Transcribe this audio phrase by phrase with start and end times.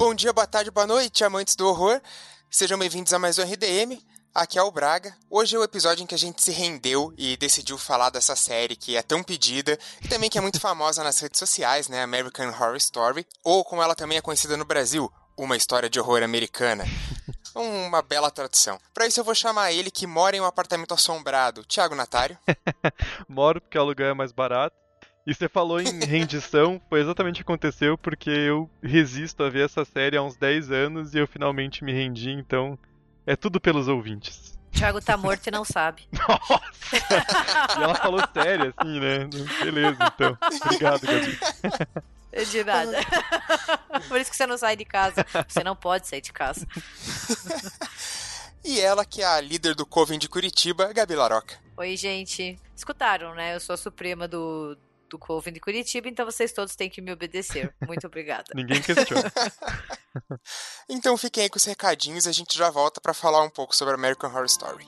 [0.00, 2.00] Bom dia, boa tarde, boa noite, amantes do horror.
[2.50, 4.02] Sejam bem-vindos a mais um RDM.
[4.34, 5.14] Aqui é o Braga.
[5.28, 8.76] Hoje é o episódio em que a gente se rendeu e decidiu falar dessa série
[8.76, 12.02] que é tão pedida e também que é muito famosa nas redes sociais, né?
[12.02, 16.22] American Horror Story, ou como ela também é conhecida no Brasil, uma história de horror
[16.22, 16.86] americana.
[17.54, 18.80] Uma bela tradução.
[18.94, 22.38] Para isso eu vou chamar ele que mora em um apartamento assombrado, Thiago Natário.
[23.28, 24.74] Moro porque o aluguel é mais barato.
[25.30, 29.66] E você falou em rendição, foi exatamente o que aconteceu, porque eu resisto a ver
[29.66, 32.76] essa série há uns 10 anos e eu finalmente me rendi, então
[33.24, 34.58] é tudo pelos ouvintes.
[34.72, 36.02] Thiago tá morto e não sabe.
[36.10, 37.78] Nossa!
[37.78, 39.28] e ela falou sério, assim, né?
[39.62, 40.36] Beleza, então.
[40.64, 41.38] Obrigado, Gabi.
[42.50, 42.98] De nada.
[44.08, 45.26] Por isso que você não sai de casa.
[45.48, 46.66] Você não pode sair de casa.
[48.64, 51.56] e ela, que é a líder do Coven de Curitiba, Gabi Laroca.
[51.76, 52.56] Oi, gente.
[52.74, 53.56] Escutaram, né?
[53.56, 54.78] Eu sou a suprema do,
[55.10, 57.74] do Coven de Curitiba, então vocês todos têm que me obedecer.
[57.86, 58.44] Muito obrigada.
[58.54, 59.30] Ninguém questiona.
[60.88, 63.74] então fiquem aí com os recadinhos e a gente já volta para falar um pouco
[63.74, 64.86] sobre American Horror Story.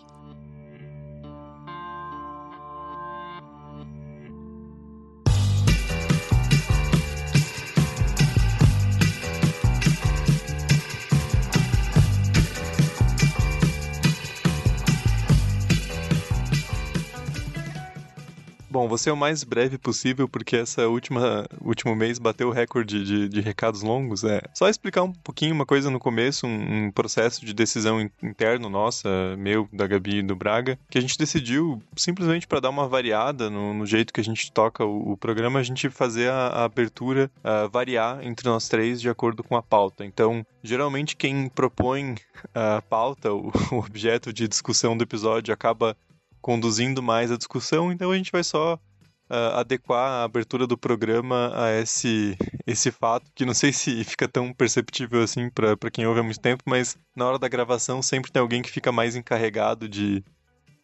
[18.73, 23.05] Bom, vou ser o mais breve possível, porque essa última último mês bateu o recorde
[23.05, 24.25] de, de recados longos.
[24.25, 28.70] É só explicar um pouquinho uma coisa no começo, um, um processo de decisão interno
[28.70, 32.89] nossa, meu, da Gabi e do Braga, que a gente decidiu simplesmente para dar uma
[32.89, 36.47] variada no, no, jeito que a gente toca o, o programa, a gente fazer a,
[36.47, 37.31] a abertura
[37.70, 40.03] variar entre nós três de acordo com a pauta.
[40.03, 42.14] Então, geralmente quem propõe
[42.55, 45.95] a pauta, o, o objeto de discussão do episódio, acaba
[46.42, 51.53] conduzindo mais a discussão, então a gente vai só uh, adequar a abertura do programa
[51.55, 52.36] a esse,
[52.67, 56.41] esse fato, que não sei se fica tão perceptível assim para quem ouve há muito
[56.41, 60.23] tempo, mas na hora da gravação sempre tem alguém que fica mais encarregado de,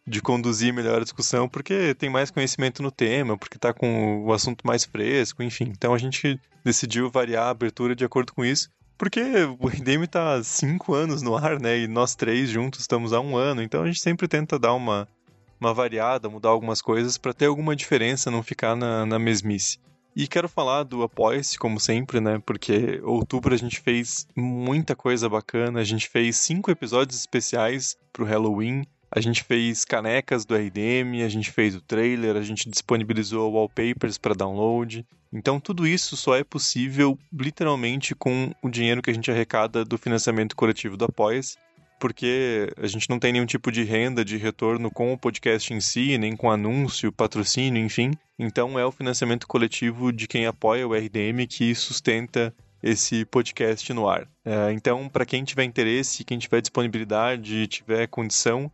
[0.07, 4.33] de conduzir melhor a discussão, porque tem mais conhecimento no tema, porque está com o
[4.33, 5.65] assunto mais fresco, enfim.
[5.65, 8.69] Então a gente decidiu variar a abertura de acordo com isso.
[8.97, 9.21] Porque
[9.57, 11.79] o RDM está há cinco anos no ar, né?
[11.79, 15.07] E nós três juntos estamos há um ano, então a gente sempre tenta dar uma,
[15.59, 19.77] uma variada, mudar algumas coisas para ter alguma diferença, não ficar na, na mesmice.
[20.15, 22.41] E quero falar do Apoia-se, como sempre, né?
[22.45, 25.79] Porque outubro a gente fez muita coisa bacana.
[25.79, 28.85] A gente fez cinco episódios especiais pro Halloween.
[29.11, 34.17] A gente fez canecas do RDM, a gente fez o trailer, a gente disponibilizou wallpapers
[34.17, 35.05] para download.
[35.31, 39.97] Então tudo isso só é possível literalmente com o dinheiro que a gente arrecada do
[39.97, 41.57] financiamento coletivo do Apoia-se
[41.99, 45.81] porque a gente não tem nenhum tipo de renda de retorno com o podcast em
[45.81, 48.11] si, nem com anúncio, patrocínio, enfim.
[48.37, 54.07] Então é o financiamento coletivo de quem apoia o RDM que sustenta esse podcast no
[54.07, 54.27] ar.
[54.45, 58.71] É, então, para quem tiver interesse, quem tiver disponibilidade, tiver condição,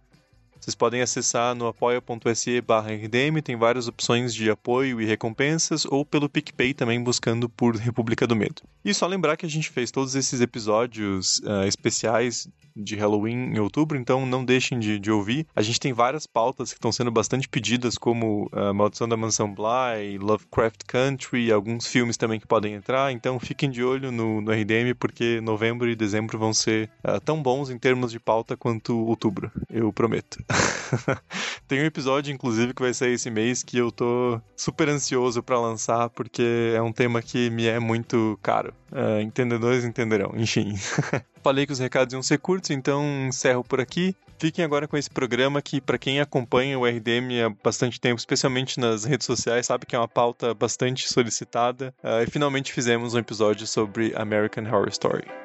[0.66, 6.28] vocês podem acessar no apoia.se rdm, tem várias opções de apoio e recompensas, ou pelo
[6.28, 8.64] PicPay também buscando por República do Medo.
[8.84, 13.60] E só lembrar que a gente fez todos esses episódios uh, especiais de Halloween em
[13.60, 15.48] outubro, então não deixem de, de, ouvir.
[15.56, 19.54] A gente tem várias pautas que estão sendo bastante pedidas, como uh, Maldição da Mansão
[19.54, 24.52] Bly, Lovecraft Country, alguns filmes também que podem entrar, então fiquem de olho no, no
[24.52, 28.98] RDM, porque novembro e dezembro vão ser uh, tão bons em termos de pauta quanto
[29.06, 30.44] outubro, eu prometo.
[31.68, 35.60] Tem um episódio, inclusive, que vai sair esse mês que eu tô super ansioso para
[35.60, 38.74] lançar, porque é um tema que me é muito caro.
[38.92, 40.76] Uh, entendedores entenderão, enfim.
[41.44, 44.16] Falei que os recados iam ser curtos, então encerro por aqui.
[44.38, 48.80] Fiquem agora com esse programa que, para quem acompanha o RDM há bastante tempo, especialmente
[48.80, 51.94] nas redes sociais, sabe que é uma pauta bastante solicitada.
[52.04, 55.45] Uh, e finalmente fizemos um episódio sobre American Horror Story.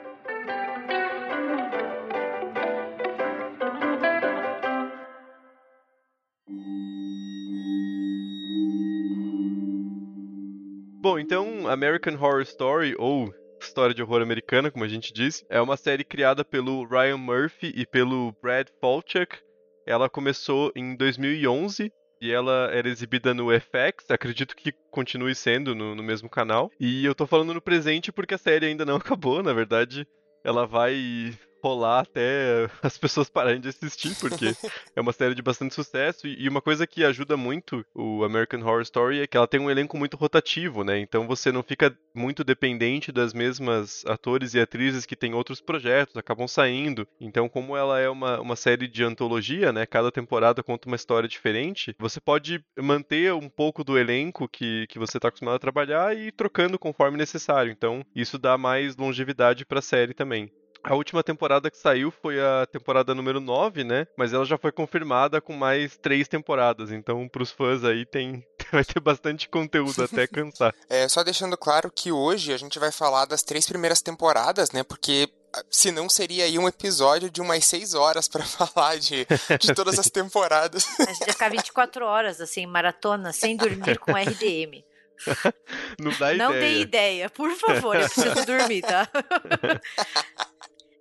[11.10, 15.60] Bom, então American Horror Story, ou História de Horror Americana, como a gente disse, é
[15.60, 19.36] uma série criada pelo Ryan Murphy e pelo Brad Falchuk.
[19.84, 21.92] Ela começou em 2011
[22.22, 26.70] e ela era exibida no FX, acredito que continue sendo no, no, mesmo canal.
[26.78, 30.06] E eu tô falando no presente porque a série ainda não acabou, na verdade,
[30.44, 34.54] ela vai rolar até as pessoas pararem de assistir, porque
[34.94, 36.26] é uma série de bastante sucesso.
[36.26, 39.70] E uma coisa que ajuda muito o American Horror Story é que ela tem um
[39.70, 40.98] elenco muito rotativo, né?
[40.98, 46.16] Então você não fica muito dependente das mesmas atores e atrizes que têm outros projetos,
[46.16, 47.06] acabam saindo.
[47.20, 49.86] Então, como ela é uma, uma série de antologia, né?
[49.86, 54.98] Cada temporada conta uma história diferente, você pode manter um pouco do elenco que, que
[54.98, 57.70] você está acostumado a trabalhar e ir trocando conforme necessário.
[57.70, 60.50] Então, isso dá mais longevidade para a série também.
[60.82, 64.06] A última temporada que saiu foi a temporada número 9, né?
[64.16, 66.90] Mas ela já foi confirmada com mais três temporadas.
[66.90, 70.74] Então, pros fãs aí, tem, vai ter bastante conteúdo até cansar.
[70.88, 74.82] É, só deixando claro que hoje a gente vai falar das três primeiras temporadas, né?
[74.82, 75.28] Porque
[75.70, 79.26] senão seria aí um episódio de umas seis horas para falar de,
[79.58, 80.86] de todas as temporadas.
[80.98, 84.84] A gente ia ficar 24 horas, assim, maratona, sem dormir com RDM.
[85.98, 86.60] Não dá Não ideia.
[86.60, 89.08] dei ideia, por favor, eu preciso dormir, tá?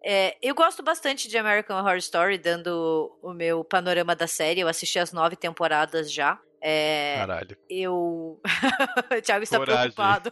[0.02, 4.62] É, eu gosto bastante de American Horror Story, dando o meu panorama da série.
[4.62, 6.40] Eu assisti as nove temporadas já.
[6.62, 7.58] É, Caralho.
[7.70, 7.94] eu.
[7.94, 9.92] o Thiago está Coragem.
[9.92, 10.32] preocupado.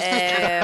[0.00, 0.60] É,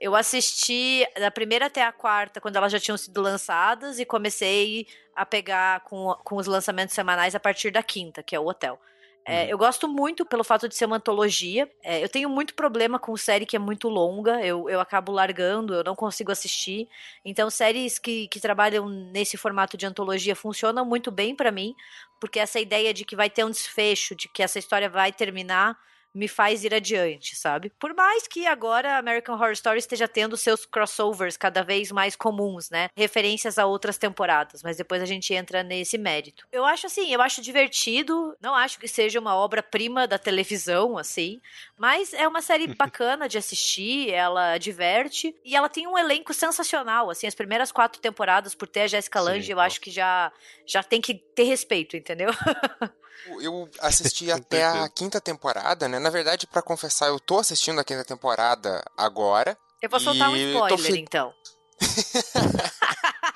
[0.00, 4.86] eu assisti da primeira até a quarta, quando elas já tinham sido lançadas, e comecei
[5.14, 8.78] a pegar com, com os lançamentos semanais a partir da quinta, que é o Hotel.
[9.26, 11.70] É, eu gosto muito pelo fato de ser uma antologia.
[11.82, 15.74] É, eu tenho muito problema com série que é muito longa, eu, eu acabo largando,
[15.74, 16.88] eu não consigo assistir.
[17.24, 21.74] Então, séries que, que trabalham nesse formato de antologia funcionam muito bem pra mim,
[22.20, 25.74] porque essa ideia de que vai ter um desfecho, de que essa história vai terminar,
[26.14, 27.72] me faz ir adiante, sabe?
[27.78, 32.70] Por mais que agora American Horror Story esteja tendo seus crossovers cada vez mais comuns,
[32.70, 32.88] né?
[32.96, 36.46] Referências a outras temporadas, mas depois a gente entra nesse mérito.
[36.52, 41.40] Eu acho assim, eu acho divertido, não acho que seja uma obra-prima da televisão, assim,
[41.76, 47.10] mas é uma série bacana de assistir, ela diverte e ela tem um elenco sensacional,
[47.10, 50.32] assim, as primeiras quatro temporadas por ter a Jessica Lange, eu acho que já
[50.66, 52.30] já tem que ter respeito, entendeu?
[53.40, 55.98] Eu assisti até a quinta temporada, né?
[55.98, 59.56] Na verdade, pra confessar, eu tô assistindo a quinta temporada agora.
[59.82, 61.32] Eu vou soltar um E spoiler, fe- então.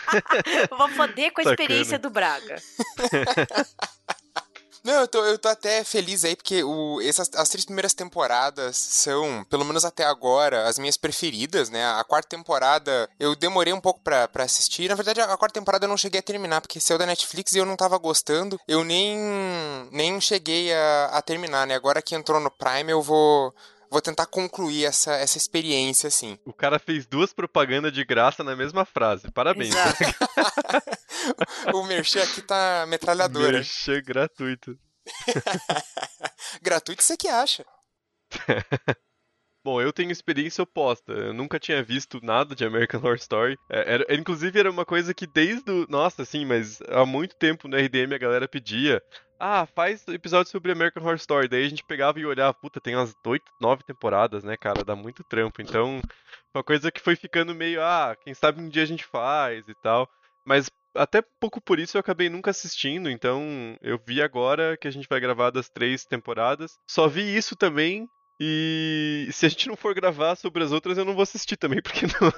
[0.70, 1.52] Eu vou foder com a Sacana.
[1.62, 2.56] experiência do Braga.
[4.84, 8.76] Não, eu tô, eu tô até feliz aí, porque o, essas, as três primeiras temporadas
[8.76, 11.84] são, pelo menos até agora, as minhas preferidas, né?
[11.86, 14.88] A quarta temporada eu demorei um pouco pra, pra assistir.
[14.88, 17.58] Na verdade, a quarta temporada eu não cheguei a terminar, porque saiu da Netflix e
[17.58, 18.58] eu não tava gostando.
[18.66, 19.18] Eu nem,
[19.90, 21.74] nem cheguei a, a terminar, né?
[21.74, 23.54] Agora que entrou no Prime, eu vou,
[23.90, 26.38] vou tentar concluir essa, essa experiência, assim.
[26.44, 29.30] O cara fez duas propagandas de graça na mesma frase.
[29.30, 29.74] Parabéns.
[31.74, 33.52] O Merchan aqui tá metralhadora.
[33.52, 34.78] Merchan gratuito.
[36.62, 37.64] Gratuito você que acha.
[39.68, 41.12] Bom, eu tenho experiência oposta.
[41.12, 43.58] Eu nunca tinha visto nada de American Horror Story.
[43.68, 45.86] É, era- inclusive, era uma coisa que desde o.
[45.90, 49.02] Nossa, assim, mas há muito tempo no RDM a galera pedia.
[49.38, 51.48] Ah, faz episódio sobre American Horror Story.
[51.48, 54.86] Daí a gente pegava e olhava, puta, tem umas oito, nove temporadas, né, cara?
[54.86, 55.60] Dá muito trampo.
[55.60, 56.02] Então,
[56.54, 59.74] uma coisa que foi ficando meio, ah, quem sabe um dia a gente faz e
[59.82, 60.08] tal.
[60.46, 64.90] Mas até pouco por isso eu acabei nunca assistindo, então eu vi agora que a
[64.90, 66.78] gente vai gravar das três temporadas.
[66.88, 68.08] Só vi isso também.
[68.40, 71.80] E se a gente não for gravar sobre as outras, eu não vou assistir também,
[71.82, 72.32] porque não,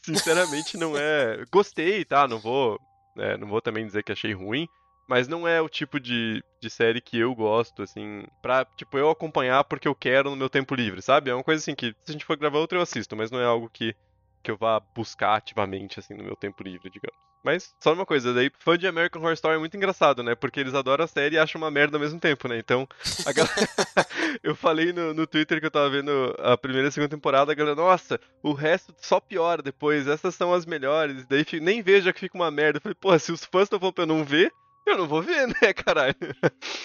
[0.00, 1.44] sinceramente não é.
[1.50, 2.26] Gostei, tá?
[2.26, 2.80] Não vou,
[3.18, 4.66] é, não vou também dizer que achei ruim,
[5.06, 9.10] mas não é o tipo de, de série que eu gosto, assim, pra, tipo, eu
[9.10, 11.30] acompanhar porque eu quero no meu tempo livre, sabe?
[11.30, 13.40] É uma coisa assim que, se a gente for gravar outra, eu assisto, mas não
[13.40, 13.94] é algo que,
[14.42, 17.27] que eu vá buscar ativamente, assim, no meu tempo livre, digamos.
[17.42, 20.34] Mas, só uma coisa, daí, fã de American Horror Story é muito engraçado, né?
[20.34, 22.58] Porque eles adoram a série e acham uma merda ao mesmo tempo, né?
[22.58, 22.86] Então,
[23.24, 23.54] a galera...
[24.42, 27.52] eu falei no, no Twitter que eu tava vendo a primeira e a segunda temporada,
[27.52, 32.12] a galera, nossa, o resto só piora depois, essas são as melhores, daí nem veja
[32.12, 32.78] que fica uma merda.
[32.78, 34.52] Eu falei, porra, se os fãs estão falando pra eu não ver,
[34.86, 36.16] eu não vou ver, né, caralho?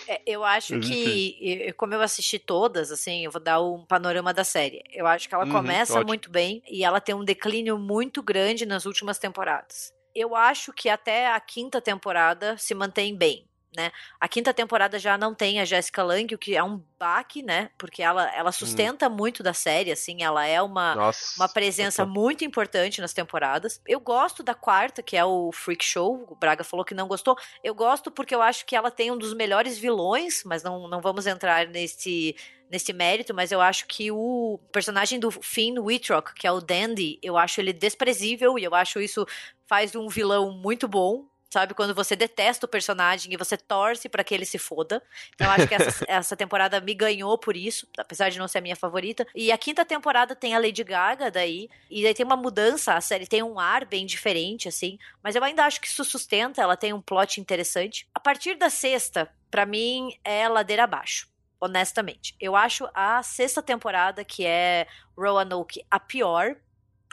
[0.08, 4.44] É, eu acho que, como eu assisti todas, assim, eu vou dar um panorama da
[4.44, 4.84] série.
[4.92, 6.08] Eu acho que ela Uhum, começa ótimo.
[6.08, 9.94] muito bem e ela tem um declínio muito grande nas últimas temporadas.
[10.16, 13.48] Eu acho que até a quinta temporada se mantém bem.
[13.76, 13.92] Né?
[14.20, 17.72] A quinta temporada já não tem a Jessica Lange, o que é um baque, né?
[17.78, 21.34] Porque ela, ela sustenta muito da série, assim, ela é uma, Nossa.
[21.38, 23.82] uma presença muito importante nas temporadas.
[23.88, 26.26] Eu gosto da quarta, que é o Freak Show.
[26.30, 27.36] O Braga falou que não gostou.
[27.64, 31.02] Eu gosto porque eu acho que ela tem um dos melhores vilões, mas não, não
[31.02, 32.36] vamos entrar nesse,
[32.70, 37.20] nesse mérito, mas eu acho que o personagem do Finn Wittrock, que é o Dandy,
[37.22, 39.26] eu acho ele desprezível e eu acho isso
[39.68, 41.26] faz um vilão muito bom.
[41.54, 41.76] Sabe?
[41.76, 45.04] Quando você detesta o personagem e você torce para que ele se foda.
[45.36, 48.62] Então acho que essa, essa temporada me ganhou por isso, apesar de não ser a
[48.62, 49.26] minha favorita.
[49.36, 53.02] E a quinta temporada tem a Lady Gaga daí, e aí tem uma mudança, a
[53.02, 56.76] série tem um ar bem diferente, assim, mas eu ainda acho que isso sustenta, ela
[56.76, 58.08] tem um plot interessante.
[58.16, 61.32] A partir da sexta, para mim, é ladeira abaixo
[61.62, 62.36] honestamente.
[62.42, 64.86] Eu acho a sexta temporada, que é
[65.18, 66.58] Roanoke, a pior,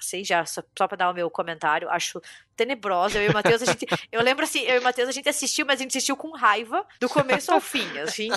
[0.01, 2.21] sei já, só, só pra dar o meu comentário, acho
[2.57, 3.19] tenebrosa.
[3.19, 3.87] Eu e o Matheus, a gente.
[4.11, 6.31] Eu lembro assim, eu e o Matheus, a gente assistiu, mas a gente assistiu com
[6.33, 8.31] raiva do começo ao fim, assim.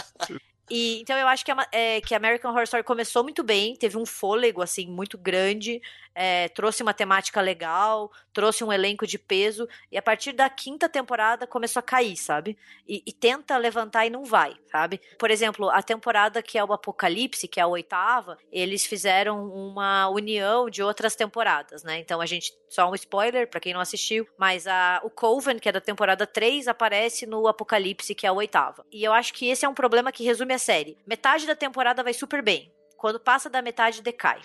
[0.70, 3.98] E, então eu acho que, a, é, que American Horror Story começou muito bem, teve
[3.98, 5.82] um fôlego assim muito grande,
[6.15, 10.88] é, trouxe uma temática legal, trouxe um elenco de peso e a partir da quinta
[10.89, 12.58] temporada começou a cair, sabe?
[12.88, 15.00] E, e, tenta levantar e não vai, sabe?
[15.17, 20.08] Por exemplo, a temporada que é o Apocalipse, que é a oitava, eles fizeram uma
[20.10, 22.00] união de outras temporadas, né?
[22.00, 25.70] Então a gente só um spoiler para quem não assistiu, mas a, o Coven, que
[25.70, 28.86] é da temporada 3, aparece no Apocalipse, que é a oitava.
[28.91, 30.98] E eu acho que esse é um problema que resume a série.
[31.05, 32.72] Metade da temporada vai super bem.
[32.98, 34.41] Quando passa da metade, decai.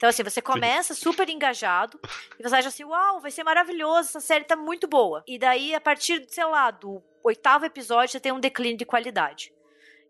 [0.00, 2.00] Então, assim, você começa super engajado
[2.38, 5.22] e você acha assim: uau, vai ser maravilhoso, essa série tá muito boa.
[5.28, 9.52] E daí, a partir, sei lá, do oitavo episódio, você tem um declínio de qualidade.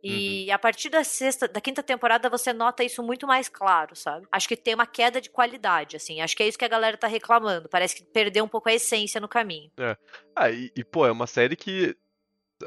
[0.01, 0.55] E uhum.
[0.55, 4.29] a partir da sexta, da quinta temporada você nota isso muito mais claro, sabe?
[4.31, 6.21] Acho que tem uma queda de qualidade, assim.
[6.21, 7.69] Acho que é isso que a galera tá reclamando.
[7.69, 9.73] Parece que perdeu um pouco a essência no caminho.
[9.77, 9.97] É.
[10.37, 11.97] Ah, e, e pô, é uma série que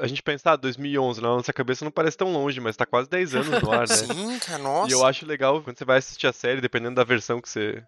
[0.00, 3.08] a gente pensar, ah, 2011, na nossa cabeça não parece tão longe, mas tá quase
[3.08, 3.86] 10 anos no ar, né?
[3.94, 4.90] Sim, cara, nossa.
[4.90, 7.82] E eu acho legal quando você vai assistir a série, dependendo da versão que você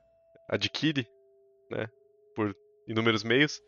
[0.49, 1.07] adquire,
[1.71, 1.87] né?
[2.35, 2.55] Por
[2.89, 3.61] inúmeros meios,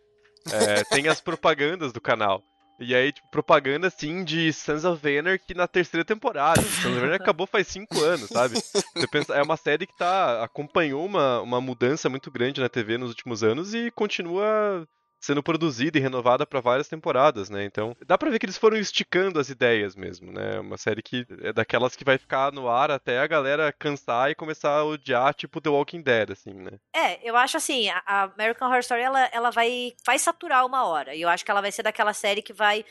[0.52, 2.42] é, tem as propagandas do canal.
[2.80, 6.62] E aí, tipo, propaganda, assim, de Sons of Anarchy na terceira temporada.
[6.62, 8.54] Sons of Anarchy acabou faz cinco anos, sabe?
[8.54, 12.96] Você pensa, é uma série que tá, acompanhou uma, uma mudança muito grande na TV
[12.96, 14.86] nos últimos anos e continua
[15.20, 17.64] sendo produzida e renovada para várias temporadas, né?
[17.64, 20.60] Então, dá para ver que eles foram esticando as ideias mesmo, né?
[20.60, 24.34] Uma série que é daquelas que vai ficar no ar até a galera cansar e
[24.34, 26.72] começar a odiar, tipo The Walking Dead, assim, né?
[26.94, 31.14] É, eu acho assim, a American Horror Story ela, ela vai vai saturar uma hora.
[31.14, 32.84] E eu acho que ela vai ser daquela série que vai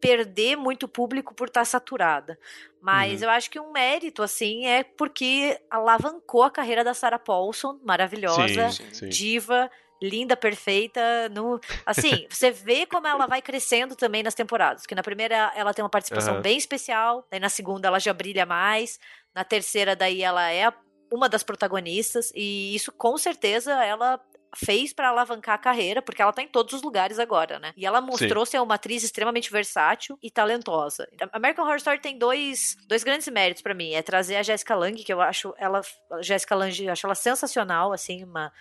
[0.00, 2.38] perder muito público por estar tá saturada.
[2.80, 3.28] Mas uhum.
[3.28, 8.70] eu acho que um mérito, assim, é porque alavancou a carreira da Sarah Paulson, maravilhosa,
[8.70, 9.08] sim, sim.
[9.08, 9.70] diva,
[10.02, 11.28] linda, perfeita.
[11.30, 11.60] No...
[11.84, 14.86] Assim, você vê como ela vai crescendo também nas temporadas.
[14.86, 16.42] Que na primeira ela tem uma participação uhum.
[16.42, 18.98] bem especial, daí na segunda ela já brilha mais,
[19.34, 20.72] na terceira daí ela é
[21.12, 24.20] uma das protagonistas, e isso com certeza ela
[24.56, 27.72] fez para alavancar a carreira, porque ela tá em todos os lugares agora, né?
[27.76, 28.52] E ela mostrou Sim.
[28.52, 31.08] ser uma atriz extremamente versátil e talentosa.
[31.32, 35.04] American Horror Story tem dois, dois grandes méritos para mim, é trazer a Jessica Lange,
[35.04, 35.80] que eu acho ela
[36.20, 38.52] Jessica Lange, eu acho ela sensacional, assim, uma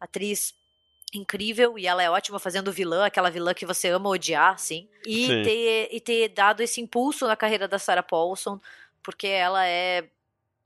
[0.00, 0.54] atriz
[1.18, 4.88] incrível e ela é ótima fazendo vilã, aquela vilã que você ama odiar, assim.
[5.06, 8.60] E ter, e ter dado esse impulso na carreira da Sarah Paulson,
[9.02, 10.08] porque ela é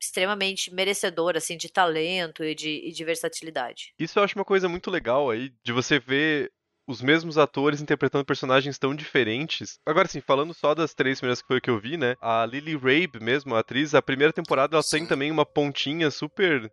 [0.00, 3.92] extremamente merecedora, assim, de talento e de, e de versatilidade.
[3.98, 6.52] Isso eu acho uma coisa muito legal aí, de você ver
[6.88, 9.78] os mesmos atores interpretando personagens tão diferentes.
[9.84, 12.16] Agora, assim, falando só das três primeiras que foi que eu vi, né?
[12.18, 14.98] A Lily Rabe mesmo, a atriz, a primeira temporada ela Sim.
[14.98, 16.72] tem também uma pontinha super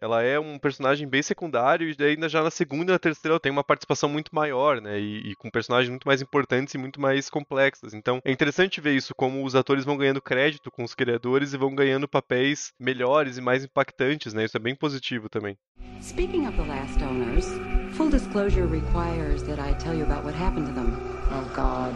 [0.00, 3.40] ela é um personagem bem secundário e ainda já na segunda e na terceira ela
[3.40, 4.98] tem uma participação muito maior, né?
[4.98, 7.92] E, e, com personagens muito mais importantes e muito mais complexas.
[7.92, 11.58] Então é interessante ver isso, como os atores vão ganhando crédito com os criadores e
[11.58, 14.44] vão ganhando papéis melhores e mais impactantes, né?
[14.44, 15.56] Isso é bem positivo também.
[16.00, 17.46] Speaking of the last owners,
[17.92, 20.96] full disclosure requires that I tell you about what happened to them.
[21.30, 21.94] Oh God.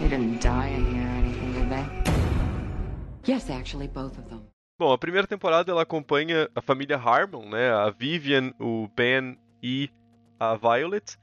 [0.00, 3.32] They didn't die in here or anything, did they?
[3.32, 4.53] Yes, actually, both of them.
[4.84, 7.70] Bom, a primeira temporada ela acompanha a família Harmon, né?
[7.72, 9.88] A Vivian, o Ben e
[10.38, 11.16] a Violet.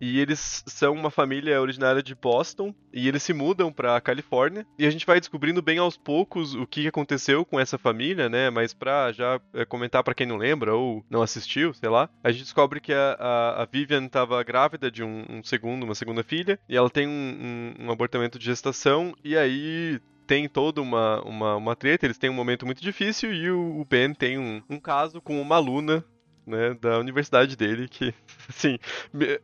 [0.00, 4.66] E eles são uma família originária de Boston e eles se mudam para Califórnia.
[4.76, 8.50] E a gente vai descobrindo bem aos poucos o que aconteceu com essa família, né?
[8.50, 12.32] Mas pra já é, comentar para quem não lembra ou não assistiu, sei lá, a
[12.32, 16.24] gente descobre que a, a, a Vivian estava grávida de um, um, segundo, uma segunda
[16.24, 21.22] filha, e ela tem um, um, um abortamento de gestação, e aí tem toda uma,
[21.22, 24.62] uma, uma treta, eles têm um momento muito difícil e o, o Ben tem um,
[24.68, 26.04] um caso com uma aluna
[26.46, 28.14] né, da universidade dele, que,
[28.48, 28.78] assim,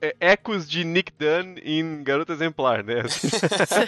[0.01, 3.01] é, ecos de Nick Dunn em Garota Exemplar, né?
[3.01, 3.29] Assim,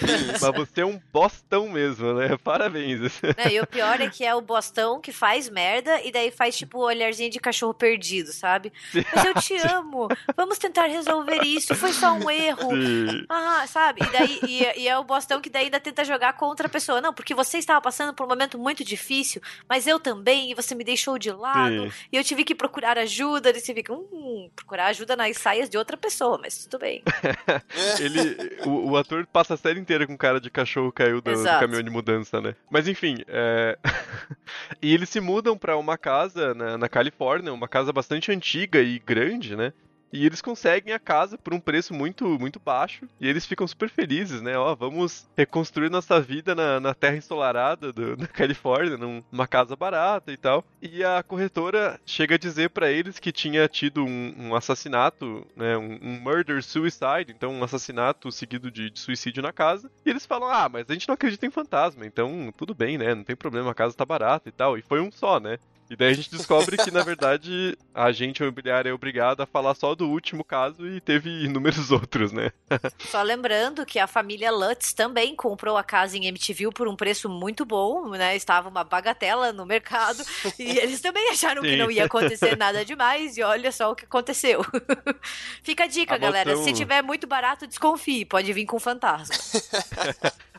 [0.40, 2.36] mas você é um bostão mesmo, né?
[2.42, 3.20] Parabéns.
[3.22, 6.56] Não, e o pior é que é o bostão que faz merda e daí faz,
[6.56, 8.72] tipo, o olharzinho de cachorro perdido, sabe?
[9.14, 12.70] Mas eu te amo, vamos tentar resolver isso, foi só um erro.
[12.70, 13.24] Sim.
[13.28, 14.02] Ah, sabe?
[14.02, 17.00] E, daí, e, e, é o bostão que daí ainda tenta jogar contra a pessoa.
[17.00, 20.74] Não, porque você estava passando por um momento muito difícil, mas eu também, e você
[20.74, 21.92] me deixou de lado, Sim.
[22.12, 25.78] e eu tive que procurar ajuda, e você fica, hum, procurar ajuda nas saias de
[25.78, 27.02] outra pessoa, mas tudo bem.
[28.00, 31.44] ele, o, o, ator passa a série inteira com cara de cachorro caiu do, do
[31.44, 32.54] caminhão de mudança, né?
[32.70, 33.78] Mas enfim, é...
[34.80, 38.98] e eles se mudam para uma casa na, na Califórnia, uma casa bastante antiga e
[38.98, 39.72] grande, né?
[40.12, 43.08] E eles conseguem a casa por um preço muito, muito baixo.
[43.18, 44.56] E eles ficam super felizes, né?
[44.58, 50.30] Ó, vamos reconstruir nossa vida na, na terra ensolarada do, da Califórnia, numa casa barata
[50.30, 50.64] e tal.
[50.82, 55.76] E a corretora chega a dizer para eles que tinha tido um, um assassinato, né?
[55.78, 59.90] Um, um, murder suicide, então um assassinato seguido de, de, suicídio na casa.
[60.04, 63.14] E eles falam: ah, mas a gente não acredita em fantasma, então tudo bem, né?
[63.14, 64.76] Não tem problema, a casa tá barata e tal.
[64.76, 65.58] E foi um só, né?
[65.92, 69.74] E daí a gente descobre que, na verdade, a agente imobiliária é obrigada a falar
[69.74, 72.50] só do último caso e teve inúmeros outros, né?
[73.10, 77.28] só lembrando que a família Lutz também comprou a casa em MTV por um preço
[77.28, 78.34] muito bom, né?
[78.34, 80.24] Estava uma bagatela no mercado
[80.58, 81.68] e eles também acharam Sim.
[81.68, 84.64] que não ia acontecer nada demais e olha só o que aconteceu.
[85.62, 86.56] Fica a dica, a galera.
[86.56, 88.24] Se tiver muito barato, desconfie.
[88.24, 89.36] Pode vir com fantasma.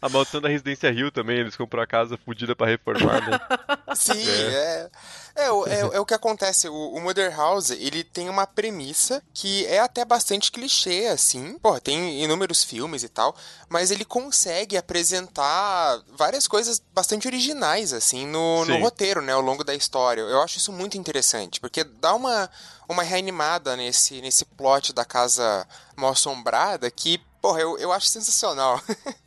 [0.04, 3.40] A maldição da Residência Rio também, eles comprou a casa fodida para reformar, né?
[3.96, 4.90] Sim, é.
[5.34, 6.68] É, é, é, o que acontece.
[6.68, 11.58] O, o Mother House, ele tem uma premissa que é até bastante clichê, assim.
[11.58, 13.34] Pô, tem inúmeros filmes e tal,
[13.70, 19.64] mas ele consegue apresentar várias coisas bastante originais, assim, no, no roteiro, né, ao longo
[19.64, 20.20] da história.
[20.20, 22.50] Eu acho isso muito interessante, porque dá uma,
[22.90, 28.82] uma reanimada nesse, nesse plot da casa mal assombrada que, porra, eu, eu acho sensacional.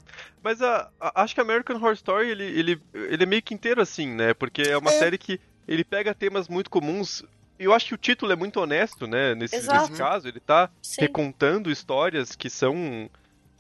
[0.46, 3.82] Mas a, a, acho que American Horror Story, ele, ele, ele é meio que inteiro
[3.82, 4.32] assim, né?
[4.32, 4.98] Porque é uma é.
[5.00, 7.24] série que ele pega temas muito comuns.
[7.58, 9.34] Eu acho que o título é muito honesto, né?
[9.34, 11.00] Nesse, nesse caso, ele tá Sim.
[11.00, 13.10] recontando histórias que são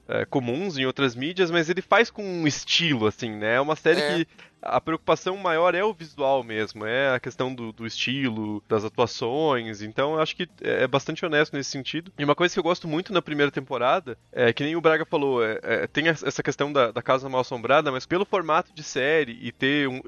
[0.06, 3.56] é, comuns em outras mídias, mas ele faz com um estilo, assim, né?
[3.56, 4.14] É uma série é.
[4.14, 4.28] que
[4.68, 9.82] a preocupação maior é o visual mesmo, é a questão do, do estilo, das atuações.
[9.82, 12.12] Então eu acho que é, é bastante honesto nesse sentido.
[12.18, 15.04] E uma coisa que eu gosto muito na primeira temporada é que nem o Braga
[15.04, 18.82] falou, é, é, tem essa questão da, da casa mal assombrada, mas pelo formato de
[18.82, 20.00] série e ter um,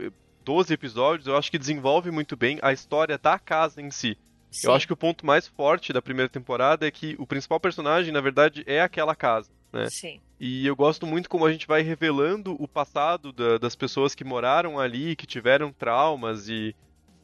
[0.45, 4.17] 12 episódios, eu acho que desenvolve muito bem a história da casa em si.
[4.51, 4.69] Sim.
[4.69, 8.13] Eu acho que o ponto mais forte da primeira temporada é que o principal personagem,
[8.13, 9.89] na verdade, é aquela casa né?
[9.91, 10.21] Sim.
[10.41, 14.23] E eu gosto muito como a gente vai revelando o passado da, das pessoas que
[14.23, 16.77] moraram ali, que tiveram traumas e,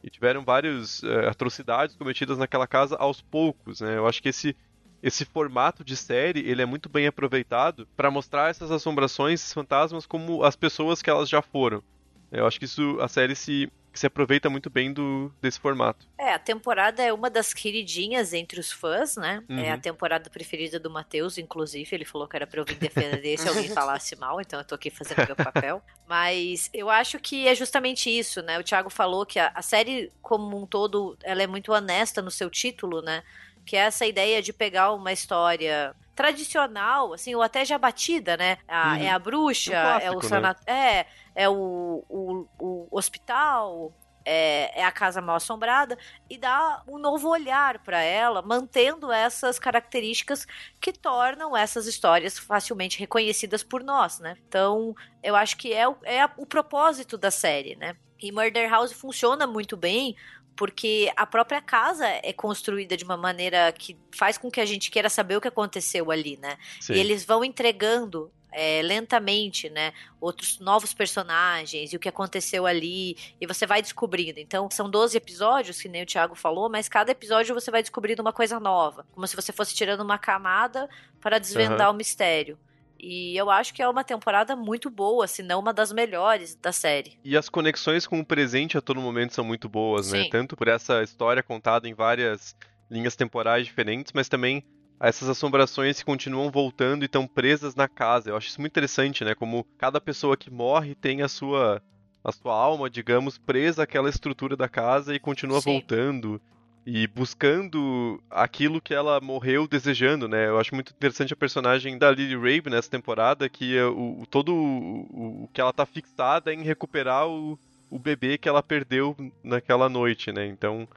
[0.03, 3.97] e tiveram várias é, atrocidades cometidas naquela casa aos poucos, né?
[3.97, 4.55] Eu acho que esse
[5.03, 10.07] esse formato de série ele é muito bem aproveitado para mostrar essas assombrações, esses fantasmas
[10.07, 11.83] como as pessoas que elas já foram.
[12.31, 16.05] Eu acho que isso a série se que se aproveita muito bem do, desse formato.
[16.17, 19.41] É, a temporada é uma das queridinhas entre os fãs, né?
[19.49, 19.57] Uhum.
[19.57, 19.79] É a uhum.
[19.79, 21.87] temporada preferida do Matheus, inclusive.
[21.95, 24.75] Ele falou que era pra eu vir defender se alguém falasse mal, então eu tô
[24.75, 25.81] aqui fazendo meu papel.
[26.05, 28.59] Mas eu acho que é justamente isso, né?
[28.59, 32.29] O Thiago falou que a, a série, como um todo, ela é muito honesta no
[32.29, 33.23] seu título, né?
[33.65, 38.57] Que é essa ideia de pegar uma história tradicional, assim, ou até já batida, né?
[38.67, 38.95] A, uhum.
[38.95, 40.67] É a bruxa, um clássico, é o sanatório.
[40.67, 40.99] Né?
[40.99, 41.05] É,
[41.35, 43.93] é o, o, o hospital,
[44.25, 49.59] é, é, a casa mal assombrada e dá um novo olhar para ela, mantendo essas
[49.59, 50.47] características
[50.81, 54.35] que tornam essas histórias facilmente reconhecidas por nós, né?
[54.47, 57.95] Então, eu acho que é o, é o propósito da série, né?
[58.19, 60.15] E Murder House funciona muito bem
[60.55, 64.89] porque a própria casa é construída de uma maneira que faz com que a gente
[64.89, 66.57] queira saber o que aconteceu ali, né?
[66.79, 66.93] Sim.
[66.93, 69.91] E eles vão entregando é, lentamente, né?
[70.19, 73.17] Outros novos personagens e o que aconteceu ali.
[73.39, 74.39] E você vai descobrindo.
[74.39, 78.21] Então, são 12 episódios, que nem o Thiago falou, mas cada episódio você vai descobrindo
[78.21, 79.05] uma coisa nova.
[79.13, 80.89] Como se você fosse tirando uma camada
[81.19, 81.95] para desvendar uhum.
[81.95, 82.57] o mistério.
[82.97, 86.71] E eu acho que é uma temporada muito boa, se não uma das melhores da
[86.71, 87.19] série.
[87.25, 90.19] E as conexões com o presente a todo momento são muito boas, né?
[90.19, 90.23] Sim.
[90.23, 90.29] né?
[90.31, 92.55] Tanto por essa história contada em várias
[92.89, 94.63] linhas temporais diferentes, mas também
[94.99, 98.29] essas assombrações que continuam voltando e estão presas na casa.
[98.29, 99.35] Eu acho isso muito interessante, né?
[99.35, 101.81] Como cada pessoa que morre tem a sua
[102.23, 105.73] a sua alma, digamos, presa àquela estrutura da casa e continua Sim.
[105.73, 106.41] voltando
[106.83, 110.47] e buscando aquilo que ela morreu desejando, né?
[110.47, 114.25] Eu acho muito interessante a personagem da Lily Rabe nessa temporada, que é o, o
[114.25, 119.15] todo o, o, que ela tá fixada em recuperar o, o bebê que ela perdeu
[119.43, 120.47] naquela noite, né?
[120.47, 120.87] Então,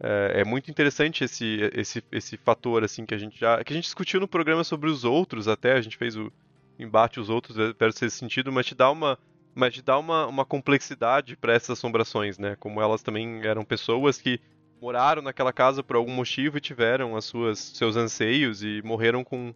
[0.00, 3.62] é, é, muito interessante esse, esse, esse fator, assim, que a gente já.
[3.64, 6.32] que a gente discutiu no programa sobre os outros até, a gente fez o
[6.78, 9.18] embate os outros, espero ser esse sentido, mas te dá uma.
[9.54, 12.56] Mas te dá uma, uma complexidade para essas assombrações, né?
[12.60, 14.38] Como elas também eram pessoas que
[14.82, 19.54] moraram naquela casa por algum motivo e tiveram as suas seus anseios e morreram com,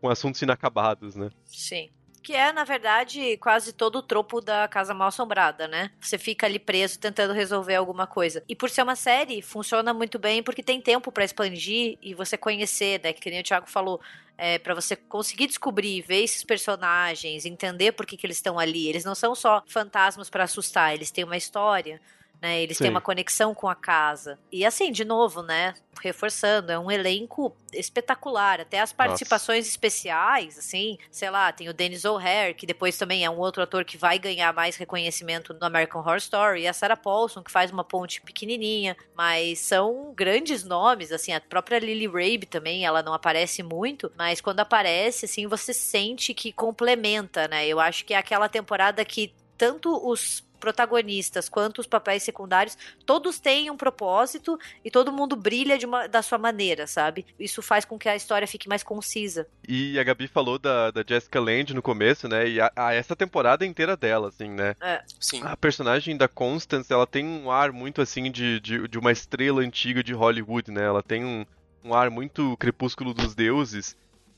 [0.00, 1.28] com assuntos inacabados, né?
[1.44, 1.90] Sim.
[2.24, 5.90] Que é, na verdade, quase todo o tropo da Casa Mal Assombrada, né?
[6.00, 8.42] Você fica ali preso tentando resolver alguma coisa.
[8.48, 12.38] E por ser uma série, funciona muito bem porque tem tempo para expandir e você
[12.38, 13.12] conhecer, né?
[13.12, 14.00] Que nem o Thiago falou,
[14.38, 18.88] é, para você conseguir descobrir, ver esses personagens, entender por que, que eles estão ali.
[18.88, 22.00] Eles não são só fantasmas para assustar, eles têm uma história
[22.44, 22.60] né?
[22.60, 22.84] Eles Sim.
[22.84, 24.38] têm uma conexão com a casa.
[24.52, 25.72] E assim, de novo, né?
[26.02, 28.60] Reforçando, é um elenco espetacular.
[28.60, 29.70] Até as participações Nossa.
[29.70, 33.82] especiais, assim, sei lá, tem o Dennis O'Hare, que depois também é um outro ator
[33.82, 37.70] que vai ganhar mais reconhecimento no American Horror Story, e a Sarah Paulson, que faz
[37.70, 43.14] uma ponte pequenininha, mas são grandes nomes, assim, a própria Lily Rabe também, ela não
[43.14, 47.66] aparece muito, mas quando aparece, assim, você sente que complementa, né?
[47.66, 53.38] Eu acho que é aquela temporada que tanto os protagonistas quanto os papéis secundários, todos
[53.38, 57.26] têm um propósito e todo mundo brilha de uma, da sua maneira, sabe?
[57.38, 59.46] Isso faz com que a história fique mais concisa.
[59.68, 62.48] E a Gabi falou da, da Jessica Lange no começo, né?
[62.48, 64.74] E a, a essa temporada inteira dela, assim, né?
[64.80, 65.02] É.
[65.20, 65.42] Sim.
[65.44, 69.60] A personagem da Constance, ela tem um ar muito, assim, de, de, de uma estrela
[69.60, 70.84] antiga de Hollywood, né?
[70.84, 71.44] Ela tem um,
[71.84, 73.94] um ar muito crepúsculo dos deuses.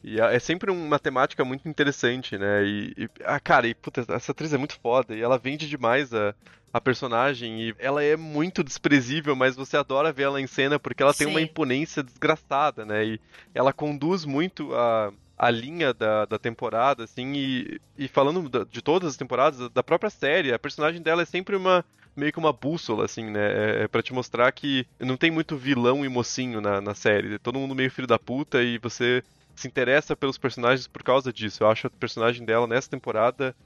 [0.07, 2.65] E é sempre uma temática muito interessante, né?
[2.65, 6.15] E, e ah, cara, e puta, essa atriz é muito foda e ela vende demais
[6.15, 6.33] a,
[6.73, 11.03] a personagem e ela é muito desprezível, mas você adora ver ela em cena porque
[11.03, 11.33] ela tem Sim.
[11.33, 13.05] uma imponência desgraçada, né?
[13.05, 13.21] E
[13.53, 19.11] ela conduz muito a, a linha da, da temporada, assim, e, e falando de todas
[19.11, 23.05] as temporadas, da própria série, a personagem dela é sempre uma meio que uma bússola,
[23.05, 23.41] assim, né?
[23.41, 27.35] É, é para te mostrar que não tem muito vilão e mocinho na, na série.
[27.35, 29.23] É todo mundo meio filho da puta e você
[29.57, 31.63] se interessa pelos personagens por causa disso.
[31.63, 33.57] Eu acho a personagem dela nessa temporada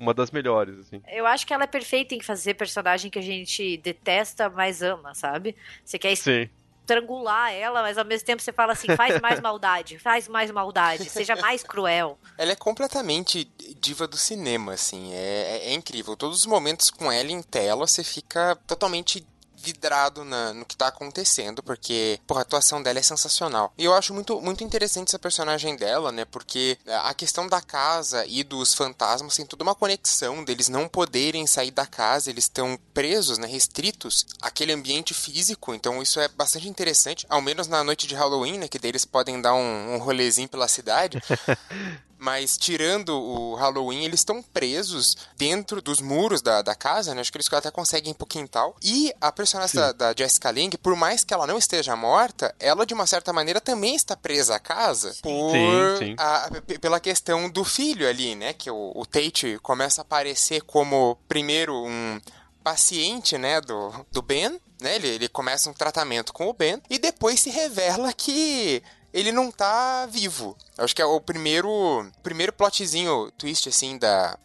[0.00, 1.02] uma das melhores, assim.
[1.06, 5.14] Eu acho que ela é perfeita em fazer personagem que a gente detesta, mas ama,
[5.14, 5.54] sabe?
[5.84, 6.48] Você quer Sim.
[6.80, 11.10] estrangular ela, mas ao mesmo tempo você fala assim, faz mais maldade, faz mais maldade,
[11.10, 12.18] seja mais cruel.
[12.38, 13.44] Ela é completamente
[13.78, 16.16] diva do cinema, assim, é, é, é incrível.
[16.16, 19.22] Todos os momentos com ela em tela, você fica totalmente
[19.62, 23.72] vidrado na, no que tá acontecendo, porque, porra, a atuação dela é sensacional.
[23.76, 26.24] E eu acho muito, muito interessante essa personagem dela, né?
[26.24, 31.46] Porque a questão da casa e dos fantasmas tem toda uma conexão deles não poderem
[31.46, 33.46] sair da casa, eles estão presos, né?
[33.46, 35.74] Restritos àquele ambiente físico.
[35.74, 38.68] Então isso é bastante interessante, ao menos na noite de Halloween, né?
[38.68, 41.20] Que deles podem dar um, um rolezinho pela cidade.
[42.20, 47.22] Mas tirando o Halloween, eles estão presos dentro dos muros da, da casa, né?
[47.22, 48.76] Acho que eles até conseguem ir pro quintal.
[48.82, 52.84] E a personagem da, da, Jessica Lange, por mais que ela não esteja morta, ela
[52.84, 56.14] de uma certa maneira também está presa à casa por sim, sim.
[56.18, 58.52] A, pela questão do filho ali, né?
[58.52, 62.20] Que o, o Tate começa a aparecer como primeiro um
[62.62, 64.96] paciente, né, do, do Ben, né?
[64.96, 69.50] Ele, ele começa um tratamento com o Ben e depois se revela que ele não
[69.50, 70.56] tá vivo.
[70.78, 74.38] Acho que é o primeiro, primeiro plotzinho, twist, assim, da,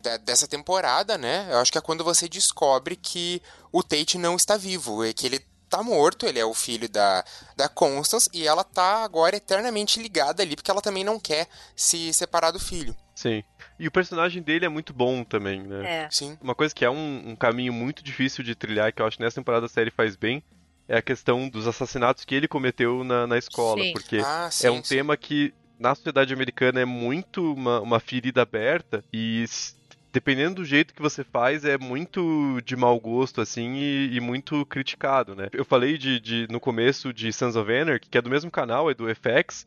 [0.00, 1.46] da, dessa temporada, né?
[1.50, 5.26] Eu acho que é quando você descobre que o Tate não está vivo, e que
[5.26, 7.24] ele tá morto, ele é o filho da,
[7.56, 12.12] da Constance, e ela tá agora eternamente ligada ali, porque ela também não quer se
[12.12, 12.96] separar do filho.
[13.14, 13.42] Sim.
[13.78, 16.04] E o personagem dele é muito bom também, né?
[16.04, 16.08] É.
[16.10, 16.38] Sim.
[16.40, 19.22] Uma coisa que é um, um caminho muito difícil de trilhar, que eu acho que
[19.22, 20.42] nessa temporada a série faz bem,
[20.88, 23.82] é a questão dos assassinatos que ele cometeu na, na escola.
[23.82, 23.92] Sim.
[23.92, 24.96] Porque ah, sim, é um sim.
[24.96, 29.44] tema que na sociedade americana é muito uma, uma ferida aberta e
[30.10, 34.64] dependendo do jeito que você faz, é muito de mau gosto, assim, e, e muito
[34.66, 35.48] criticado, né?
[35.52, 38.90] Eu falei de, de, no começo de Sons of Anarchy, que é do mesmo canal,
[38.90, 39.66] é do FX,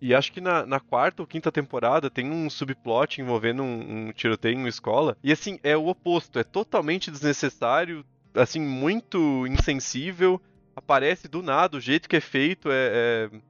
[0.00, 4.12] e acho que na, na, quarta ou quinta temporada tem um subplot envolvendo um, um
[4.12, 5.16] tiroteio em uma escola.
[5.22, 10.40] E assim, é o oposto, é totalmente desnecessário, assim, muito insensível
[10.76, 13.30] aparece do nada, o jeito que é feito é.
[13.32, 13.40] é...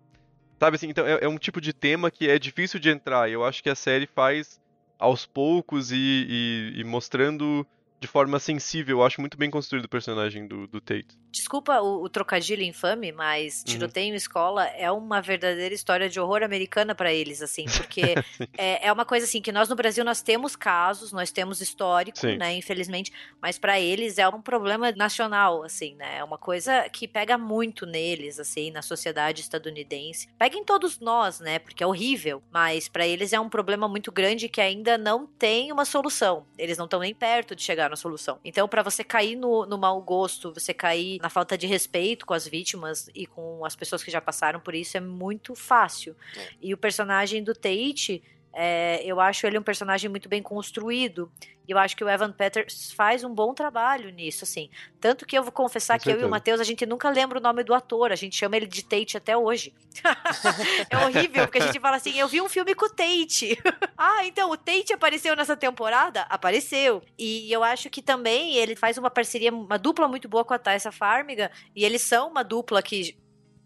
[0.59, 3.29] Sabe assim, então é, é, um tipo de tema que é difícil de entrar.
[3.29, 4.59] E eu acho que a série faz
[4.99, 7.67] aos poucos e, e, e mostrando
[8.01, 8.99] de forma sensível.
[8.99, 11.19] Eu acho muito bem construído o personagem do, do Tate.
[11.31, 13.65] Desculpa o, o trocadilho infame, mas uhum.
[13.65, 14.15] tiroteio uhum.
[14.15, 18.15] em escola é uma verdadeira história de horror americana para eles, assim, porque
[18.57, 22.19] é, é, uma coisa assim que nós no Brasil nós temos casos, nós temos histórico,
[22.19, 22.37] Sim.
[22.37, 27.07] né, infelizmente, mas para eles é um problema nacional, assim, né, é uma coisa que
[27.07, 30.29] pega muito neles, assim, na sociedade estadunidense.
[30.39, 34.11] Pega em todos nós, né, porque é horrível, mas para eles é um problema muito
[34.11, 36.47] grande que ainda não tem uma solução.
[36.57, 38.39] Eles não estão nem perto de chegar na solução.
[38.45, 42.35] Então, para você cair no, no mau gosto, você cair na falta de respeito com
[42.35, 46.15] as vítimas e com as pessoas que já passaram por isso é muito fácil.
[46.37, 46.49] É.
[46.61, 48.23] E o personagem do Tate
[48.59, 51.31] É, eu acho ele um personagem muito bem construído.
[51.69, 54.71] E eu acho que o Evan Peters faz um bom trabalho nisso, assim.
[54.99, 56.25] Tanto que eu vou confessar Com que certeza.
[56.25, 58.13] eu e o Matheus, a gente nunca lembra o nome do ator.
[58.13, 59.75] A gente chama ele de Tate até hoje.
[60.89, 63.59] é horrível, porque a gente fala assim, eu vi um filme com o Tate.
[63.99, 66.23] ah, então o Tate apareceu nessa temporada?
[66.23, 67.03] Apareceu.
[67.19, 70.59] E eu acho que também ele faz uma parceria, uma dupla muito boa com a
[70.59, 71.51] Tessa Farmiga.
[71.75, 73.19] E eles são uma dupla que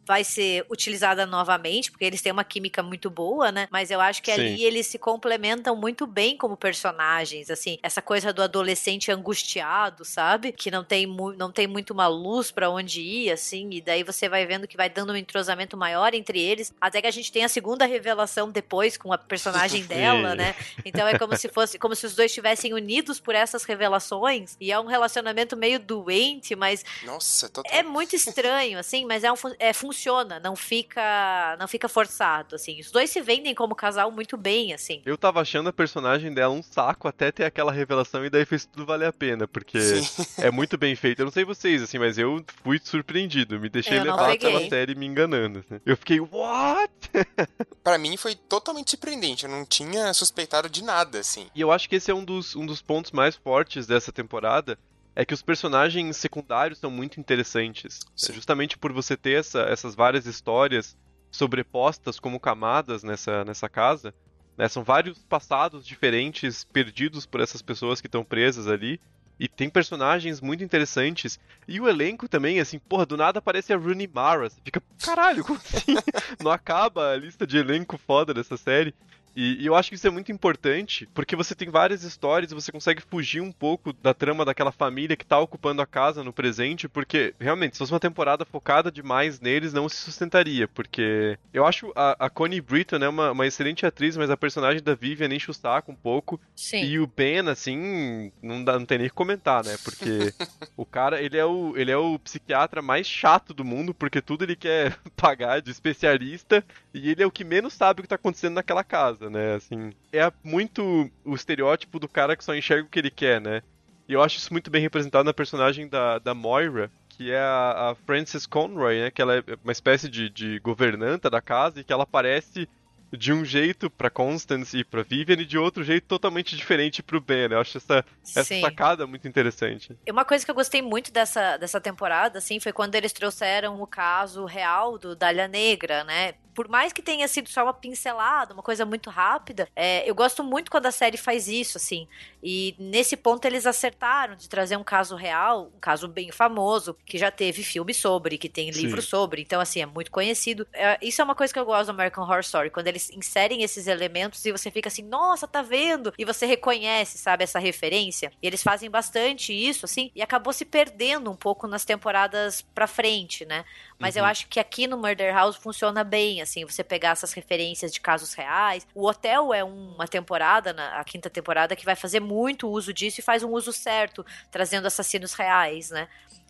[0.04, 3.68] vai ser utilizada novamente, porque eles têm uma química muito boa, né?
[3.70, 4.40] Mas eu acho que Sim.
[4.40, 10.52] ali eles se complementam muito bem como personagens, assim, essa coisa do adolescente angustiado, sabe?
[10.52, 14.28] Que não tem, não tem muito uma luz para onde ir, assim, e daí você
[14.28, 17.44] vai vendo que vai dando um entrosamento maior entre eles, até que a gente tem
[17.44, 20.54] a segunda revelação depois com a personagem dela, né?
[20.84, 24.72] Então é como se fosse, como se os dois estivessem unidos por essas revelações, e
[24.72, 27.72] é um relacionamento meio doente, mas Nossa, total.
[27.72, 32.80] é muito estranho, assim, mas é um é funciona, não fica não fica forçado, assim.
[32.80, 35.02] Os dois se vendem como casal muito bem, assim.
[35.04, 38.64] Eu tava achando a personagem dela um saco até ter aquela revelação e daí fez
[38.64, 40.24] tudo valer a pena, porque Sim.
[40.38, 41.20] é muito bem feito.
[41.20, 44.94] Eu não sei vocês, assim, mas eu fui surpreendido, me deixei eu levar pela série
[44.94, 45.58] me enganando.
[45.58, 45.80] Assim.
[45.84, 46.92] Eu fiquei, what?
[47.82, 51.48] para mim foi totalmente surpreendente, eu não tinha suspeitado de nada, assim.
[51.54, 54.78] E eu acho que esse é um dos, um dos pontos mais fortes dessa temporada,
[55.20, 58.00] é que os personagens secundários são muito interessantes.
[58.26, 60.96] É justamente por você ter essa, essas várias histórias
[61.30, 64.14] sobrepostas como camadas nessa, nessa casa.
[64.56, 64.66] Né?
[64.66, 68.98] São vários passados diferentes perdidos por essas pessoas que estão presas ali.
[69.38, 71.38] E tem personagens muito interessantes.
[71.68, 74.48] E o elenco também, assim, porra, do nada aparece a Rooney Mara.
[74.48, 75.96] Você fica, caralho, como assim?
[76.42, 78.94] Não acaba a lista de elenco foda dessa série.
[79.34, 82.54] E, e, eu acho que isso é muito importante, porque você tem várias histórias e
[82.54, 86.32] você consegue fugir um pouco da trama daquela família que tá ocupando a casa no
[86.32, 91.64] presente, porque, realmente, se fosse uma temporada focada demais neles, não se sustentaria, porque eu
[91.64, 95.32] acho a, a Connie Britton é uma, uma, excelente atriz, mas a personagem da Vivian
[95.32, 96.40] enche o saco um pouco.
[96.54, 96.84] Sim.
[96.84, 99.76] E o Ben, assim, não, dá, não tem nem que comentar, né?
[99.84, 100.32] Porque
[100.76, 104.44] o cara, ele é o, ele é o psiquiatra mais chato do mundo, porque tudo
[104.44, 108.16] ele quer pagar de especialista, e ele é o que menos sabe o que tá
[108.16, 109.54] acontecendo naquela casa né?
[109.54, 113.62] Assim, é muito o estereótipo do cara que só enxerga o que ele quer, né?
[114.08, 117.90] E eu acho isso muito bem representado na personagem da, da Moira, que é a,
[117.90, 119.10] a Frances Conroy, né?
[119.10, 122.68] Que ela é uma espécie de, de governanta da casa e que ela aparece
[123.12, 127.16] de um jeito para Constance e para Vivian e de outro jeito totalmente diferente para
[127.16, 127.48] o Ben.
[127.48, 127.56] Né?
[127.56, 129.96] Eu acho essa, essa sacada muito interessante.
[130.08, 133.86] Uma coisa que eu gostei muito dessa, dessa temporada, assim, foi quando eles trouxeram o
[133.86, 136.34] caso real do Dália Negra, né?
[136.60, 140.44] Por mais que tenha sido só uma pincelada, uma coisa muito rápida, é, eu gosto
[140.44, 142.06] muito quando a série faz isso, assim.
[142.42, 147.16] E nesse ponto eles acertaram de trazer um caso real, um caso bem famoso, que
[147.16, 149.08] já teve filme sobre, que tem livro Sim.
[149.08, 150.68] sobre, então assim, é muito conhecido.
[150.74, 153.62] É, isso é uma coisa que eu gosto do American Horror Story, quando eles inserem
[153.62, 156.12] esses elementos e você fica assim, nossa, tá vendo?
[156.18, 158.30] E você reconhece, sabe, essa referência.
[158.42, 162.86] E eles fazem bastante isso, assim, e acabou se perdendo um pouco nas temporadas pra
[162.86, 163.64] frente, né?
[164.00, 164.22] Mas uhum.
[164.22, 168.00] eu acho que aqui no Murder House funciona bem, assim você pegar essas referências de
[168.00, 168.86] casos reais.
[168.94, 173.22] O Hotel é uma temporada, a quinta temporada, que vai fazer muito uso disso e
[173.22, 176.08] faz um uso certo, trazendo assassinos reais, né?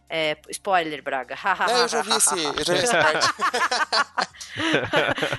[0.09, 1.35] É, spoiler, Braga.
[1.69, 3.27] é, eu já vi esse, eu já vi essa parte.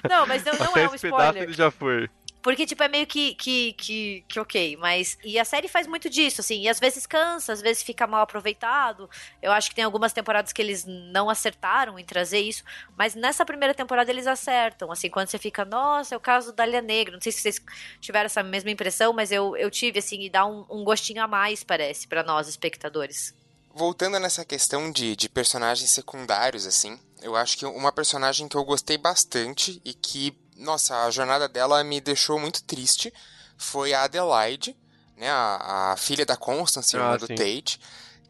[0.10, 1.44] não, mas não, não é um spoiler.
[1.44, 2.10] Ele já foi.
[2.42, 5.18] Porque, tipo, é meio que, que, que, que ok, mas.
[5.24, 8.22] E a série faz muito disso, assim, e às vezes cansa, às vezes fica mal
[8.22, 9.10] aproveitado.
[9.42, 12.64] Eu acho que tem algumas temporadas que eles não acertaram em trazer isso,
[12.98, 16.66] mas nessa primeira temporada eles acertam, assim, quando você fica, nossa, é o caso da
[16.66, 17.14] Ilha Negra.
[17.14, 17.62] Não sei se vocês
[18.00, 21.28] tiveram essa mesma impressão, mas eu, eu tive, assim, e dá um, um gostinho a
[21.28, 23.36] mais, parece, para nós, espectadores.
[23.74, 28.66] Voltando nessa questão de, de personagens secundários, assim, eu acho que uma personagem que eu
[28.66, 33.14] gostei bastante e que nossa, a jornada dela me deixou muito triste.
[33.58, 34.76] Foi a Adelaide,
[35.18, 37.80] né, a, a filha da Constance, irmã ah, do Tate,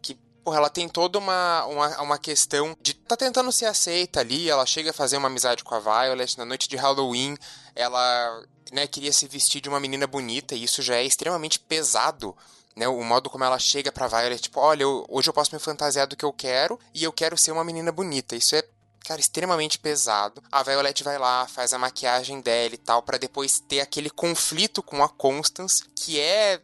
[0.01, 4.49] que, porra, ela tem toda uma, uma, uma questão de tá tentando ser aceita ali,
[4.49, 7.37] ela chega a fazer uma amizade com a Violet na noite de Halloween,
[7.73, 12.35] ela, né, queria se vestir de uma menina bonita, e isso já é extremamente pesado
[12.75, 15.59] né, o modo como ela chega pra Violet, tipo, olha, eu, hoje eu posso me
[15.59, 18.35] fantasiar do que eu quero e eu quero ser uma menina bonita.
[18.35, 18.63] Isso é
[19.03, 20.43] cara, extremamente pesado.
[20.51, 24.81] A Violet vai lá, faz a maquiagem dela e tal, para depois ter aquele conflito
[24.81, 26.61] com a Constance, que é,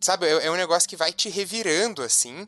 [0.00, 2.46] sabe, é, é um negócio que vai te revirando, assim,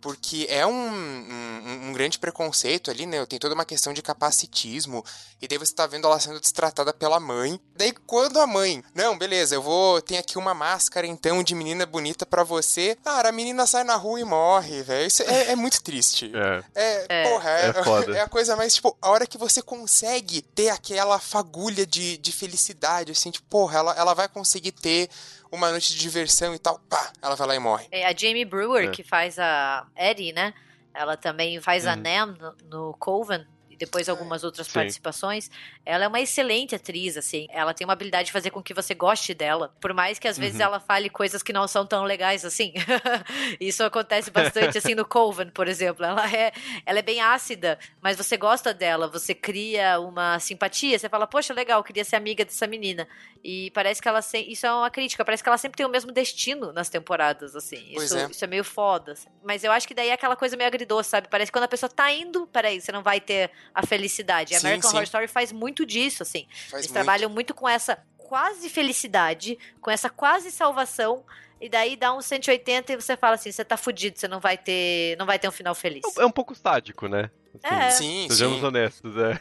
[0.00, 3.24] porque é um, um, um, grande preconceito ali, né?
[3.26, 5.04] Tem toda uma questão de capacitismo.
[5.40, 7.60] E daí você tá vendo ela sendo destratada pela mãe.
[7.76, 10.00] Daí quando a mãe, não, beleza, eu vou.
[10.00, 12.96] Tem aqui uma máscara então de menina bonita para você.
[13.02, 15.06] Cara, a menina sai na rua e morre, velho.
[15.06, 16.32] Isso é, é, muito triste.
[16.38, 16.64] É.
[16.74, 17.28] É, é.
[17.28, 21.18] porra, é, é, é, a coisa mais, tipo, a hora que você consegue ter aquela
[21.18, 25.10] fagulha de, de felicidade, assim, tipo, porra, ela, ela vai conseguir ter
[25.50, 27.86] uma noite de diversão e tal, pá, ela vai lá e morre.
[27.90, 28.90] É a Jamie Brewer, é.
[28.90, 30.54] que faz a Eddie, né?
[30.94, 31.92] Ela também faz uhum.
[31.92, 33.46] a Nam no, no Coven,
[33.78, 34.72] depois algumas outras Sim.
[34.74, 35.50] participações.
[35.86, 37.46] Ela é uma excelente atriz, assim.
[37.50, 39.74] Ela tem uma habilidade de fazer com que você goste dela.
[39.80, 40.66] Por mais que às vezes uhum.
[40.66, 42.72] ela fale coisas que não são tão legais assim.
[43.60, 46.04] Isso acontece bastante, assim, no Coven, por exemplo.
[46.04, 46.52] Ela é,
[46.84, 50.98] ela é bem ácida, mas você gosta dela, você cria uma simpatia.
[50.98, 53.08] Você fala, poxa, legal, queria ser amiga dessa menina.
[53.42, 54.20] E parece que ela.
[54.20, 54.38] Se...
[54.38, 57.94] Isso é uma crítica, parece que ela sempre tem o mesmo destino nas temporadas, assim.
[57.94, 58.26] Isso é.
[58.30, 59.12] isso é meio foda.
[59.12, 59.28] Assim.
[59.44, 61.28] Mas eu acho que daí é aquela coisa meio agridoce, sabe?
[61.28, 64.54] Parece que quando a pessoa tá indo, peraí, você não vai ter a felicidade.
[64.54, 64.96] A American sim.
[64.96, 66.46] Horror Story faz muito disso, assim.
[66.50, 66.92] Faz Eles muito.
[66.92, 71.24] trabalham muito com essa quase felicidade, com essa quase salvação.
[71.60, 74.56] E daí dá um 180 e você fala assim, você tá fudido, você não vai
[74.56, 76.02] ter, não vai ter um final feliz.
[76.16, 77.30] É um pouco sádico, né?
[77.62, 77.90] Assim, é.
[77.90, 78.66] Sim, Sejamos sim.
[78.66, 79.40] honestos, é.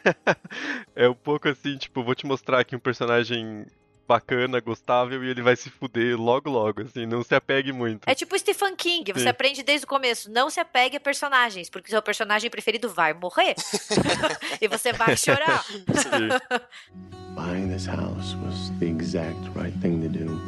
[1.05, 3.67] é um pouco assim, tipo, vou te mostrar aqui um personagem
[4.07, 8.07] bacana, gostável e ele vai se fuder logo logo, assim, não se apegue muito.
[8.07, 9.27] É tipo Stephen King, você Sim.
[9.27, 13.55] aprende desde o começo, não se apegue a personagens, porque seu personagem preferido vai morrer.
[14.61, 15.65] e você vai chorar.
[17.35, 20.39] Buying this house was the exact right thing to do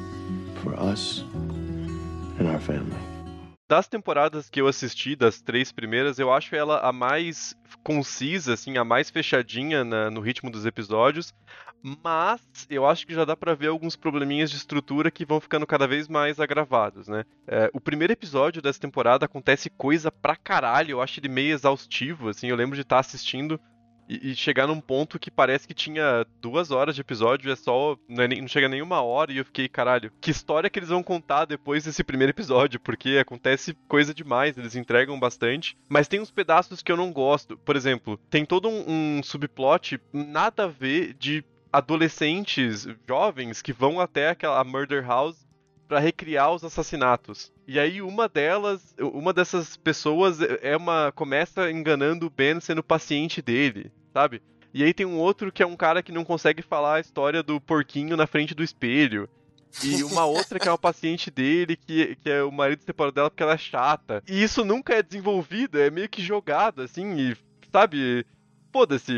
[0.64, 1.24] for us
[2.40, 3.09] and our family.
[3.70, 8.80] Das temporadas que eu assisti, das três primeiras, eu acho ela a mais concisa, assim,
[8.80, 11.36] a mais fechadinha na, no ritmo dos episódios.
[12.04, 15.68] Mas eu acho que já dá para ver alguns probleminhas de estrutura que vão ficando
[15.68, 17.24] cada vez mais agravados, né?
[17.48, 22.30] É, o primeiro episódio dessa temporada acontece coisa pra caralho, eu acho ele meio exaustivo,
[22.30, 23.62] assim, eu lembro de estar tá assistindo
[24.10, 27.96] e, e, chegar num ponto que parece que tinha duas horas de episódio, é só.
[28.08, 30.80] Não, é nem, não chega nem uma hora, e eu fiquei, caralho, que história que
[30.80, 32.80] eles vão contar depois desse primeiro episódio?
[32.80, 35.78] Porque acontece coisa demais, eles entregam bastante.
[35.88, 37.58] Mas tem uns pedaços que eu não gosto.
[37.58, 44.00] Por exemplo, tem todo um, um subplot nada a ver de adolescentes jovens que vão
[44.00, 45.48] até aquela murder house
[45.90, 47.52] para recriar os assassinatos.
[47.68, 53.42] E aí uma delas, uma dessas pessoas é uma começa enganando o Ben sendo paciente
[53.42, 54.42] dele sabe?
[54.74, 57.42] E aí tem um outro que é um cara que não consegue falar a história
[57.42, 59.30] do porquinho na frente do espelho.
[59.84, 63.30] E uma outra que é uma paciente dele, que, que é o marido separado dela
[63.30, 64.24] porque ela é chata.
[64.28, 67.38] E isso nunca é desenvolvido, é meio que jogado, assim, e,
[67.72, 68.26] sabe?
[68.72, 69.14] Foda-se.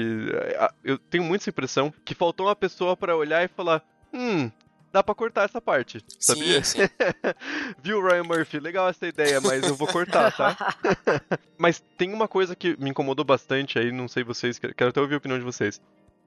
[0.84, 3.82] Eu tenho muita impressão que faltou uma pessoa para olhar e falar:
[4.14, 4.52] hum,
[4.92, 6.64] dá pra cortar essa parte, sabia?
[6.64, 6.90] Sim, sim.
[7.82, 8.60] Viu, Ryan Murphy?
[8.60, 10.56] Legal essa ideia, mas eu vou cortar, tá?
[11.58, 15.16] mas tem uma coisa que me incomodou bastante aí, não sei vocês, quero até ouvir
[15.16, 15.82] a opinião de vocês.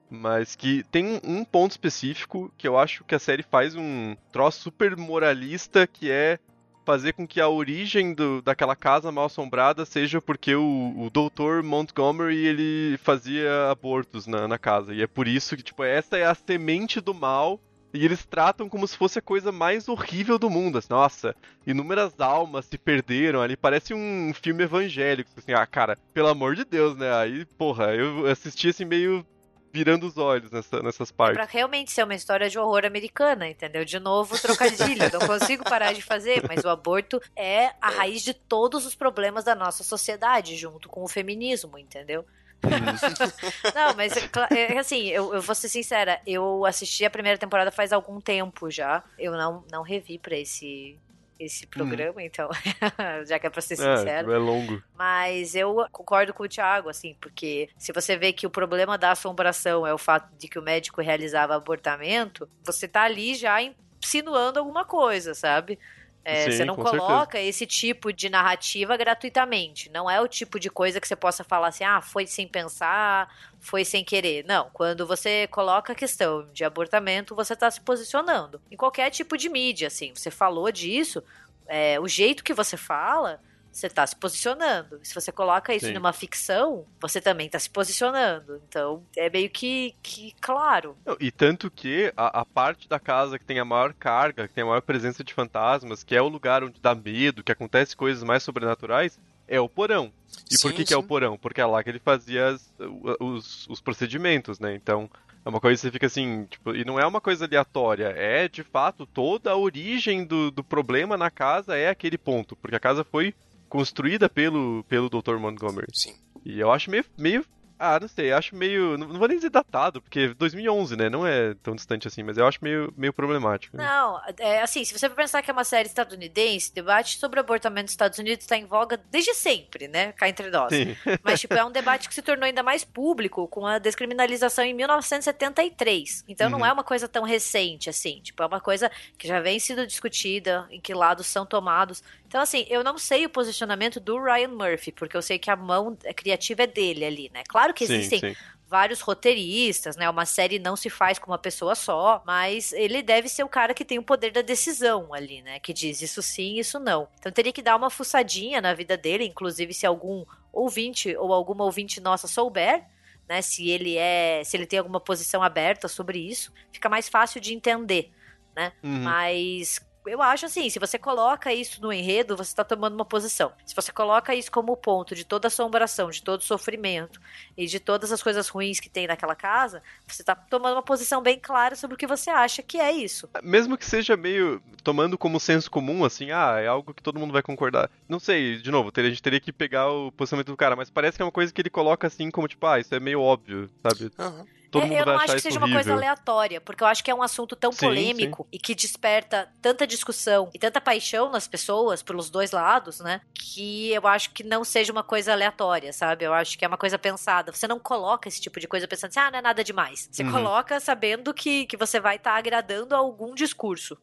[0.09, 4.61] Mas que tem um ponto específico que eu acho que a série faz um troço
[4.61, 6.39] super moralista, que é
[6.85, 11.63] fazer com que a origem do, daquela casa mal assombrada seja porque o, o Dr.
[11.63, 14.93] Montgomery ele fazia abortos na, na casa.
[14.93, 17.59] E é por isso que, tipo, essa é a semente do mal
[17.95, 20.77] e eles tratam como se fosse a coisa mais horrível do mundo.
[20.77, 23.55] Assim, nossa, inúmeras almas se perderam ali.
[23.55, 25.29] Parece um filme evangélico.
[25.37, 27.13] Assim, ah, cara, pelo amor de Deus, né?
[27.15, 29.25] Aí, porra, eu assisti assim meio
[29.71, 31.35] virando os olhos nessa, nessas partes.
[31.35, 33.83] Pra realmente ser uma história de horror americana, entendeu?
[33.83, 35.11] De novo, trocadilho.
[35.11, 39.43] não consigo parar de fazer, mas o aborto é a raiz de todos os problemas
[39.43, 42.25] da nossa sociedade, junto com o feminismo, entendeu?
[43.75, 47.71] não, mas é, é, assim, eu, eu vou ser sincera, eu assisti a primeira temporada
[47.71, 49.03] faz algum tempo já.
[49.17, 50.97] Eu não, não revi pra esse,
[51.39, 52.21] esse programa, hum.
[52.21, 52.49] então,
[53.25, 54.31] já que é pra ser sincero.
[54.31, 54.81] É, é longo.
[54.97, 59.11] Mas eu concordo com o Thiago, assim, porque se você vê que o problema da
[59.11, 63.59] assombração é o fato de que o médico realizava abortamento, você tá ali já
[64.01, 65.79] insinuando alguma coisa, sabe?
[66.27, 67.49] É, Sim, você não coloca certeza.
[67.49, 69.91] esse tipo de narrativa gratuitamente.
[69.91, 73.31] Não é o tipo de coisa que você possa falar assim, ah, foi sem pensar,
[73.59, 74.43] foi sem querer.
[74.43, 78.59] Não, quando você coloca a questão de abortamento, você está se posicionando.
[78.71, 81.23] Em qualquer tipo de mídia, assim, você falou disso,
[81.67, 83.39] é, o jeito que você fala
[83.75, 85.01] você está se posicionando.
[85.03, 85.93] Se você coloca isso Sim.
[85.93, 88.61] numa ficção, você também está se posicionando.
[88.69, 90.95] Então, é meio que, que claro.
[91.19, 94.63] E tanto que a, a, parte da casa que tem a maior carga, que tem
[94.63, 98.23] a maior presença de fantasmas, que é o lugar onde dá medo, que acontece coisas
[98.23, 100.09] mais sobrenaturais, é o porão.
[100.49, 101.37] E sim, por que, que, é o porão?
[101.37, 102.73] Porque é lá que ele fazia as,
[103.19, 104.73] os, os procedimentos, né?
[104.73, 105.09] Então,
[105.43, 108.47] é uma coisa que você fica assim, tipo, e não é uma coisa aleatória, é
[108.47, 112.79] de fato toda a origem do, do problema na casa é aquele ponto, porque a
[112.79, 113.35] casa foi
[113.69, 115.37] construída pelo, pelo Dr.
[115.37, 115.87] Montgomery.
[115.93, 116.15] Sim.
[116.43, 117.45] E eu acho meio, meio
[117.77, 118.97] ah, não sei, acho meio.
[118.97, 121.09] Não, vou nem dizer datado, porque 2011, né?
[121.09, 123.75] Não é tão distante assim, mas eu acho meio, meio problemático.
[123.75, 123.85] Né?
[123.85, 127.91] Não, é assim, se você pensar que é uma série estadunidense, debate sobre abortamento nos
[127.91, 130.13] Estados Unidos está em voga desde sempre, né?
[130.13, 130.73] Cá entre nós.
[130.73, 130.95] Sim.
[131.21, 134.73] Mas, tipo, é um debate que se tornou ainda mais público com a descriminalização em
[134.73, 136.23] 1973.
[136.29, 136.59] Então uhum.
[136.59, 138.21] não é uma coisa tão recente assim.
[138.21, 142.01] Tipo, é uma coisa que já vem sendo discutida, em que lados são tomados.
[142.35, 145.55] Então, assim, eu não sei o posicionamento do Ryan Murphy, porque eu sei que a
[145.55, 147.43] mão criativa é dele ali, né?
[147.47, 148.35] Claro que existem sim, sim.
[148.67, 150.09] vários roteiristas, né?
[150.09, 153.73] Uma série não se faz com uma pessoa só, mas ele deve ser o cara
[153.73, 155.61] que tem o poder da decisão ali, né?
[155.61, 157.07] Que diz isso sim, isso não.
[157.17, 161.63] Então teria que dar uma fuçadinha na vida dele, inclusive se algum ouvinte ou alguma
[161.63, 162.83] ouvinte nossa souber,
[163.29, 163.41] né?
[163.41, 167.53] Se ele é, se ele tem alguma posição aberta sobre isso, fica mais fácil de
[167.53, 168.11] entender,
[168.53, 168.73] né?
[168.83, 169.03] Uhum.
[169.03, 173.51] Mas eu acho assim, se você coloca isso no enredo, você está tomando uma posição.
[173.65, 177.19] Se você coloca isso como ponto de toda assombração, de todo sofrimento
[177.57, 181.21] e de todas as coisas ruins que tem naquela casa, você está tomando uma posição
[181.21, 183.29] bem clara sobre o que você acha que é isso.
[183.43, 187.33] Mesmo que seja meio tomando como senso comum, assim, ah, é algo que todo mundo
[187.33, 187.89] vai concordar.
[188.07, 191.17] Não sei, de novo, a gente teria que pegar o posicionamento do cara, mas parece
[191.17, 193.69] que é uma coisa que ele coloca assim, como tipo, ah, isso é meio óbvio,
[193.81, 194.11] sabe?
[194.17, 195.77] Uhum todo é, mundo eu não acho que seja horrível.
[195.77, 198.49] uma coisa aleatória, porque eu acho que é um assunto tão sim, polêmico sim.
[198.51, 203.21] e que desperta tanta discussão e tanta paixão nas pessoas, pelos dois lados, né?
[203.33, 206.25] Que eu acho que não seja uma coisa aleatória, sabe?
[206.25, 207.51] Eu acho que é uma coisa pensada.
[207.51, 210.09] Você não coloca esse tipo de coisa pensando assim, ah, não é nada demais.
[210.11, 210.31] Você uhum.
[210.31, 213.97] coloca sabendo que, que você vai estar tá agradando a algum discurso.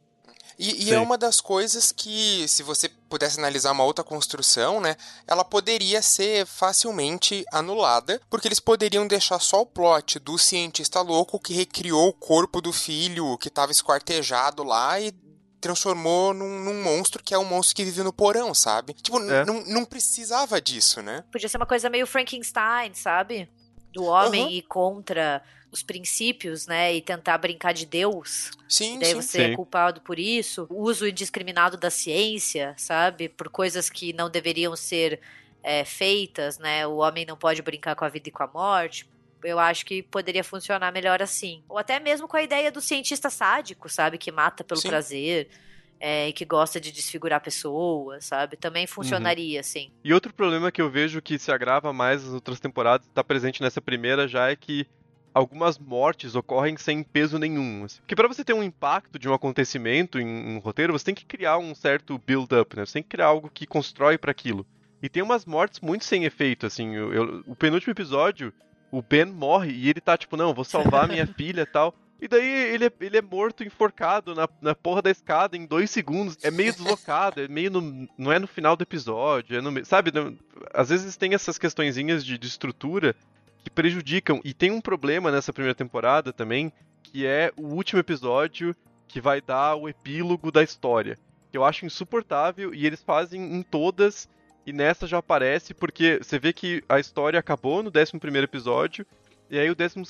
[0.58, 4.96] E, e é uma das coisas que, se você pudesse analisar uma outra construção, né,
[5.26, 11.38] ela poderia ser facilmente anulada, porque eles poderiam deixar só o plot do cientista louco
[11.38, 15.12] que recriou o corpo do filho que estava esquartejado lá e
[15.60, 18.94] transformou num, num, monstro que é um monstro que vive no porão, sabe?
[18.94, 19.44] Tipo, é.
[19.44, 21.24] não precisava disso, né?
[21.30, 23.48] Podia ser uma coisa meio Frankenstein, sabe?
[23.92, 24.50] Do homem uhum.
[24.50, 25.42] e contra
[25.72, 28.50] os princípios, né, e tentar brincar de Deus.
[28.68, 29.14] Sim, daí sim.
[29.14, 29.52] você é sim.
[29.52, 30.66] é culpado por isso.
[30.68, 33.30] O uso indiscriminado da ciência, sabe?
[33.30, 35.18] Por coisas que não deveriam ser
[35.62, 36.86] é, feitas, né?
[36.86, 39.08] O homem não pode brincar com a vida e com a morte.
[39.42, 41.64] Eu acho que poderia funcionar melhor assim.
[41.68, 44.18] Ou até mesmo com a ideia do cientista sádico, sabe?
[44.18, 44.88] Que mata pelo sim.
[44.88, 45.48] prazer.
[45.98, 48.56] É, e que gosta de desfigurar pessoas, sabe?
[48.56, 49.60] Também funcionaria, uhum.
[49.60, 49.90] assim.
[50.02, 53.62] E outro problema que eu vejo que se agrava mais nas outras temporadas, está presente
[53.62, 54.84] nessa primeira já, é que
[55.34, 57.84] algumas mortes ocorrem sem peso nenhum.
[57.84, 57.98] Assim.
[58.00, 61.24] Porque para você ter um impacto de um acontecimento em um roteiro, você tem que
[61.24, 62.84] criar um certo build-up, né?
[62.84, 64.66] Você tem que criar algo que constrói para aquilo.
[65.02, 66.94] E tem umas mortes muito sem efeito, assim.
[66.94, 68.52] Eu, eu, o penúltimo episódio,
[68.90, 71.94] o Ben morre e ele tá tipo, não, vou salvar minha filha e tal.
[72.20, 75.90] E daí ele é, ele é morto, enforcado na, na porra da escada em dois
[75.90, 76.36] segundos.
[76.40, 80.12] É meio deslocado, é meio no, não é no final do episódio, é no, sabe?
[80.14, 80.38] Não,
[80.72, 83.16] às vezes tem essas questõezinhas de, de estrutura
[83.62, 84.40] que prejudicam.
[84.44, 88.74] E tem um problema nessa primeira temporada também, que é o último episódio
[89.06, 91.18] que vai dar o epílogo da história.
[91.50, 94.28] Que eu acho insuportável e eles fazem em todas
[94.64, 99.04] e nessa já aparece porque você vê que a história acabou no 11 episódio
[99.50, 100.00] e aí o 12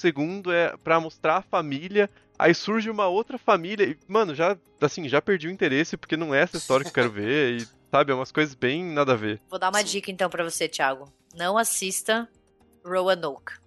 [0.55, 5.21] é para mostrar a família, aí surge uma outra família e, mano, já assim, já
[5.21, 8.15] perdi o interesse porque não é essa história que eu quero ver e sabe, é
[8.15, 9.41] umas coisas bem nada a ver.
[9.51, 9.87] Vou dar uma Sim.
[9.87, 11.13] dica então para você, Thiago.
[11.35, 12.29] Não assista
[12.85, 13.61] Roanoke.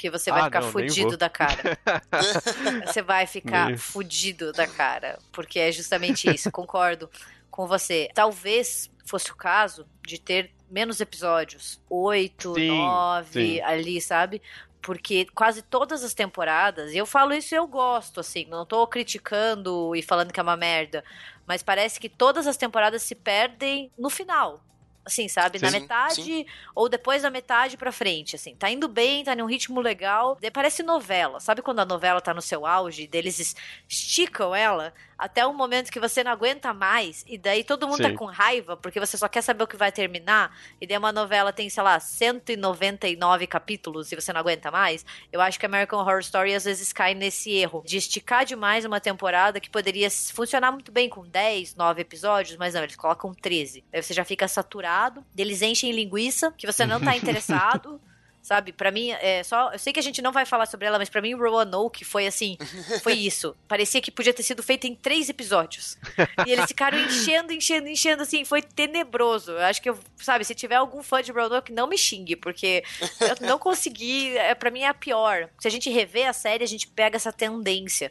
[0.00, 1.78] Porque você vai ah, ficar não, fudido da cara.
[2.86, 5.18] você vai ficar fudido da cara.
[5.30, 6.50] Porque é justamente isso.
[6.52, 7.10] Concordo
[7.50, 8.08] com você.
[8.14, 11.78] Talvez fosse o caso de ter menos episódios.
[11.90, 13.60] Oito, sim, nove, sim.
[13.60, 14.40] ali, sabe?
[14.80, 18.86] Porque quase todas as temporadas, e eu falo isso e eu gosto, assim, não tô
[18.86, 21.04] criticando e falando que é uma merda,
[21.46, 24.64] mas parece que todas as temporadas se perdem no final
[25.10, 25.58] assim, sabe?
[25.58, 26.46] Sim, na metade sim.
[26.74, 28.54] ou depois da metade pra frente, assim.
[28.54, 30.38] Tá indo bem, tá num ritmo legal.
[30.52, 31.40] Parece novela.
[31.40, 33.54] Sabe quando a novela tá no seu auge, deles
[33.88, 38.08] esticam ela até um momento que você não aguenta mais, e daí todo mundo tá
[38.08, 38.12] Sim.
[38.12, 41.12] tá com raiva, porque você só quer saber o que vai terminar, e daí uma
[41.12, 45.04] novela tem, sei lá, 199 capítulos e você não aguenta mais.
[45.30, 48.98] Eu acho que American Horror Story às vezes cai nesse erro de esticar demais uma
[48.98, 53.84] temporada que poderia funcionar muito bem com 10, 9 episódios, mas não, eles colocam 13.
[53.92, 54.99] Aí você já fica saturado,
[55.36, 58.00] eles enchem linguiça, que você não tá interessado.
[58.42, 58.72] sabe?
[58.72, 59.72] Para mim, é só.
[59.72, 62.26] Eu sei que a gente não vai falar sobre ela, mas para mim, Roanoke foi
[62.26, 62.56] assim.
[63.02, 63.54] Foi isso.
[63.68, 65.98] Parecia que podia ter sido feito em três episódios.
[66.46, 68.44] E eles ficaram enchendo, enchendo, enchendo, assim.
[68.44, 69.52] Foi tenebroso.
[69.52, 72.82] Eu acho que, eu, sabe, se tiver algum fã de Roanoke, não me xingue, porque
[73.20, 74.36] eu não consegui.
[74.36, 75.48] É, para mim é a pior.
[75.58, 78.10] Se a gente rever a série, a gente pega essa tendência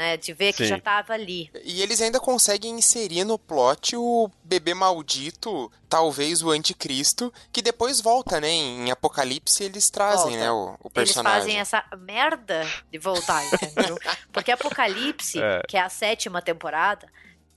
[0.00, 0.16] né?
[0.16, 0.70] De ver que Sim.
[0.70, 1.50] já tava ali.
[1.62, 8.00] E eles ainda conseguem inserir no plot o bebê maldito, talvez o anticristo, que depois
[8.00, 8.48] volta, né?
[8.48, 10.38] Em Apocalipse eles trazem, Volta.
[10.38, 10.50] né?
[10.50, 11.40] O, o Eles personagem.
[11.40, 13.98] fazem essa merda de voltar, entendeu?
[14.32, 15.62] Porque Apocalipse, É.
[15.68, 17.06] que é a sétima temporada,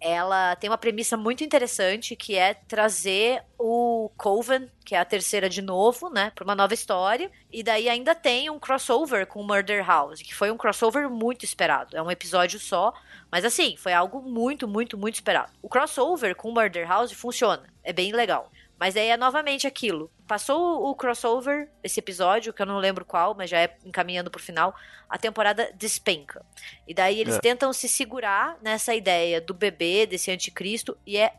[0.04, 5.47] ela tem uma premissa muito interessante que é trazer o Coven, que é a terceira
[5.47, 7.32] de novo, né, para uma nova história.
[7.49, 11.95] E daí ainda tem um crossover com Murder House, que foi um crossover muito esperado.
[11.95, 12.93] É um episódio só,
[13.32, 15.54] mas assim, foi algo muito, muito, muito esperado.
[15.62, 18.51] O crossover com Murder House funciona, é bem legal.
[18.80, 20.11] Mas daí é novamente aquilo.
[20.28, 24.41] Passou o crossover, esse episódio, que eu não lembro qual, mas já é encaminhando pro
[24.41, 24.76] final,
[25.07, 26.45] a temporada despenca.
[26.88, 27.39] E daí eles É.
[27.39, 31.36] tentam se segurar nessa ideia do bebê, desse anticristo, e é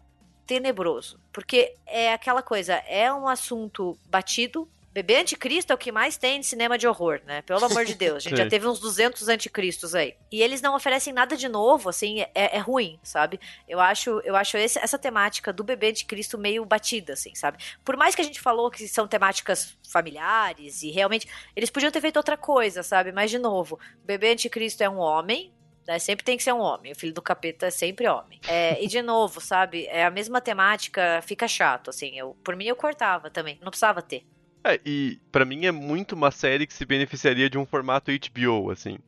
[0.47, 1.19] tenebroso.
[1.33, 4.69] Porque é aquela coisa, é um assunto batido.
[4.95, 7.43] Bebê anticristo é o que mais tem de cinema de horror, né?
[7.43, 8.19] Pelo amor de Deus.
[8.25, 8.49] A gente já Sim.
[8.49, 10.15] teve uns 200 anticristos aí.
[10.31, 13.41] E eles não oferecem nada de novo, assim, é, é ruim, sabe?
[13.69, 17.59] Eu acho, eu acho esse- essa temática do bebê anticristo meio batida, assim, sabe?
[17.85, 21.27] Por mais que a gente falou que são temáticas familiares e realmente
[21.57, 23.11] eles podiam ter feito outra coisa, sabe?
[23.11, 25.53] Mas de novo, o bebê anticristo é um homem,
[25.87, 25.99] né?
[25.99, 26.93] Sempre tem que ser um homem.
[26.93, 28.41] O filho do capeta é sempre homem.
[28.47, 29.87] É, e de novo, sabe?
[29.87, 32.17] É a mesma temática, fica chato, assim.
[32.17, 34.25] Eu, por mim eu cortava também, não precisava ter.
[34.65, 38.71] É, e pra mim é muito uma série que se beneficiaria de um formato HBO,
[38.71, 38.99] assim.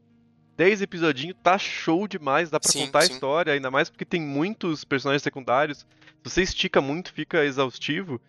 [0.57, 3.13] 10 episodinhos tá show demais, dá pra Sim, contar sim.
[3.13, 5.79] a história, ainda mais porque tem muitos personagens secundários.
[5.79, 5.87] Se
[6.25, 8.21] você estica muito, fica exaustivo.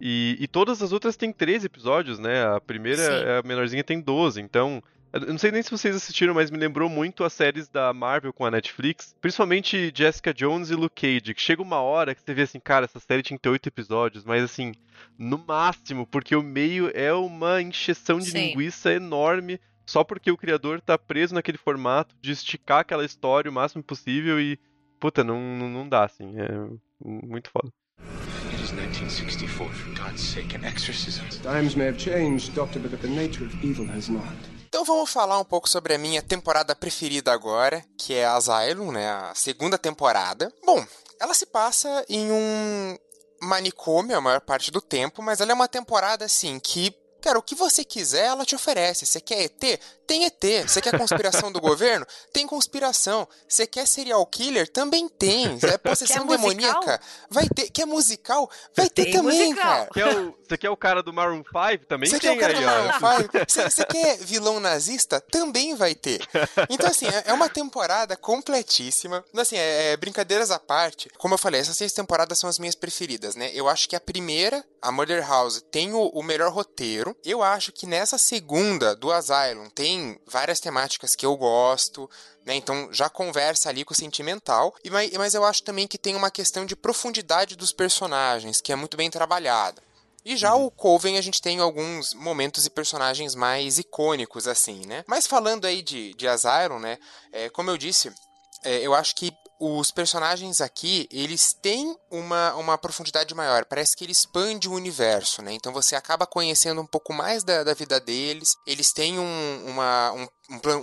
[0.00, 2.44] E, e todas as outras têm 13 episódios, né?
[2.44, 3.24] A primeira, Sim.
[3.38, 4.40] a menorzinha, tem 12.
[4.40, 4.82] Então,
[5.12, 8.32] eu não sei nem se vocês assistiram, mas me lembrou muito as séries da Marvel
[8.32, 9.14] com a Netflix.
[9.20, 12.86] Principalmente Jessica Jones e Luke Cage, que chega uma hora que você vê assim, cara,
[12.86, 14.72] essa série tinha que ter 8 episódios, mas assim,
[15.18, 18.48] no máximo, porque o meio é uma encheção de Sim.
[18.48, 23.54] linguiça enorme, só porque o criador tá preso naquele formato de esticar aquela história o
[23.54, 24.58] máximo possível e,
[24.98, 26.48] puta, não, não, não dá, assim, é
[27.04, 27.68] muito foda.
[28.50, 31.24] It is 1964, for God's sake, an exorcism.
[31.42, 34.36] Times may have changed, Doctor, but the nature of evil has not.
[34.72, 39.06] Então vamos falar um pouco sobre a minha temporada preferida agora, que é Asylum, né?
[39.06, 40.50] A segunda temporada.
[40.64, 40.82] Bom,
[41.20, 42.96] ela se passa em um
[43.42, 46.90] manicômio a maior parte do tempo, mas ela é uma temporada assim que.
[47.22, 49.06] Cara, o que você quiser, ela te oferece.
[49.06, 49.80] Você quer ET?
[50.06, 50.44] Tem ET.
[50.68, 52.06] Você quer conspiração do governo?
[52.32, 53.26] Tem conspiração.
[53.48, 54.68] Você quer serial killer?
[54.68, 55.58] Também tem.
[55.62, 56.80] É possessão Quer musical?
[56.80, 57.00] demoníaca?
[57.30, 57.70] Vai ter.
[57.70, 58.50] Quer musical?
[58.76, 59.86] Vai ter Tem também, musical.
[59.86, 59.90] cara.
[59.94, 61.86] Quer o, você quer o cara do Maroon 5?
[61.86, 63.00] Também Você quer tem o cara aí, do.
[63.00, 63.32] Maroon 5?
[63.48, 65.20] Você, você quer vilão nazista?
[65.20, 66.20] Também vai ter.
[66.68, 69.24] Então, assim, é é uma temporada completíssima.
[69.36, 71.08] Assim, é, é, brincadeiras à parte.
[71.16, 73.50] Como eu falei, essas seis temporadas são as minhas preferidas, né?
[73.54, 77.11] Eu acho que a primeira, a Murder House, tem o, o melhor roteiro.
[77.24, 82.08] Eu acho que nessa segunda, do Asylum, tem várias temáticas que eu gosto.
[82.44, 85.96] Né, então já conversa ali com o sentimental, e, mas, mas eu acho também que
[85.96, 89.80] tem uma questão de profundidade dos personagens, que é muito bem trabalhada.
[90.24, 95.04] E já o Coven a gente tem alguns momentos e personagens mais icônicos, assim, né?
[95.06, 96.98] Mas falando aí de, de Asylum, né?
[97.32, 98.12] é, como eu disse,
[98.64, 99.32] é, eu acho que
[99.64, 103.64] os personagens aqui, eles têm uma, uma profundidade maior.
[103.64, 105.52] Parece que ele expande o universo, né?
[105.52, 108.56] Então você acaba conhecendo um pouco mais da, da vida deles.
[108.66, 110.28] Eles têm um, uma, um,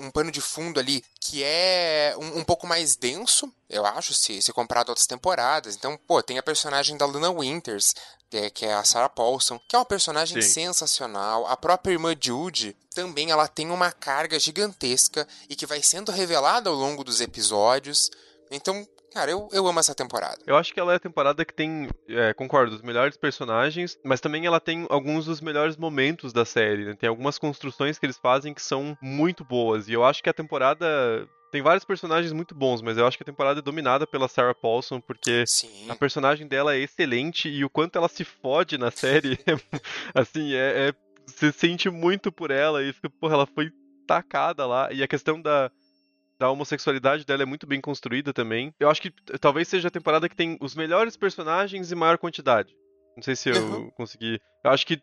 [0.05, 4.41] um, pano de fundo ali que é um, um pouco mais denso, eu acho, se,
[4.41, 5.75] se comparado a outras temporadas.
[5.75, 7.93] Então, pô, tem a personagem da Luna Winters,
[8.29, 10.49] que é- que é a Sarah Paulson, que é uma personagem Sim.
[10.53, 11.45] sensacional.
[11.47, 16.69] A própria irmã Jude também ela tem uma carga gigantesca e que vai sendo revelada
[16.69, 18.09] ao longo dos episódios.
[18.51, 20.37] Então, cara, eu, eu amo essa temporada.
[20.45, 24.19] Eu acho que ela é a temporada que tem, é, concordo, os melhores personagens, mas
[24.19, 26.85] também ela tem alguns dos melhores momentos da série.
[26.85, 26.95] né?
[26.95, 29.87] Tem algumas construções que eles fazem que são muito boas.
[29.87, 30.85] E eu acho que a temporada.
[31.51, 34.53] Tem vários personagens muito bons, mas eu acho que a temporada é dominada pela Sarah
[34.53, 35.89] Paulson, porque Sim.
[35.89, 39.53] a personagem dela é excelente e o quanto ela se fode na série, é,
[40.13, 40.93] assim, é, é-
[41.25, 43.71] Você sente muito por ela e fica, porra, ela foi
[44.05, 44.93] tacada lá.
[44.93, 45.71] E a questão da,
[46.39, 48.73] da homossexualidade dela é muito bem construída também.
[48.79, 52.73] Eu acho que talvez seja a temporada que tem os melhores personagens em maior quantidade.
[53.15, 53.91] Não sei se eu Uhum.
[53.91, 54.39] consegui.
[54.63, 54.97] Eu acho que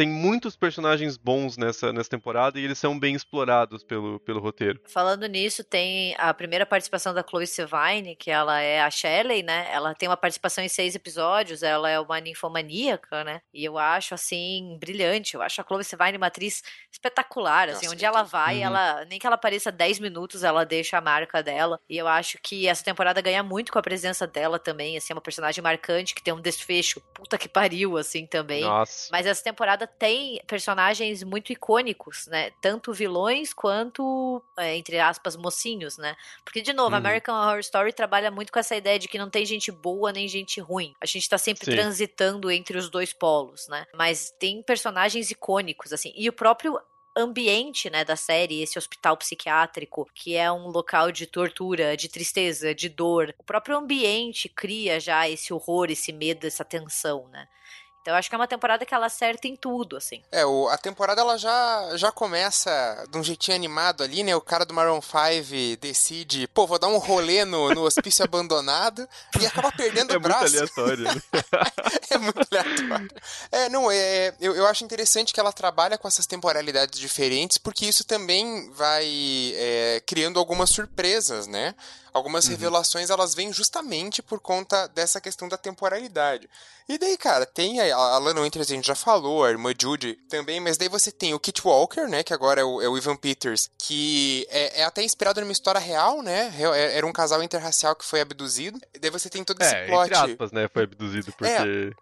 [0.00, 4.80] tem muitos personagens bons nessa, nessa temporada e eles são bem explorados pelo, pelo roteiro.
[4.88, 9.68] Falando nisso, tem a primeira participação da Chloe Sevigny, que ela é a Shelley, né?
[9.70, 13.42] Ela tem uma participação em seis episódios, ela é uma ninfomaníaca, né?
[13.52, 15.34] E eu acho, assim, brilhante.
[15.34, 17.84] Eu acho a Chloe Sevigny uma atriz espetacular, assim.
[17.84, 18.62] Nossa, onde ela vai, Uhum.
[18.64, 21.78] ela nem que ela apareça 10 minutos, ela deixa a marca dela.
[21.86, 25.14] E eu acho que essa temporada ganha muito com a presença dela também, assim, é
[25.14, 28.62] uma personagem marcante, que tem um desfecho puta que pariu, assim, também.
[28.62, 29.10] Nossa.
[29.12, 32.50] Mas essa temporada tem personagens muito icônicos, né?
[32.60, 36.16] Tanto vilões quanto, é, entre aspas, mocinhos, né?
[36.44, 36.96] Porque, de novo, Uhum.
[36.96, 40.26] American Horror Story trabalha muito com essa ideia de que não tem gente boa nem
[40.28, 40.94] gente ruim.
[41.00, 41.70] A gente tá sempre Sim.
[41.70, 43.86] transitando entre os dois polos, né?
[43.92, 46.12] Mas tem personagens icônicos, assim.
[46.16, 46.80] E o próprio
[47.16, 52.72] ambiente, né, da série, esse hospital psiquiátrico, que é um local de tortura, de tristeza,
[52.74, 53.34] de dor.
[53.38, 57.48] O próprio ambiente cria já esse horror, esse medo, essa tensão, né?
[58.02, 60.22] Então eu acho que é uma temporada que ela acerta em tudo, assim.
[60.32, 64.34] É, o- a temporada ela já, já começa de um jeitinho animado ali, né?
[64.34, 69.06] O cara do Maroon 5 decide, pô, vou dar um rolê no, no hospício abandonado
[69.38, 70.46] e acaba perdendo É o muito braço.
[70.56, 71.04] aleatório.
[71.04, 71.22] né?
[72.10, 73.08] é muito aleatório.
[73.52, 77.84] É, não, é, eu, eu acho interessante que ela trabalha com essas temporalidades diferentes, porque
[77.84, 79.06] isso também vai
[79.54, 81.74] é, criando algumas surpresas, né?
[82.12, 86.50] Algumas revelações elas vêm justamente por conta dessa questão da temporalidade.
[86.88, 90.14] E daí, cara, tem a, a Lana Winters, a gente já falou, a irmã Judy
[90.28, 92.96] também, mas daí você tem o Kit Walker, né, que agora é o, é o
[92.96, 97.42] Ivan Peters, que é, é até inspirado numa história real, né, é- era um casal
[97.42, 98.80] interracial que foi abduzido.
[99.00, 100.06] Daí você tem todo esse É, plot.
[100.12, 100.68] entre aspas, né?
[100.72, 101.92] Foi abduzido porque.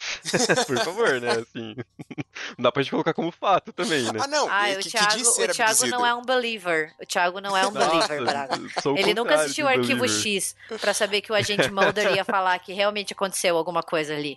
[0.66, 1.30] Por favor, né?
[1.32, 1.76] Assim.
[2.56, 4.18] Não dá pra gente colocar como fato também, né?
[4.22, 5.90] Ah, não, Ah, o que, que Thiago, ser o Thiago abduzido.
[5.98, 6.94] não é um believer.
[7.00, 8.58] O Thiago não é um believer, Braga.
[8.96, 10.22] Ele nunca assistiu o Arquivo believer.
[10.42, 14.36] X pra saber que o agente Mulder ia falar que realmente aconteceu alguma coisa ali.